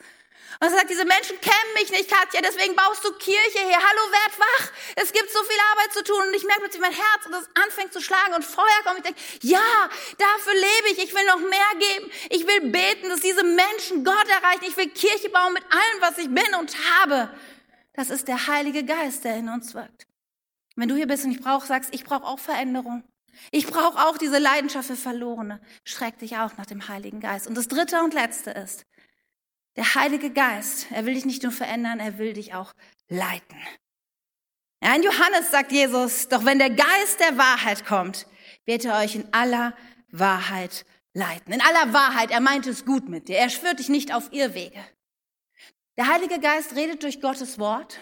Und 0.60 0.68
er 0.68 0.72
sagt, 0.72 0.90
diese 0.90 1.04
Menschen 1.04 1.40
kennen 1.42 1.74
mich 1.74 1.92
nicht, 1.92 2.10
Katja, 2.10 2.40
deswegen 2.42 2.76
baust 2.76 3.04
du 3.04 3.12
Kirche 3.14 3.60
her. 3.60 3.78
Hallo, 3.78 4.12
werd 4.12 4.40
wach. 4.40 4.72
Es 4.96 5.12
gibt 5.12 5.30
so 5.30 5.44
viel 5.44 5.58
Arbeit 5.72 5.94
zu 5.94 6.04
tun. 6.04 6.22
Und 6.28 6.34
ich 6.34 6.46
merke 6.46 6.62
plötzlich 6.62 6.82
mein 6.82 6.94
Herz 6.94 7.26
und 7.26 7.34
das 7.34 7.50
anfängt 7.62 7.92
zu 7.92 8.02
schlagen 8.02 8.36
und 8.36 8.46
Feuer 8.46 8.82
kommt. 8.86 9.00
Ich 9.00 9.04
denke, 9.04 9.20
ja, 9.42 9.90
dafür 10.18 10.54
lebe 10.54 10.90
ich. 10.92 11.04
Ich 11.04 11.14
will 11.14 11.26
noch 11.26 11.40
mehr 11.40 11.72
geben. 11.80 12.12
Ich 12.30 12.48
will 12.48 12.72
beten, 12.72 13.10
dass 13.10 13.20
diese 13.20 13.44
Menschen 13.44 14.06
Gott 14.06 14.28
erreichen. 14.30 14.64
Ich 14.66 14.78
will 14.78 14.90
Kirche 14.90 15.30
bauen 15.30 15.54
mit 15.54 15.64
allem, 15.64 16.02
was 16.02 16.18
ich 16.20 16.30
bin 16.30 16.56
und 16.58 16.74
habe. 17.02 17.30
Das 17.94 18.10
ist 18.10 18.28
der 18.30 18.48
Heilige 18.48 18.86
Geist, 18.86 19.26
der 19.26 19.36
in 19.36 19.50
uns 19.50 19.74
wirkt. 19.74 20.08
Wenn 20.78 20.88
du 20.88 20.96
hier 20.96 21.08
bist 21.08 21.26
und 21.26 21.32
ich 21.32 21.42
brauche, 21.42 21.68
sagst, 21.68 21.94
ich 21.94 22.06
brauche 22.06 22.24
auch 22.24 22.40
Veränderung. 22.40 23.04
Ich 23.52 23.68
brauche 23.68 24.08
auch 24.08 24.18
diese 24.18 24.40
Leidenschaft 24.40 24.88
für 24.88 24.96
Verlorene. 24.96 25.62
Schreck 25.84 26.18
dich 26.20 26.38
auch 26.38 26.58
nach 26.58 26.66
dem 26.66 26.88
Heiligen 26.88 27.20
Geist. 27.20 27.48
Und 27.48 27.56
das 27.56 27.68
dritte 27.68 28.02
und 28.02 28.14
letzte 28.14 28.52
ist, 28.52 28.86
der 29.76 29.96
Heilige 29.96 30.32
Geist, 30.32 30.88
er 30.92 31.06
will 31.06 31.16
dich 31.16 31.26
nicht 31.26 31.44
nur 31.44 31.52
verändern, 31.52 32.00
er 32.00 32.18
will 32.18 32.34
dich 32.34 32.54
auch 32.54 32.74
leiten. 33.10 33.58
Ja, 34.84 34.96
in 34.96 35.04
Johannes 35.04 35.52
sagt 35.52 35.72
Jesus, 35.72 36.28
doch 36.30 36.46
wenn 36.46 36.60
der 36.60 36.70
Geist 36.70 37.20
der 37.20 37.38
Wahrheit 37.38 37.86
kommt, 37.86 38.28
wird 38.66 38.86
er 38.86 39.00
euch 39.00 39.16
in 39.16 39.28
aller 39.34 39.76
Wahrheit 40.10 40.86
leiten. 41.14 41.54
In 41.54 41.62
aller 41.62 41.94
Wahrheit, 41.94 42.32
er 42.32 42.42
meint 42.42 42.68
es 42.68 42.86
gut 42.86 43.10
mit 43.10 43.28
dir. 43.28 43.38
Er 43.38 43.50
schwört 43.50 43.80
dich 43.80 43.90
nicht 43.90 44.14
auf 44.14 44.32
Irrwege. 44.32 44.80
Der 45.98 46.08
Heilige 46.08 46.40
Geist 46.40 46.76
redet 46.76 47.04
durch 47.04 47.22
Gottes 47.22 47.58
Wort 47.58 48.00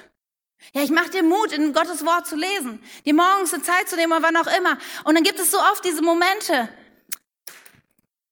ja, 0.74 0.82
ich 0.82 0.92
mache 0.92 1.10
dir 1.10 1.24
Mut, 1.24 1.52
in 1.52 1.74
Gottes 1.74 2.06
Wort 2.06 2.26
zu 2.26 2.36
lesen, 2.36 2.82
dir 3.06 3.14
morgens 3.14 3.54
eine 3.54 3.64
Zeit 3.64 3.90
zu 3.90 3.96
nehmen 3.96 4.14
oder 4.14 4.24
wann 4.24 4.38
auch 4.38 4.58
immer. 4.58 4.78
Und 5.04 5.16
dann 5.16 5.24
gibt 5.24 5.40
es 5.40 5.52
so 5.52 5.60
oft 5.60 5.84
diese 5.84 6.02
Momente, 6.02 6.70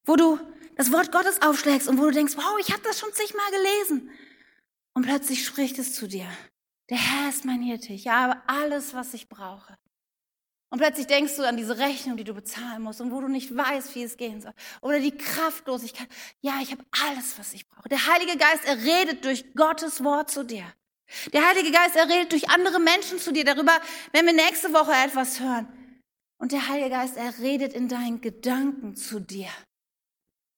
wo 0.06 0.16
du 0.16 0.40
das 0.76 0.92
Wort 0.92 1.12
Gottes 1.12 1.42
aufschlägst 1.42 1.88
und 1.88 2.00
wo 2.00 2.06
du 2.06 2.12
denkst, 2.12 2.34
wow, 2.38 2.58
ich 2.60 2.72
habe 2.72 2.82
das 2.84 3.00
schon 3.00 3.14
zigmal 3.14 3.52
gelesen. 3.52 4.10
Und 4.94 5.04
plötzlich 5.04 5.46
spricht 5.46 5.78
es 5.80 5.94
zu 5.94 6.08
dir. 6.08 6.28
Der 6.90 6.98
Herr 6.98 7.30
ist 7.30 7.46
mein 7.46 7.62
Hirte, 7.62 7.94
ich 7.94 8.08
habe 8.08 8.42
alles, 8.48 8.94
was 8.94 9.14
ich 9.14 9.30
brauche. 9.30 9.78
Und 10.72 10.80
plötzlich 10.80 11.08
denkst 11.08 11.36
du 11.36 11.46
an 11.46 11.58
diese 11.58 11.78
Rechnung, 11.78 12.16
die 12.16 12.24
du 12.24 12.34
bezahlen 12.34 12.82
musst 12.82 13.02
und 13.02 13.12
wo 13.12 13.20
du 13.20 13.28
nicht 13.28 13.56
weißt, 13.56 13.94
wie 13.94 14.04
es 14.04 14.16
gehen 14.16 14.40
soll. 14.40 14.54
Oder 14.82 15.00
die 15.00 15.16
Kraftlosigkeit. 15.16 16.08
Ja, 16.40 16.60
ich 16.62 16.72
habe 16.72 16.86
alles, 17.08 17.38
was 17.38 17.54
ich 17.54 17.68
brauche. 17.68 17.90
Der 17.90 18.08
Heilige 18.08 18.38
Geist, 18.38 18.64
er 18.66 18.78
redet 18.78 19.26
durch 19.26 19.54
Gottes 19.54 20.02
Wort 20.02 20.32
zu 20.32 20.46
dir. 20.46 20.64
Der 21.34 21.48
Heilige 21.48 21.72
Geist, 21.72 21.96
er 21.96 22.10
redet 22.10 22.32
durch 22.32 22.50
andere 22.50 22.80
Menschen 22.80 23.20
zu 23.20 23.32
dir 23.32 23.44
darüber, 23.44 23.80
wenn 24.12 24.26
wir 24.26 24.34
nächste 24.34 24.74
Woche 24.74 24.94
etwas 24.94 25.40
hören. 25.40 25.68
Und 26.38 26.52
der 26.52 26.68
Heilige 26.68 26.90
Geist, 26.90 27.18
er 27.18 27.38
redet 27.40 27.74
in 27.74 27.88
deinen 27.88 28.22
Gedanken 28.22 28.96
zu 28.96 29.20
dir. 29.20 29.50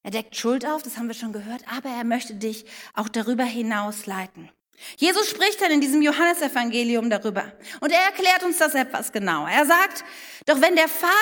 Er 0.02 0.10
deckt 0.10 0.36
Schuld 0.36 0.66
auf, 0.66 0.82
das 0.82 0.96
haben 0.96 1.08
wir 1.08 1.14
schon 1.14 1.32
gehört, 1.32 1.62
aber 1.70 1.88
er 1.88 2.04
möchte 2.04 2.34
dich 2.34 2.66
auch 2.94 3.08
darüber 3.08 3.44
hinaus 3.44 4.06
leiten. 4.06 4.50
Jesus 4.96 5.30
spricht 5.30 5.60
dann 5.60 5.70
in 5.70 5.80
diesem 5.80 6.02
Johannesevangelium 6.02 7.08
darüber 7.08 7.52
und 7.80 7.92
er 7.92 8.00
erklärt 8.00 8.42
uns 8.42 8.58
das 8.58 8.74
etwas 8.74 9.12
genauer. 9.12 9.48
Er 9.48 9.66
sagt, 9.66 10.04
doch 10.46 10.60
wenn 10.60 10.76
der 10.76 10.88
Vater 10.88 11.12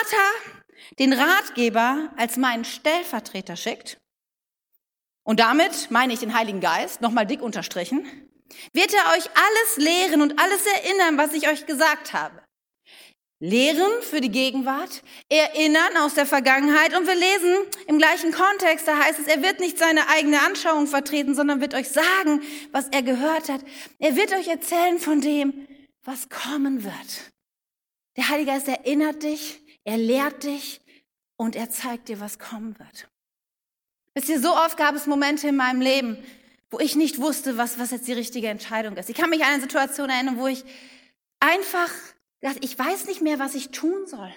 den 0.99 1.13
Ratgeber 1.13 2.11
als 2.17 2.37
meinen 2.37 2.65
Stellvertreter 2.65 3.55
schickt, 3.55 3.97
und 5.25 5.39
damit 5.39 5.89
meine 5.89 6.11
ich 6.11 6.19
den 6.19 6.33
Heiligen 6.33 6.59
Geist, 6.59 6.99
nochmal 6.99 7.25
dick 7.25 7.41
unterstrichen, 7.41 8.05
wird 8.73 8.93
er 8.93 9.13
euch 9.13 9.29
alles 9.35 9.77
lehren 9.77 10.21
und 10.21 10.39
alles 10.39 10.65
erinnern, 10.65 11.17
was 11.17 11.33
ich 11.33 11.47
euch 11.47 11.65
gesagt 11.65 12.13
habe. 12.13 12.43
Lehren 13.39 14.01
für 14.01 14.21
die 14.21 14.31
Gegenwart, 14.31 15.03
erinnern 15.27 15.97
aus 15.97 16.13
der 16.13 16.25
Vergangenheit 16.25 16.95
und 16.95 17.07
wir 17.07 17.15
lesen 17.15 17.57
im 17.87 17.97
gleichen 17.97 18.31
Kontext, 18.31 18.87
da 18.87 18.97
heißt 18.97 19.19
es, 19.19 19.27
er 19.27 19.43
wird 19.43 19.59
nicht 19.59 19.77
seine 19.77 20.07
eigene 20.07 20.41
Anschauung 20.41 20.87
vertreten, 20.87 21.35
sondern 21.35 21.59
wird 21.59 21.73
euch 21.73 21.89
sagen, 21.89 22.41
was 22.71 22.87
er 22.87 23.01
gehört 23.01 23.49
hat. 23.49 23.59
Er 23.99 24.15
wird 24.15 24.31
euch 24.31 24.47
erzählen 24.47 24.97
von 24.97 25.19
dem, 25.19 25.67
was 26.03 26.29
kommen 26.29 26.85
wird. 26.85 27.31
Der 28.15 28.29
Heilige 28.29 28.51
Geist 28.51 28.69
erinnert 28.69 29.23
dich, 29.23 29.61
er 29.83 29.97
lehrt 29.97 30.43
dich 30.45 30.79
und 31.35 31.57
er 31.57 31.69
zeigt 31.69 32.07
dir, 32.07 32.21
was 32.21 32.39
kommen 32.39 32.79
wird. 32.79 33.09
Wisst 34.13 34.29
ihr, 34.29 34.39
so 34.39 34.55
oft 34.55 34.77
gab 34.77 34.95
es 34.95 35.07
Momente 35.07 35.47
in 35.47 35.55
meinem 35.55 35.81
Leben, 35.81 36.23
wo 36.73 36.79
ich 36.79 36.95
nicht 36.95 37.21
wusste, 37.21 37.55
was, 37.57 37.77
was 37.77 37.91
jetzt 37.91 38.07
die 38.07 38.13
richtige 38.13 38.47
Entscheidung 38.47 38.97
ist. 38.97 39.07
Ich 39.07 39.15
kann 39.15 39.29
mich 39.29 39.43
an 39.43 39.53
eine 39.53 39.61
Situation 39.61 40.09
erinnern, 40.09 40.39
wo 40.39 40.47
ich 40.47 40.65
einfach 41.39 41.89
dachte, 42.41 42.59
ich 42.61 42.77
weiß 42.77 43.05
nicht 43.05 43.21
mehr, 43.21 43.37
was 43.37 43.53
ich 43.53 43.69
tun 43.69 44.07
soll. 44.07 44.33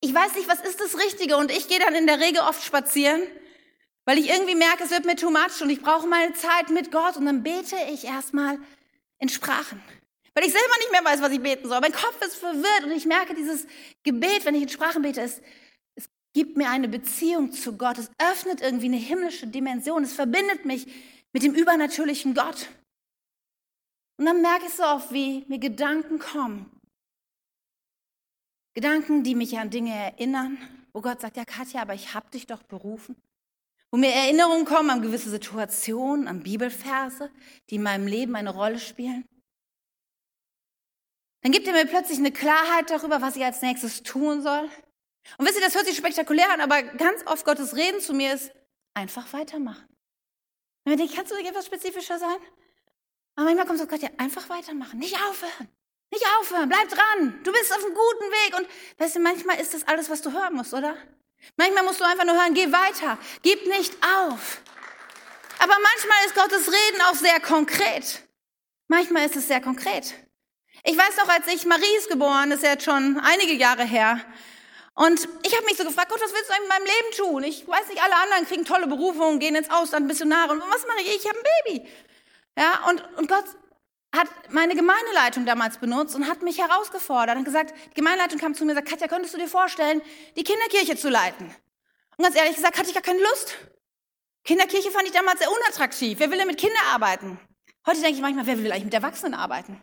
Ich 0.00 0.14
weiß 0.14 0.34
nicht, 0.34 0.46
was 0.46 0.60
ist 0.60 0.78
das 0.78 0.98
Richtige 0.98 1.38
und 1.38 1.50
ich 1.50 1.68
gehe 1.68 1.78
dann 1.78 1.94
in 1.94 2.06
der 2.06 2.20
Regel 2.20 2.42
oft 2.42 2.62
spazieren, 2.62 3.22
weil 4.04 4.18
ich 4.18 4.28
irgendwie 4.28 4.54
merke, 4.54 4.84
es 4.84 4.90
wird 4.90 5.06
mir 5.06 5.16
too 5.16 5.30
much 5.30 5.62
und 5.62 5.70
ich 5.70 5.80
brauche 5.80 6.06
meine 6.06 6.34
Zeit 6.34 6.68
mit 6.68 6.92
Gott 6.92 7.16
und 7.16 7.24
dann 7.24 7.42
bete 7.42 7.76
ich 7.90 8.04
erstmal 8.04 8.58
in 9.18 9.30
Sprachen. 9.30 9.82
Weil 10.34 10.44
ich 10.44 10.52
selber 10.52 10.76
nicht 10.80 10.92
mehr 10.92 11.04
weiß, 11.04 11.22
was 11.22 11.32
ich 11.32 11.40
beten 11.40 11.66
soll. 11.66 11.80
Mein 11.80 11.92
Kopf 11.92 12.20
ist 12.20 12.36
verwirrt 12.36 12.84
und 12.84 12.90
ich 12.92 13.06
merke, 13.06 13.34
dieses 13.34 13.66
Gebet, 14.02 14.44
wenn 14.44 14.54
ich 14.54 14.62
in 14.62 14.68
Sprachen 14.68 15.00
bete, 15.00 15.22
es, 15.22 15.40
es 15.94 16.10
gibt 16.34 16.58
mir 16.58 16.68
eine 16.68 16.88
Beziehung 16.88 17.52
zu 17.52 17.78
Gott. 17.78 17.96
Es 17.96 18.10
öffnet 18.18 18.60
irgendwie 18.60 18.86
eine 18.86 18.98
himmlische 18.98 19.46
Dimension. 19.46 20.04
Es 20.04 20.12
verbindet 20.12 20.66
mich 20.66 20.86
mit 21.32 21.42
dem 21.42 21.54
übernatürlichen 21.54 22.34
Gott. 22.34 22.68
Und 24.18 24.26
dann 24.26 24.42
merke 24.42 24.66
ich 24.66 24.74
so 24.74 24.82
oft, 24.82 25.12
wie 25.12 25.44
mir 25.48 25.58
Gedanken 25.58 26.18
kommen. 26.18 26.70
Gedanken, 28.74 29.24
die 29.24 29.34
mich 29.34 29.58
an 29.58 29.70
Dinge 29.70 29.94
erinnern, 29.94 30.58
wo 30.92 31.00
Gott 31.00 31.20
sagt, 31.20 31.36
ja 31.36 31.44
Katja, 31.44 31.82
aber 31.82 31.94
ich 31.94 32.14
habe 32.14 32.30
dich 32.30 32.46
doch 32.46 32.62
berufen. 32.62 33.16
Wo 33.90 33.98
mir 33.98 34.12
Erinnerungen 34.12 34.64
kommen 34.64 34.90
an 34.90 35.02
gewisse 35.02 35.30
Situationen, 35.30 36.28
an 36.28 36.42
Bibelverse, 36.42 37.30
die 37.68 37.76
in 37.76 37.82
meinem 37.82 38.06
Leben 38.06 38.36
eine 38.36 38.50
Rolle 38.50 38.78
spielen. 38.78 39.24
Dann 41.42 41.52
gibt 41.52 41.66
er 41.66 41.72
mir 41.72 41.86
plötzlich 41.86 42.18
eine 42.18 42.30
Klarheit 42.30 42.90
darüber, 42.90 43.22
was 43.22 43.36
ich 43.36 43.44
als 43.44 43.62
nächstes 43.62 44.02
tun 44.02 44.42
soll. 44.42 44.68
Und 45.38 45.46
wisst 45.46 45.56
ihr, 45.56 45.64
das 45.64 45.74
hört 45.74 45.86
sich 45.86 45.96
spektakulär 45.96 46.52
an, 46.52 46.60
aber 46.60 46.82
ganz 46.82 47.26
oft 47.26 47.44
Gottes 47.44 47.74
Reden 47.74 48.00
zu 48.00 48.12
mir 48.12 48.34
ist, 48.34 48.52
einfach 48.94 49.32
weitermachen. 49.32 49.86
Wenn 50.90 50.98
man 50.98 51.06
denkt, 51.06 51.14
kannst 51.14 51.30
du 51.30 51.36
etwas 51.36 51.66
spezifischer 51.66 52.18
sein? 52.18 52.36
Aber 53.36 53.44
manchmal 53.44 53.64
kommt 53.64 53.78
so 53.78 53.86
Gott, 53.86 54.02
ja, 54.02 54.08
einfach 54.16 54.48
weitermachen, 54.48 54.98
nicht 54.98 55.14
aufhören. 55.14 55.68
Nicht 56.10 56.26
aufhören, 56.40 56.68
bleib 56.68 56.88
dran. 56.88 57.38
Du 57.44 57.52
bist 57.52 57.72
auf 57.72 57.84
einem 57.84 57.94
guten 57.94 58.24
Weg. 58.32 58.58
Und 58.58 58.66
weißt 58.98 59.14
du, 59.14 59.20
manchmal 59.20 59.60
ist 59.60 59.72
das 59.72 59.86
alles, 59.86 60.10
was 60.10 60.20
du 60.20 60.32
hören 60.32 60.52
musst, 60.52 60.74
oder? 60.74 60.96
Manchmal 61.56 61.84
musst 61.84 62.00
du 62.00 62.04
einfach 62.04 62.24
nur 62.24 62.34
hören, 62.34 62.54
geh 62.54 62.72
weiter, 62.72 63.18
gib 63.42 63.64
nicht 63.68 63.94
auf. 64.02 64.62
Aber 65.60 65.76
manchmal 65.80 66.26
ist 66.26 66.34
Gottes 66.34 66.66
Reden 66.66 67.02
auch 67.02 67.14
sehr 67.14 67.38
konkret. 67.38 68.24
Manchmal 68.88 69.26
ist 69.26 69.36
es 69.36 69.46
sehr 69.46 69.60
konkret. 69.60 70.12
Ich 70.82 70.98
weiß 70.98 71.18
noch, 71.18 71.28
als 71.28 71.46
ich 71.46 71.66
Marie 71.66 71.96
ist 71.98 72.10
geboren, 72.10 72.50
ist 72.50 72.64
ja 72.64 72.70
jetzt 72.70 72.84
schon 72.84 73.20
einige 73.20 73.52
Jahre 73.52 73.84
her. 73.84 74.20
Und 74.94 75.28
ich 75.42 75.56
habe 75.56 75.64
mich 75.64 75.76
so 75.76 75.84
gefragt, 75.84 76.10
Gott, 76.10 76.20
was 76.20 76.32
willst 76.32 76.50
du 76.50 76.62
in 76.62 76.68
meinem 76.68 76.84
Leben 76.84 77.16
tun? 77.16 77.44
Ich 77.44 77.66
weiß 77.66 77.88
nicht, 77.88 78.02
alle 78.02 78.16
anderen 78.16 78.46
kriegen 78.46 78.64
tolle 78.64 78.86
Berufungen, 78.86 79.38
gehen 79.38 79.54
ins 79.54 79.70
Ausland, 79.70 80.06
Missionare. 80.06 80.52
Und 80.52 80.60
was 80.60 80.86
mache 80.86 81.00
ich? 81.02 81.16
Ich 81.16 81.28
habe 81.28 81.38
ein 81.38 81.44
Baby. 81.64 81.88
Ja, 82.58 82.88
und, 82.88 83.18
und 83.18 83.28
Gott 83.28 83.44
hat 84.14 84.28
meine 84.50 84.74
Gemeindeleitung 84.74 85.46
damals 85.46 85.78
benutzt 85.78 86.14
und 86.16 86.28
hat 86.28 86.42
mich 86.42 86.58
herausgefordert 86.58 87.36
und 87.36 87.44
gesagt, 87.44 87.72
die 87.90 87.94
Gemeindeleitung 87.94 88.38
kam 88.38 88.54
zu 88.54 88.64
mir 88.64 88.72
und 88.72 88.76
sagt, 88.76 88.88
Katja, 88.88 89.06
könntest 89.06 89.34
du 89.34 89.38
dir 89.38 89.48
vorstellen, 89.48 90.02
die 90.36 90.42
Kinderkirche 90.42 90.96
zu 90.96 91.08
leiten? 91.08 91.54
Und 92.16 92.24
ganz 92.24 92.36
ehrlich 92.36 92.56
gesagt, 92.56 92.76
hatte 92.76 92.88
ich 92.88 92.94
gar 92.94 93.02
keine 93.02 93.20
Lust. 93.20 93.56
Kinderkirche 94.44 94.90
fand 94.90 95.06
ich 95.06 95.12
damals 95.12 95.38
sehr 95.38 95.50
unattraktiv. 95.50 96.18
Wer 96.18 96.30
will 96.30 96.38
denn 96.38 96.48
mit 96.48 96.58
Kindern 96.58 96.82
arbeiten? 96.92 97.38
Heute 97.86 98.00
denke 98.00 98.16
ich 98.16 98.20
manchmal, 98.20 98.46
wer 98.46 98.58
will 98.58 98.70
eigentlich 98.72 98.84
mit 98.84 98.94
Erwachsenen 98.94 99.34
arbeiten? 99.34 99.80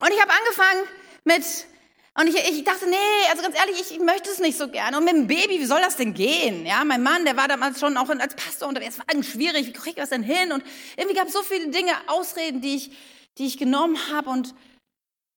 Und 0.00 0.12
ich 0.12 0.20
habe 0.20 0.32
angefangen 0.32 0.86
mit, 1.24 1.44
und 2.16 2.28
ich, 2.28 2.36
ich 2.36 2.62
dachte, 2.62 2.86
nee, 2.88 3.28
also 3.30 3.42
ganz 3.42 3.56
ehrlich, 3.58 3.90
ich, 3.90 3.98
möchte 3.98 4.30
es 4.30 4.38
nicht 4.38 4.56
so 4.56 4.68
gerne. 4.68 4.98
Und 4.98 5.04
mit 5.04 5.14
dem 5.14 5.26
Baby, 5.26 5.58
wie 5.58 5.64
soll 5.64 5.80
das 5.80 5.96
denn 5.96 6.14
gehen? 6.14 6.64
Ja, 6.64 6.84
mein 6.84 7.02
Mann, 7.02 7.24
der 7.24 7.36
war 7.36 7.48
damals 7.48 7.80
schon 7.80 7.96
auch 7.96 8.08
als 8.08 8.36
Pastor 8.36 8.68
unterwegs, 8.68 8.98
war 8.98 9.22
schwierig, 9.22 9.66
wie 9.66 9.72
kriege 9.72 9.90
ich 9.90 9.96
das 9.96 10.10
denn 10.10 10.22
hin? 10.22 10.52
Und 10.52 10.62
irgendwie 10.96 11.16
gab 11.16 11.26
es 11.26 11.32
so 11.32 11.42
viele 11.42 11.68
Dinge, 11.70 11.90
Ausreden, 12.06 12.60
die 12.60 12.76
ich, 12.76 12.90
die 13.38 13.46
ich 13.46 13.58
genommen 13.58 13.98
habe 14.12 14.30
und 14.30 14.54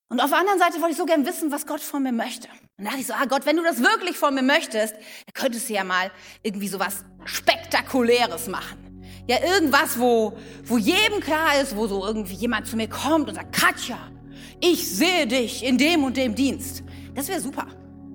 und 0.10 0.22
auf 0.22 0.30
der 0.30 0.40
anderen 0.40 0.58
Seite 0.58 0.76
wollte 0.76 0.92
ich 0.92 0.98
so 0.98 1.06
gern 1.06 1.26
wissen, 1.26 1.52
was 1.52 1.66
Gott 1.66 1.82
von 1.82 2.02
mir 2.02 2.14
möchte. 2.14 2.48
Und 2.78 2.86
da 2.86 2.92
dachte 2.92 3.02
ich 3.02 3.08
so, 3.08 3.14
ah 3.14 3.26
Gott, 3.26 3.46
wenn 3.46 3.58
du 3.58 3.64
das 3.64 3.84
wirklich 3.84 4.18
von 4.18 4.34
mir 4.34 4.42
möchtest, 4.42 4.94
dann 4.94 5.34
könntest 5.34 5.68
du 5.68 5.74
ja 5.74 5.84
mal 5.84 6.12
irgendwie 6.44 6.70
so 6.70 6.80
was 6.80 7.04
Spektakuläres 7.26 8.48
machen. 8.48 9.04
Ja, 9.28 9.44
irgendwas, 9.44 10.00
wo, 10.00 10.38
wo 10.64 10.78
jedem 10.78 11.20
klar 11.20 11.60
ist, 11.62 11.76
wo 11.76 11.88
so 11.88 12.06
irgendwie 12.06 12.36
jemand 12.36 12.68
zu 12.68 12.78
mir 12.78 12.88
kommt 12.88 13.28
und 13.28 13.36
sagt, 13.36 13.54
Katja, 13.54 13.98
ich 14.60 14.90
sehe 14.90 15.28
dich 15.28 15.64
in 15.64 15.78
dem 15.78 16.04
und 16.04 16.18
dem 16.18 16.36
Dienst. 16.36 16.84
Das 17.14 17.28
wäre 17.28 17.40
super. 17.40 17.68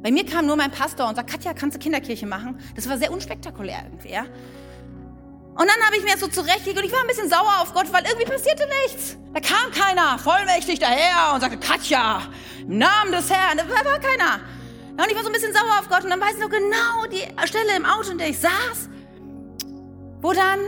Bei 0.03 0.11
mir 0.11 0.27
kam 0.27 0.47
nur 0.47 0.57
mein 0.57 0.71
Pastor 0.71 1.09
und 1.09 1.15
sagt, 1.15 1.31
Katja, 1.31 1.55
kannst 1.55 1.77
du 1.77 1.81
Kinderkirche 1.81 2.27
machen? 2.27 2.59
Das 2.75 2.89
war 2.89 2.99
sehr 2.99 3.13
unspektakulär 3.13 3.85
irgendwie, 3.85 4.11
ja. 4.11 4.23
Und 4.23 5.69
dann 5.69 5.87
habe 5.87 5.97
ich 5.97 6.03
mir 6.03 6.13
das 6.13 6.21
so 6.21 6.29
zurechtgelegt 6.29 6.79
und 6.79 6.87
ich 6.87 6.93
war 6.93 7.01
ein 7.01 7.07
bisschen 7.07 7.29
sauer 7.29 7.61
auf 7.61 7.75
Gott, 7.75 7.93
weil 7.93 8.03
irgendwie 8.05 8.25
passierte 8.25 8.67
nichts. 8.85 9.19
Da 9.35 9.41
kam 9.41 9.71
keiner 9.71 10.19
vollmächtig 10.19 10.79
daher 10.79 11.35
und 11.35 11.41
sagte, 11.43 11.59
Katja, 11.59 12.23
im 12.63 12.79
Namen 12.79 13.13
des 13.13 13.31
Herrn. 13.31 13.59
Da 13.59 13.69
war 13.69 14.01
keiner. 14.01 14.41
Und 14.93 15.11
ich 15.11 15.15
war 15.15 15.23
so 15.23 15.29
ein 15.29 15.33
bisschen 15.33 15.53
sauer 15.53 15.79
auf 15.79 15.89
Gott 15.89 16.05
und 16.05 16.11
dann 16.11 16.21
weiß 16.21 16.35
ich 16.35 16.41
noch 16.41 16.51
genau 16.51 17.07
die 17.11 17.47
Stelle 17.47 17.77
im 17.77 17.85
Auto, 17.85 18.11
in 18.11 18.19
der 18.19 18.29
ich 18.29 18.39
saß, 18.39 18.89
wo 20.21 20.33
dann 20.33 20.59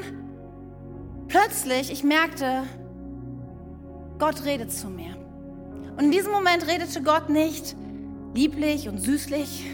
plötzlich 1.28 1.90
ich 1.90 2.04
merkte, 2.04 2.62
Gott 4.18 4.44
redet 4.44 4.72
zu 4.72 4.88
mir. 4.88 5.13
Und 5.96 6.06
in 6.06 6.10
diesem 6.10 6.32
Moment 6.32 6.66
redete 6.66 7.02
Gott 7.02 7.28
nicht 7.28 7.76
lieblich 8.34 8.88
und 8.88 8.98
süßlich, 8.98 9.64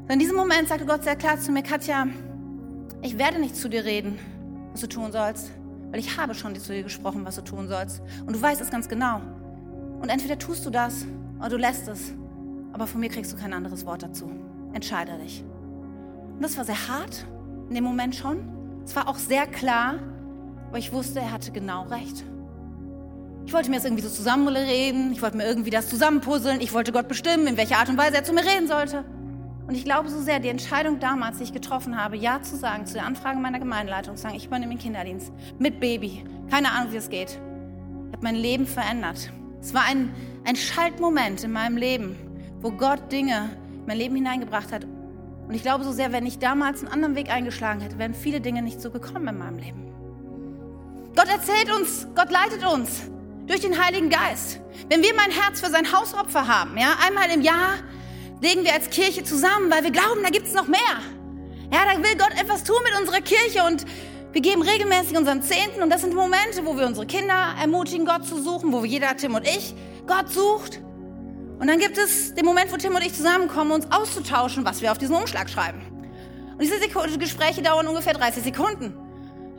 sondern 0.00 0.14
in 0.14 0.18
diesem 0.18 0.36
Moment 0.36 0.68
sagte 0.68 0.84
Gott 0.84 1.04
sehr 1.04 1.16
klar 1.16 1.38
zu 1.38 1.52
mir, 1.52 1.62
Katja, 1.62 2.08
ich 3.02 3.18
werde 3.18 3.38
nicht 3.38 3.54
zu 3.56 3.68
dir 3.68 3.84
reden, 3.84 4.18
was 4.72 4.80
du 4.80 4.88
tun 4.88 5.12
sollst, 5.12 5.50
weil 5.90 6.00
ich 6.00 6.18
habe 6.18 6.34
schon 6.34 6.56
zu 6.56 6.72
dir 6.72 6.82
gesprochen, 6.82 7.24
was 7.24 7.36
du 7.36 7.42
tun 7.42 7.68
sollst. 7.68 8.02
Und 8.26 8.34
du 8.34 8.42
weißt 8.42 8.60
es 8.60 8.70
ganz 8.70 8.88
genau. 8.88 9.20
Und 10.00 10.08
entweder 10.08 10.38
tust 10.38 10.66
du 10.66 10.70
das 10.70 11.06
oder 11.38 11.50
du 11.50 11.56
lässt 11.56 11.86
es, 11.86 12.12
aber 12.72 12.86
von 12.86 13.00
mir 13.00 13.08
kriegst 13.08 13.32
du 13.32 13.36
kein 13.36 13.52
anderes 13.52 13.86
Wort 13.86 14.02
dazu. 14.02 14.30
Entscheide 14.72 15.16
dich. 15.18 15.44
Und 16.34 16.42
das 16.42 16.58
war 16.58 16.64
sehr 16.64 16.88
hart 16.88 17.26
in 17.68 17.76
dem 17.76 17.84
Moment 17.84 18.16
schon. 18.16 18.48
Es 18.84 18.96
war 18.96 19.08
auch 19.08 19.16
sehr 19.16 19.46
klar, 19.46 20.00
aber 20.68 20.78
ich 20.78 20.92
wusste, 20.92 21.20
er 21.20 21.30
hatte 21.30 21.52
genau 21.52 21.84
recht. 21.84 22.24
Ich 23.46 23.52
wollte 23.52 23.70
mir 23.70 23.76
das 23.76 23.84
irgendwie 23.84 24.02
so 24.02 24.08
zusammenreden, 24.08 25.12
ich 25.12 25.20
wollte 25.20 25.36
mir 25.36 25.46
irgendwie 25.46 25.70
das 25.70 25.88
zusammenpuzzeln, 25.88 26.60
ich 26.60 26.72
wollte 26.72 26.92
Gott 26.92 27.08
bestimmen, 27.08 27.46
in 27.46 27.56
welcher 27.56 27.78
Art 27.78 27.88
und 27.88 27.98
Weise 27.98 28.16
er 28.16 28.24
zu 28.24 28.32
mir 28.32 28.44
reden 28.44 28.66
sollte. 28.66 29.04
Und 29.66 29.74
ich 29.74 29.84
glaube 29.84 30.08
so 30.08 30.20
sehr, 30.20 30.40
die 30.40 30.48
Entscheidung 30.48 30.98
damals, 30.98 31.38
die 31.38 31.44
ich 31.44 31.52
getroffen 31.52 32.02
habe, 32.02 32.16
Ja 32.16 32.42
zu 32.42 32.56
sagen 32.56 32.86
zu 32.86 32.94
der 32.94 33.06
Anfrage 33.06 33.38
meiner 33.38 33.58
Gemeindeleitung, 33.58 34.16
zu 34.16 34.22
sagen, 34.22 34.34
ich 34.34 34.46
übernehme 34.46 34.74
den 34.74 34.80
Kinderdienst 34.80 35.32
mit 35.58 35.80
Baby, 35.80 36.24
keine 36.50 36.72
Ahnung, 36.72 36.92
wie 36.92 36.96
es 36.96 37.08
geht, 37.08 37.38
hat 38.12 38.22
mein 38.22 38.34
Leben 38.34 38.66
verändert. 38.66 39.30
Es 39.60 39.72
war 39.72 39.84
ein, 39.84 40.10
ein 40.44 40.56
Schaltmoment 40.56 41.44
in 41.44 41.52
meinem 41.52 41.76
Leben, 41.76 42.16
wo 42.60 42.70
Gott 42.70 43.12
Dinge 43.12 43.50
in 43.72 43.86
mein 43.86 43.98
Leben 43.98 44.16
hineingebracht 44.16 44.72
hat. 44.72 44.84
Und 45.48 45.54
ich 45.54 45.62
glaube 45.62 45.84
so 45.84 45.92
sehr, 45.92 46.12
wenn 46.12 46.26
ich 46.26 46.38
damals 46.38 46.80
einen 46.80 46.92
anderen 46.92 47.14
Weg 47.14 47.30
eingeschlagen 47.30 47.80
hätte, 47.80 47.98
wären 47.98 48.14
viele 48.14 48.40
Dinge 48.40 48.62
nicht 48.62 48.80
so 48.80 48.90
gekommen 48.90 49.28
in 49.28 49.38
meinem 49.38 49.58
Leben. 49.58 49.84
Gott 51.14 51.28
erzählt 51.28 51.70
uns, 51.74 52.08
Gott 52.14 52.30
leitet 52.30 52.66
uns 52.66 53.10
durch 53.46 53.60
den 53.60 53.82
Heiligen 53.82 54.10
Geist. 54.10 54.60
Wenn 54.88 55.02
wir 55.02 55.14
mein 55.14 55.30
Herz 55.30 55.60
für 55.60 55.70
sein 55.70 55.92
Hausopfer 55.92 56.46
haben, 56.46 56.76
ja, 56.78 56.94
einmal 57.06 57.30
im 57.30 57.42
Jahr 57.42 57.74
legen 58.40 58.64
wir 58.64 58.72
als 58.72 58.90
Kirche 58.90 59.24
zusammen, 59.24 59.70
weil 59.70 59.84
wir 59.84 59.90
glauben, 59.90 60.22
da 60.22 60.30
gibt 60.30 60.46
es 60.46 60.54
noch 60.54 60.66
mehr. 60.66 60.80
Ja, 61.72 61.80
da 61.84 62.02
will 62.02 62.16
Gott 62.16 62.32
etwas 62.38 62.64
tun 62.64 62.76
mit 62.84 63.00
unserer 63.00 63.20
Kirche 63.20 63.64
und 63.64 63.84
wir 64.32 64.40
geben 64.40 64.62
regelmäßig 64.62 65.16
unseren 65.16 65.42
Zehnten 65.42 65.82
und 65.82 65.90
das 65.90 66.00
sind 66.00 66.14
Momente, 66.14 66.64
wo 66.64 66.76
wir 66.76 66.86
unsere 66.86 67.06
Kinder 67.06 67.54
ermutigen, 67.60 68.04
Gott 68.04 68.26
zu 68.26 68.42
suchen, 68.42 68.72
wo 68.72 68.84
jeder, 68.84 69.16
Tim 69.16 69.34
und 69.34 69.46
ich, 69.46 69.74
Gott 70.06 70.32
sucht. 70.32 70.80
Und 71.58 71.68
dann 71.68 71.78
gibt 71.78 71.96
es 71.96 72.34
den 72.34 72.44
Moment, 72.44 72.72
wo 72.72 72.76
Tim 72.76 72.94
und 72.94 73.02
ich 73.02 73.14
zusammenkommen, 73.14 73.72
uns 73.72 73.86
auszutauschen, 73.90 74.64
was 74.64 74.82
wir 74.82 74.90
auf 74.90 74.98
diesen 74.98 75.14
Umschlag 75.14 75.48
schreiben. 75.48 75.80
Und 76.52 76.60
diese 76.60 76.78
Gespräche 77.18 77.62
dauern 77.62 77.86
ungefähr 77.86 78.14
30 78.14 78.42
Sekunden. 78.42 78.94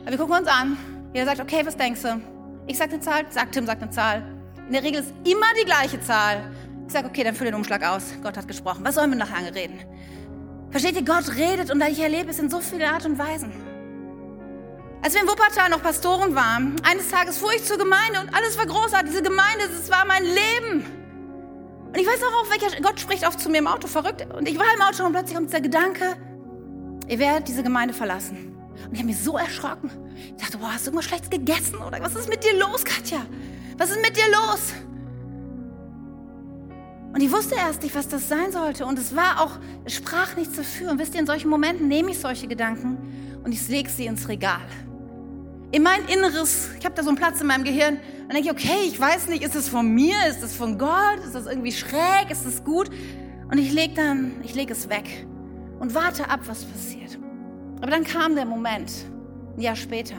Aber 0.02 0.10
wir 0.10 0.18
gucken 0.18 0.36
uns 0.36 0.48
an 0.48 0.76
jeder 1.16 1.26
sagt, 1.26 1.40
okay, 1.40 1.64
was 1.64 1.76
denkst 1.76 2.02
du? 2.02 2.35
Ich 2.66 2.78
sage 2.78 2.94
eine 2.94 3.00
Zahl, 3.00 3.24
sagt 3.30 3.52
Tim, 3.52 3.66
sagt 3.66 3.82
eine 3.82 3.90
Zahl. 3.90 4.22
In 4.66 4.72
der 4.72 4.82
Regel 4.82 5.00
ist 5.00 5.14
immer 5.24 5.46
die 5.60 5.64
gleiche 5.64 6.00
Zahl. 6.00 6.50
Ich 6.86 6.92
sage, 6.92 7.06
okay, 7.06 7.22
dann 7.22 7.34
füll 7.34 7.46
den 7.46 7.54
Umschlag 7.54 7.84
aus. 7.84 8.12
Gott 8.22 8.36
hat 8.36 8.48
gesprochen. 8.48 8.84
Was 8.84 8.96
sollen 8.96 9.10
wir 9.10 9.18
nachher 9.18 9.54
reden? 9.54 9.78
Versteht 10.70 10.96
ihr, 10.96 11.04
Gott 11.04 11.36
redet 11.36 11.70
und 11.70 11.80
ich 11.82 12.00
erlebe 12.00 12.30
es 12.30 12.38
in 12.38 12.50
so 12.50 12.60
vielen 12.60 12.82
Art 12.82 13.06
und 13.06 13.18
Weisen. 13.18 13.52
Als 15.02 15.14
wir 15.14 15.22
in 15.22 15.28
Wuppertal 15.28 15.70
noch 15.70 15.82
Pastoren 15.82 16.34
waren, 16.34 16.74
eines 16.82 17.08
Tages 17.08 17.38
fuhr 17.38 17.52
ich 17.52 17.64
zur 17.64 17.78
Gemeinde 17.78 18.20
und 18.20 18.34
alles 18.34 18.58
war 18.58 18.66
großartig. 18.66 19.10
Diese 19.10 19.22
Gemeinde, 19.22 19.68
das 19.68 19.88
war 19.88 20.04
mein 20.04 20.24
Leben. 20.24 20.84
Und 21.86 21.96
ich 21.96 22.06
weiß 22.06 22.20
auch, 22.24 22.42
auf 22.42 22.50
welcher, 22.50 22.80
Gott 22.80 22.98
spricht 22.98 23.26
oft 23.26 23.38
zu 23.38 23.48
mir 23.48 23.58
im 23.58 23.68
Auto, 23.68 23.86
verrückt. 23.86 24.26
Und 24.34 24.48
ich 24.48 24.58
war 24.58 24.66
im 24.74 24.82
Auto 24.82 25.04
und 25.04 25.12
plötzlich 25.12 25.36
kommt 25.36 25.50
dieser 25.50 25.60
Gedanke, 25.60 26.16
ihr 27.06 27.18
werdet 27.20 27.46
diese 27.46 27.62
Gemeinde 27.62 27.94
verlassen. 27.94 28.55
Und 28.84 28.92
ich 28.92 28.98
habe 28.98 29.08
mich 29.08 29.18
so 29.18 29.36
erschrocken. 29.36 29.90
Ich 30.36 30.42
dachte, 30.42 30.58
boah, 30.58 30.72
hast 30.72 30.86
du 30.86 30.90
irgendwas 30.90 31.06
Schlechtes 31.06 31.30
gegessen? 31.30 31.76
Oder 31.76 32.00
was 32.00 32.14
ist 32.14 32.28
mit 32.28 32.44
dir 32.44 32.58
los, 32.58 32.84
Katja? 32.84 33.18
Was 33.78 33.90
ist 33.90 34.00
mit 34.02 34.16
dir 34.16 34.24
los? 34.30 34.72
Und 37.12 37.22
ich 37.22 37.32
wusste 37.32 37.54
erst 37.54 37.82
nicht, 37.82 37.94
was 37.94 38.08
das 38.08 38.28
sein 38.28 38.52
sollte. 38.52 38.84
Und 38.84 38.98
es 38.98 39.16
war 39.16 39.40
auch, 39.40 39.52
es 39.84 39.94
sprach 39.94 40.36
nichts 40.36 40.56
dafür. 40.56 40.90
Und 40.90 40.98
wisst 40.98 41.14
ihr, 41.14 41.20
in 41.20 41.26
solchen 41.26 41.48
Momenten 41.48 41.88
nehme 41.88 42.10
ich 42.10 42.18
solche 42.18 42.46
Gedanken 42.46 43.40
und 43.42 43.52
ich 43.52 43.66
lege 43.68 43.88
sie 43.88 44.06
ins 44.06 44.28
Regal. 44.28 44.60
In 45.72 45.82
mein 45.82 46.04
Inneres, 46.08 46.68
ich 46.78 46.84
habe 46.84 46.94
da 46.94 47.02
so 47.02 47.08
einen 47.08 47.16
Platz 47.16 47.40
in 47.40 47.46
meinem 47.46 47.64
Gehirn, 47.64 47.98
dann 48.28 48.36
denke 48.36 48.48
ich, 48.48 48.50
okay, 48.50 48.86
ich 48.86 49.00
weiß 49.00 49.28
nicht, 49.28 49.42
ist 49.42 49.54
es 49.54 49.68
von 49.68 49.88
mir, 49.88 50.14
ist 50.28 50.42
es 50.42 50.54
von 50.54 50.78
Gott, 50.78 51.18
ist 51.24 51.34
das 51.34 51.46
irgendwie 51.46 51.72
schräg, 51.72 52.30
ist 52.30 52.44
es 52.44 52.62
gut? 52.64 52.90
Und 53.50 53.58
ich 53.58 53.72
lege 53.72 53.94
dann, 53.94 54.32
ich 54.42 54.54
lege 54.54 54.72
es 54.72 54.88
weg 54.88 55.26
und 55.78 55.94
warte 55.94 56.28
ab, 56.28 56.40
was 56.46 56.64
passiert. 56.64 57.18
Aber 57.80 57.90
dann 57.90 58.04
kam 58.04 58.34
der 58.34 58.46
Moment, 58.46 58.90
ein 59.56 59.60
Jahr 59.60 59.76
später, 59.76 60.16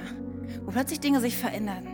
wo 0.66 0.72
plötzlich 0.72 1.00
Dinge 1.00 1.22
sich 1.22 1.38
veränderten 1.38 1.90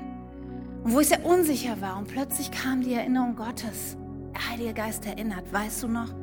und 0.83 0.93
wo 0.93 0.99
ich 0.99 1.07
sehr 1.07 1.25
unsicher 1.25 1.79
war 1.79 1.97
und 1.97 2.07
plötzlich 2.07 2.51
kam 2.51 2.81
die 2.81 2.93
Erinnerung 2.93 3.35
Gottes. 3.35 3.97
Der 4.33 4.49
Heilige 4.49 4.73
Geist 4.73 5.05
erinnert, 5.05 5.51
weißt 5.51 5.83
du 5.83 5.87
noch? 5.87 6.13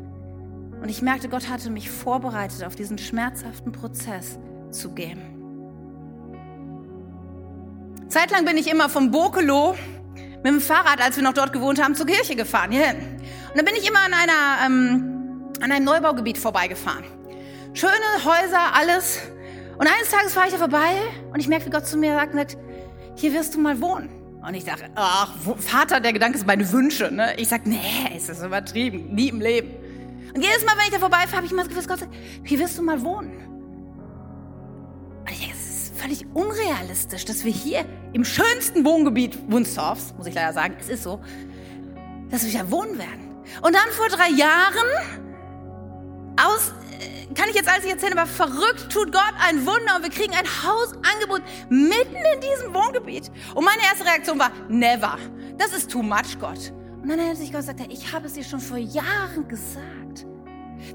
Und 0.82 0.88
ich 0.88 1.02
merkte, 1.02 1.28
Gott 1.28 1.48
hatte 1.48 1.70
mich 1.70 1.90
vorbereitet, 1.90 2.64
auf 2.64 2.74
diesen 2.74 2.98
schmerzhaften 2.98 3.72
Prozess 3.72 4.38
zu 4.70 4.92
gehen. 4.92 5.20
Zeitlang 8.08 8.44
bin 8.44 8.56
ich 8.56 8.70
immer 8.70 8.88
vom 8.88 9.10
Bokelo 9.10 9.76
mit 10.42 10.46
dem 10.46 10.60
Fahrrad, 10.60 11.00
als 11.02 11.16
wir 11.16 11.22
noch 11.22 11.34
dort 11.34 11.52
gewohnt 11.52 11.82
haben, 11.82 11.94
zur 11.94 12.06
Kirche 12.06 12.34
gefahren, 12.34 12.72
hierhin. 12.72 12.96
Und 12.96 13.56
dann 13.56 13.64
bin 13.64 13.74
ich 13.76 13.88
immer 13.88 14.00
an, 14.00 14.14
einer, 14.14 14.66
ähm, 14.66 15.52
an 15.60 15.70
einem 15.70 15.84
Neubaugebiet 15.84 16.38
vorbeigefahren. 16.38 17.04
Schöne 17.72 17.92
Häuser, 18.24 18.74
alles. 18.74 19.20
Und 19.78 19.86
eines 19.86 20.10
Tages 20.10 20.34
fahre 20.34 20.46
ich 20.46 20.52
da 20.52 20.58
vorbei 20.58 20.96
und 21.32 21.40
ich 21.40 21.48
merke, 21.48 21.66
wie 21.66 21.70
Gott 21.70 21.86
zu 21.86 21.96
mir 21.96 22.14
sagt, 22.14 22.56
hier 23.16 23.32
wirst 23.32 23.54
du 23.54 23.60
mal 23.60 23.80
wohnen. 23.80 24.10
Und 24.46 24.54
ich 24.54 24.64
dachte, 24.64 24.90
ach, 24.94 25.34
Vater, 25.58 26.00
der 26.00 26.12
Gedanke 26.12 26.38
ist 26.38 26.46
meine 26.46 26.70
Wünsche. 26.72 27.10
Ne? 27.12 27.34
Ich 27.36 27.48
sage, 27.48 27.68
nee, 27.68 28.16
ist 28.16 28.28
das 28.28 28.42
übertrieben, 28.42 29.14
nie 29.14 29.28
im 29.28 29.40
Leben. 29.40 29.70
Und 30.34 30.42
jedes 30.42 30.64
Mal, 30.64 30.72
wenn 30.76 30.84
ich 30.84 30.92
da 30.92 30.98
vorbeifahre, 30.98 31.36
habe 31.36 31.46
ich 31.46 31.52
immer 31.52 31.62
das 31.62 31.68
Gefühl, 31.68 31.86
Gott 31.86 31.98
sagt, 32.00 32.14
hier 32.44 32.58
wirst 32.58 32.78
du 32.78 32.82
mal 32.82 33.02
wohnen. 33.02 33.32
Und 35.20 35.30
ich 35.30 35.38
denke, 35.40 35.54
es 35.54 35.84
ist 35.84 36.00
völlig 36.00 36.26
unrealistisch, 36.34 37.24
dass 37.24 37.44
wir 37.44 37.52
hier 37.52 37.84
im 38.12 38.24
schönsten 38.24 38.84
Wohngebiet 38.84 39.38
Wunstorfs, 39.48 40.14
muss 40.16 40.26
ich 40.26 40.34
leider 40.34 40.52
sagen, 40.52 40.76
es 40.80 40.88
ist 40.88 41.02
so, 41.02 41.20
dass 42.30 42.44
wir 42.44 42.50
hier 42.50 42.70
wohnen 42.70 42.98
werden. 42.98 43.42
Und 43.62 43.74
dann 43.74 43.90
vor 43.90 44.08
drei 44.08 44.30
Jahren 44.30 44.86
aus 46.36 46.72
kann 47.34 47.48
ich 47.48 47.54
jetzt 47.54 47.68
alles 47.68 47.84
nicht 47.84 47.94
erzählen, 47.94 48.18
aber 48.18 48.26
verrückt 48.26 48.90
tut 48.90 49.12
Gott 49.12 49.34
ein 49.48 49.64
Wunder 49.66 49.96
und 49.96 50.02
wir 50.02 50.10
kriegen 50.10 50.34
ein 50.34 50.46
Hausangebot 50.46 51.42
mitten 51.68 52.16
in 52.34 52.40
diesem 52.40 52.74
Wohngebiet. 52.74 53.30
Und 53.54 53.64
meine 53.64 53.82
erste 53.82 54.04
Reaktion 54.04 54.38
war, 54.38 54.50
never. 54.68 55.18
Das 55.56 55.72
ist 55.72 55.90
too 55.90 56.02
much, 56.02 56.38
Gott. 56.40 56.72
Und 57.02 57.08
dann 57.08 57.18
erinnert 57.18 57.38
sich 57.38 57.52
Gott 57.52 57.60
und 57.60 57.66
sagt, 57.66 57.92
ich 57.92 58.12
habe 58.12 58.26
es 58.26 58.34
dir 58.34 58.44
schon 58.44 58.60
vor 58.60 58.78
Jahren 58.78 59.46
gesagt. 59.48 60.26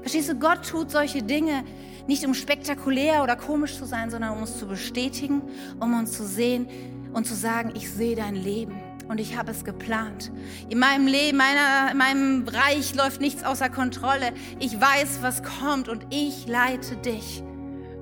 Verstehst 0.00 0.28
du, 0.28 0.34
Gott 0.34 0.68
tut 0.68 0.90
solche 0.90 1.22
Dinge 1.22 1.64
nicht 2.06 2.24
um 2.24 2.34
spektakulär 2.34 3.22
oder 3.22 3.36
komisch 3.36 3.76
zu 3.76 3.84
sein, 3.84 4.10
sondern 4.10 4.32
um 4.32 4.40
uns 4.42 4.58
zu 4.58 4.66
bestätigen, 4.66 5.42
um 5.80 5.98
uns 5.98 6.12
zu 6.12 6.24
sehen 6.24 6.68
und 7.12 7.26
zu 7.26 7.34
sagen, 7.34 7.72
ich 7.74 7.90
sehe 7.90 8.14
dein 8.14 8.34
Leben 8.36 8.80
und 9.08 9.20
ich 9.20 9.36
habe 9.36 9.50
es 9.50 9.64
geplant. 9.64 10.32
In 10.68 10.78
meinem 10.78 11.06
Leben, 11.06 11.38
meiner, 11.38 11.90
in 11.92 11.98
meinem 11.98 12.44
Bereich 12.44 12.94
läuft 12.94 13.20
nichts 13.20 13.44
außer 13.44 13.68
Kontrolle. 13.68 14.32
Ich 14.58 14.80
weiß, 14.80 15.18
was 15.22 15.42
kommt 15.42 15.88
und 15.88 16.06
ich 16.10 16.46
leite 16.46 16.96
dich. 16.96 17.42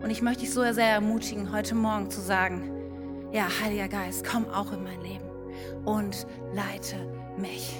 Und 0.02 0.10
ich 0.10 0.22
möchte 0.22 0.40
dich 0.42 0.52
so 0.52 0.60
sehr 0.72 0.88
ermutigen, 0.88 1.52
heute 1.52 1.74
Morgen 1.74 2.10
zu 2.10 2.20
sagen, 2.20 2.70
ja, 3.32 3.46
Heiliger 3.62 3.88
Geist, 3.88 4.24
komm 4.24 4.46
auch 4.48 4.72
in 4.72 4.82
mein 4.82 5.00
Leben 5.00 5.24
und 5.84 6.26
leite 6.54 6.96
mich. 7.38 7.74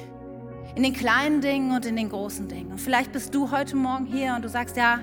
In 0.75 0.83
den 0.83 0.93
kleinen 0.93 1.41
Dingen 1.41 1.75
und 1.75 1.87
in 1.87 1.97
den 1.97 2.09
großen 2.09 2.49
Dingen. 2.49 2.73
Und 2.73 2.81
vielleicht 2.81 3.13
bist 3.13 3.35
du 3.35 3.51
heute 3.51 3.77
Morgen 3.77 4.07
hier 4.07 4.35
und 4.35 4.45
du 4.45 4.49
sagst, 4.49 4.77
ja, 4.77 4.99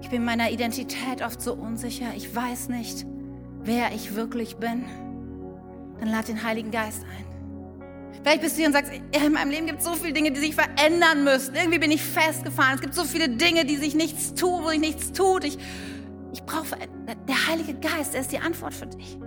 ich 0.00 0.08
bin 0.08 0.24
meiner 0.24 0.50
Identität 0.50 1.22
oft 1.24 1.42
so 1.42 1.54
unsicher. 1.54 2.06
Ich 2.16 2.34
weiß 2.34 2.68
nicht, 2.68 3.04
wer 3.62 3.92
ich 3.92 4.14
wirklich 4.14 4.56
bin 4.56 4.84
dann 6.00 6.10
lad 6.10 6.28
den 6.28 6.42
Heiligen 6.42 6.70
Geist 6.70 7.02
ein. 7.04 7.30
Vielleicht 8.22 8.42
bist 8.42 8.54
du 8.54 8.58
hier 8.58 8.66
und 8.66 8.72
sagst, 8.72 8.92
in 8.92 9.32
meinem 9.32 9.50
Leben 9.50 9.66
gibt 9.66 9.78
es 9.78 9.84
so 9.84 9.94
viele 9.94 10.12
Dinge, 10.12 10.30
die 10.30 10.40
sich 10.40 10.54
verändern 10.54 11.24
müssen. 11.24 11.54
Irgendwie 11.54 11.78
bin 11.78 11.90
ich 11.90 12.02
festgefahren. 12.02 12.74
Es 12.74 12.80
gibt 12.80 12.94
so 12.94 13.04
viele 13.04 13.28
Dinge, 13.30 13.64
die 13.64 13.76
sich 13.76 13.94
nichts 13.94 14.34
tun, 14.34 14.64
wo 14.64 14.68
sich 14.68 14.80
nichts 14.80 15.12
tut. 15.12 15.44
Ich, 15.44 15.58
ich 16.32 16.42
brauche, 16.42 16.76
der 17.28 17.46
Heilige 17.48 17.74
Geist, 17.74 18.14
er 18.14 18.20
ist 18.20 18.32
die 18.32 18.38
Antwort 18.38 18.74
für 18.74 18.86
dich. 18.86 19.18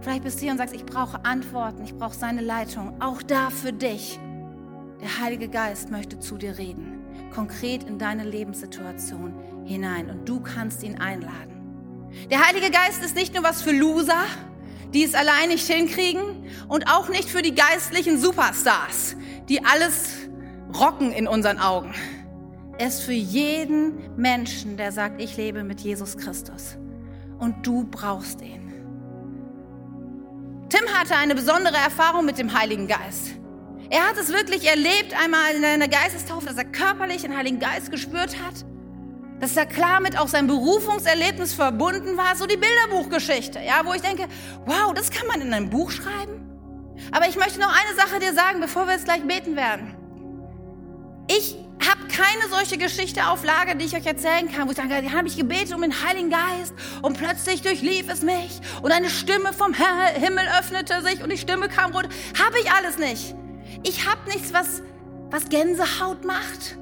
Vielleicht 0.00 0.24
bist 0.24 0.38
du 0.38 0.42
hier 0.42 0.52
und 0.52 0.58
sagst, 0.58 0.74
ich 0.74 0.84
brauche 0.84 1.24
Antworten, 1.24 1.84
ich 1.84 1.94
brauche 1.94 2.14
seine 2.14 2.40
Leitung. 2.40 3.00
Auch 3.00 3.22
da 3.22 3.50
für 3.50 3.72
dich. 3.72 4.18
Der 5.00 5.20
Heilige 5.20 5.48
Geist 5.48 5.90
möchte 5.90 6.18
zu 6.18 6.36
dir 6.36 6.58
reden, 6.58 7.04
konkret 7.32 7.84
in 7.84 7.98
deine 7.98 8.24
Lebenssituation 8.24 9.34
hinein. 9.64 10.10
Und 10.10 10.28
du 10.28 10.40
kannst 10.40 10.82
ihn 10.82 10.96
einladen. 10.98 12.08
Der 12.30 12.46
Heilige 12.46 12.70
Geist 12.70 13.04
ist 13.04 13.14
nicht 13.14 13.34
nur 13.34 13.44
was 13.44 13.62
für 13.62 13.72
Loser, 13.72 14.24
die 14.92 15.04
es 15.04 15.14
allein 15.14 15.48
nicht 15.48 15.66
hinkriegen 15.66 16.50
und 16.68 16.88
auch 16.88 17.08
nicht 17.08 17.28
für 17.28 17.42
die 17.42 17.54
geistlichen 17.54 18.18
Superstars, 18.18 19.16
die 19.48 19.64
alles 19.64 20.16
rocken 20.78 21.12
in 21.12 21.28
unseren 21.28 21.58
Augen. 21.58 21.94
Ist 22.78 23.02
für 23.02 23.12
jeden 23.12 24.16
Menschen, 24.16 24.76
der 24.76 24.92
sagt, 24.92 25.20
ich 25.20 25.36
lebe 25.36 25.64
mit 25.64 25.80
Jesus 25.80 26.16
Christus. 26.16 26.76
Und 27.38 27.66
du 27.66 27.84
brauchst 27.90 28.40
ihn. 28.42 28.72
Tim 30.68 30.88
hatte 30.94 31.16
eine 31.16 31.34
besondere 31.34 31.76
Erfahrung 31.76 32.24
mit 32.24 32.38
dem 32.38 32.58
Heiligen 32.58 32.86
Geist. 32.86 33.34
Er 33.88 34.08
hat 34.08 34.16
es 34.18 34.32
wirklich 34.32 34.68
erlebt, 34.68 35.14
einmal 35.22 35.54
in 35.54 35.64
einer 35.64 35.88
Geistestaufe, 35.88 36.46
dass 36.46 36.56
er 36.56 36.64
körperlich 36.64 37.22
den 37.22 37.36
Heiligen 37.36 37.60
Geist 37.60 37.90
gespürt 37.90 38.36
hat 38.44 38.64
dass 39.40 39.54
da 39.54 39.64
klar 39.64 40.00
mit 40.00 40.18
auch 40.18 40.28
sein 40.28 40.46
Berufungserlebnis 40.46 41.54
verbunden 41.54 42.16
war, 42.16 42.36
so 42.36 42.46
die 42.46 42.56
Bilderbuchgeschichte, 42.56 43.60
ja, 43.60 43.82
wo 43.84 43.92
ich 43.92 44.02
denke, 44.02 44.26
wow, 44.64 44.92
das 44.94 45.10
kann 45.10 45.26
man 45.26 45.40
in 45.40 45.52
einem 45.52 45.70
Buch 45.70 45.90
schreiben. 45.90 46.42
Aber 47.12 47.28
ich 47.28 47.36
möchte 47.36 47.60
noch 47.60 47.68
eine 47.72 47.96
Sache 47.96 48.18
dir 48.18 48.32
sagen, 48.32 48.60
bevor 48.60 48.86
wir 48.86 48.94
jetzt 48.94 49.04
gleich 49.04 49.22
beten 49.22 49.56
werden. 49.56 49.94
Ich 51.28 51.56
habe 51.86 52.08
keine 52.08 52.48
solche 52.50 52.78
Geschichte 52.78 53.28
auf 53.28 53.44
Lager, 53.44 53.74
die 53.74 53.84
ich 53.84 53.94
euch 53.94 54.06
erzählen 54.06 54.50
kann, 54.50 54.66
wo 54.66 54.70
ich 54.70 54.76
sage, 54.76 55.12
habe 55.12 55.28
ich 55.28 55.36
gebetet 55.36 55.74
um 55.74 55.82
den 55.82 56.02
Heiligen 56.04 56.30
Geist 56.30 56.72
und 57.02 57.18
plötzlich 57.18 57.62
durchlief 57.62 58.08
es 58.08 58.22
mich 58.22 58.60
und 58.82 58.92
eine 58.92 59.10
Stimme 59.10 59.52
vom 59.52 59.74
Himmel 59.74 60.46
öffnete 60.58 61.02
sich 61.02 61.22
und 61.22 61.30
die 61.30 61.38
Stimme 61.38 61.68
kam 61.68 61.92
runter. 61.92 62.08
Habe 62.42 62.58
ich 62.60 62.70
alles 62.70 62.96
nicht. 62.98 63.34
Ich 63.82 64.08
habe 64.08 64.20
nichts, 64.28 64.52
was, 64.52 64.82
was 65.30 65.48
Gänsehaut 65.48 66.24
macht. 66.24 66.78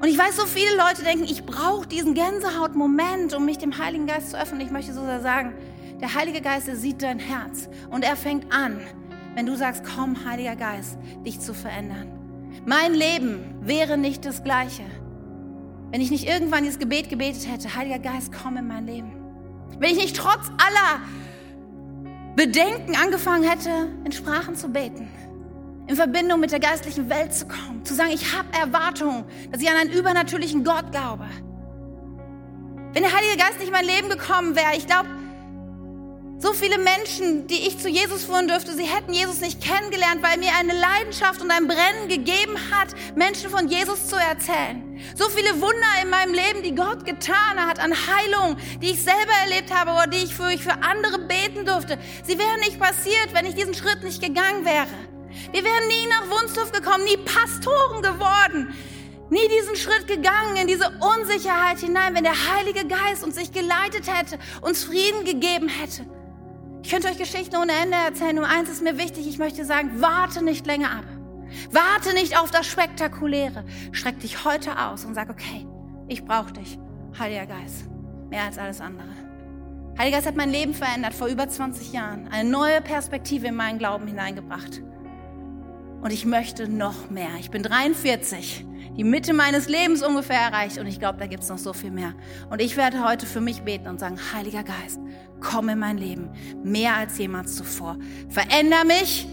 Und 0.00 0.06
ich 0.06 0.16
weiß, 0.16 0.36
so 0.36 0.46
viele 0.46 0.76
Leute 0.76 1.02
denken, 1.02 1.24
ich 1.24 1.44
brauche 1.44 1.86
diesen 1.86 2.14
Gänsehaut-Moment, 2.14 3.34
um 3.34 3.44
mich 3.44 3.58
dem 3.58 3.78
Heiligen 3.78 4.06
Geist 4.06 4.30
zu 4.30 4.40
öffnen. 4.40 4.60
Ich 4.60 4.70
möchte 4.70 4.92
so 4.92 5.04
sehr 5.04 5.20
sagen, 5.20 5.54
der 6.00 6.14
Heilige 6.14 6.40
Geist, 6.40 6.68
sieht 6.76 7.02
dein 7.02 7.18
Herz 7.18 7.68
und 7.90 8.04
er 8.04 8.14
fängt 8.14 8.52
an, 8.52 8.80
wenn 9.34 9.46
du 9.46 9.56
sagst, 9.56 9.82
komm, 9.96 10.24
Heiliger 10.24 10.54
Geist, 10.54 10.98
dich 11.26 11.40
zu 11.40 11.52
verändern. 11.52 12.12
Mein 12.64 12.94
Leben 12.94 13.56
wäre 13.60 13.98
nicht 13.98 14.24
das 14.24 14.44
gleiche, 14.44 14.84
wenn 15.90 16.00
ich 16.00 16.12
nicht 16.12 16.28
irgendwann 16.28 16.62
dieses 16.62 16.78
Gebet 16.78 17.08
gebetet 17.08 17.48
hätte, 17.50 17.74
Heiliger 17.74 17.98
Geist, 17.98 18.30
komm 18.32 18.56
in 18.56 18.68
mein 18.68 18.86
Leben. 18.86 19.12
Wenn 19.80 19.90
ich 19.90 19.96
nicht 19.96 20.16
trotz 20.16 20.48
aller 20.58 21.00
Bedenken 22.36 22.94
angefangen 22.94 23.42
hätte, 23.42 23.88
in 24.04 24.12
Sprachen 24.12 24.54
zu 24.54 24.68
beten 24.68 25.08
in 25.88 25.96
Verbindung 25.96 26.38
mit 26.38 26.52
der 26.52 26.60
geistlichen 26.60 27.08
Welt 27.08 27.34
zu 27.34 27.48
kommen, 27.48 27.84
zu 27.84 27.94
sagen, 27.94 28.10
ich 28.12 28.36
habe 28.36 28.48
Erwartungen, 28.52 29.24
dass 29.50 29.60
ich 29.60 29.68
an 29.68 29.76
einen 29.76 29.90
übernatürlichen 29.90 30.62
Gott 30.62 30.92
glaube. 30.92 31.26
Wenn 32.92 33.02
der 33.02 33.12
Heilige 33.12 33.38
Geist 33.38 33.58
nicht 33.58 33.68
in 33.68 33.72
mein 33.72 33.86
Leben 33.86 34.10
gekommen 34.10 34.54
wäre, 34.54 34.76
ich 34.76 34.86
glaube, 34.86 35.08
so 36.40 36.52
viele 36.52 36.78
Menschen, 36.78 37.48
die 37.48 37.66
ich 37.66 37.80
zu 37.80 37.88
Jesus 37.88 38.24
führen 38.24 38.46
dürfte, 38.46 38.74
sie 38.74 38.84
hätten 38.84 39.12
Jesus 39.12 39.40
nicht 39.40 39.60
kennengelernt, 39.60 40.22
weil 40.22 40.38
mir 40.38 40.52
eine 40.58 40.72
Leidenschaft 40.72 41.40
und 41.42 41.50
ein 41.50 41.66
Brennen 41.66 42.08
gegeben 42.08 42.56
hat, 42.70 42.88
Menschen 43.16 43.50
von 43.50 43.66
Jesus 43.68 44.06
zu 44.06 44.16
erzählen. 44.16 45.00
So 45.16 45.28
viele 45.30 45.60
Wunder 45.60 46.02
in 46.02 46.10
meinem 46.10 46.34
Leben, 46.34 46.62
die 46.62 46.74
Gott 46.74 47.04
getan 47.04 47.56
hat, 47.56 47.80
an 47.80 47.92
Heilung, 47.92 48.56
die 48.80 48.90
ich 48.90 49.02
selber 49.02 49.32
erlebt 49.42 49.74
habe 49.74 49.92
oder 49.92 50.06
die 50.06 50.18
ich 50.18 50.34
für, 50.34 50.52
ich 50.52 50.62
für 50.62 50.74
andere 50.74 51.18
beten 51.18 51.66
durfte. 51.66 51.98
Sie 52.24 52.38
wären 52.38 52.60
nicht 52.60 52.78
passiert, 52.78 53.32
wenn 53.32 53.46
ich 53.46 53.54
diesen 53.54 53.74
Schritt 53.74 54.04
nicht 54.04 54.22
gegangen 54.22 54.64
wäre. 54.64 54.86
Wir 55.52 55.64
wären 55.64 55.88
nie 55.88 56.06
nach 56.08 56.28
Wunstorf 56.30 56.72
gekommen, 56.72 57.04
nie 57.04 57.16
Pastoren 57.16 58.02
geworden. 58.02 58.74
nie 59.30 59.48
diesen 59.48 59.76
Schritt 59.76 60.06
gegangen 60.06 60.56
in 60.56 60.66
diese 60.66 60.90
Unsicherheit 61.00 61.78
hinein, 61.78 62.14
wenn 62.14 62.24
der 62.24 62.54
Heilige 62.54 62.86
Geist 62.86 63.22
uns 63.24 63.34
sich 63.34 63.52
geleitet 63.52 64.10
hätte, 64.10 64.38
uns 64.62 64.84
Frieden 64.84 65.24
gegeben 65.24 65.68
hätte. 65.68 66.06
Ich 66.82 66.90
könnte 66.90 67.08
euch 67.08 67.18
Geschichten 67.18 67.56
ohne 67.56 67.72
Ende 67.72 67.96
erzählen. 67.96 68.36
Nur 68.36 68.46
eins 68.46 68.70
ist 68.70 68.82
mir 68.82 68.96
wichtig. 68.96 69.26
Ich 69.28 69.38
möchte 69.38 69.64
sagen, 69.64 70.00
warte 70.00 70.42
nicht 70.42 70.66
länger 70.66 70.90
ab. 70.90 71.04
Warte 71.70 72.14
nicht 72.14 72.38
auf 72.38 72.50
das 72.50 72.66
Spektakuläre. 72.66 73.64
Streck 73.92 74.20
dich 74.20 74.44
heute 74.44 74.78
aus 74.78 75.04
und 75.04 75.14
sag, 75.14 75.28
okay, 75.30 75.66
ich 76.06 76.24
brauche 76.24 76.52
dich, 76.52 76.78
Heiliger 77.18 77.46
Geist, 77.46 77.86
mehr 78.30 78.44
als 78.44 78.58
alles 78.58 78.80
andere. 78.80 79.08
Heiliger 79.98 80.18
Geist 80.18 80.28
hat 80.28 80.36
mein 80.36 80.50
Leben 80.50 80.74
verändert 80.74 81.14
vor 81.14 81.26
über 81.26 81.48
20 81.48 81.92
Jahren, 81.92 82.28
eine 82.28 82.48
neue 82.48 82.80
Perspektive 82.80 83.48
in 83.48 83.56
meinen 83.56 83.78
Glauben 83.78 84.06
hineingebracht. 84.06 84.82
Und 86.00 86.12
ich 86.12 86.24
möchte 86.24 86.68
noch 86.68 87.10
mehr. 87.10 87.30
Ich 87.40 87.50
bin 87.50 87.62
43, 87.62 88.64
die 88.96 89.04
Mitte 89.04 89.32
meines 89.32 89.68
Lebens 89.68 90.02
ungefähr 90.02 90.40
erreicht 90.40 90.78
und 90.78 90.86
ich 90.86 90.98
glaube, 90.98 91.18
da 91.18 91.26
gibt 91.26 91.42
es 91.42 91.48
noch 91.48 91.58
so 91.58 91.72
viel 91.72 91.90
mehr. 91.90 92.14
Und 92.50 92.60
ich 92.60 92.76
werde 92.76 93.04
heute 93.04 93.26
für 93.26 93.40
mich 93.40 93.62
beten 93.62 93.88
und 93.88 93.98
sagen, 93.98 94.18
Heiliger 94.32 94.62
Geist, 94.62 95.00
komm 95.40 95.68
in 95.68 95.78
mein 95.78 95.98
Leben, 95.98 96.30
mehr 96.62 96.96
als 96.96 97.18
jemals 97.18 97.56
zuvor. 97.56 97.96
Veränder 98.28 98.84
mich, 98.84 99.28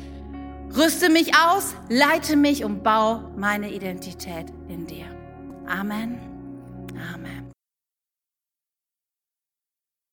rüste 0.75 1.09
mich 1.09 1.33
aus, 1.35 1.75
leite 1.89 2.35
mich 2.35 2.63
und 2.63 2.83
bau 2.83 3.31
meine 3.37 3.71
Identität 3.71 4.47
in 4.67 4.87
dir. 4.87 5.05
Amen. 5.67 6.19
Amen. 7.13 7.44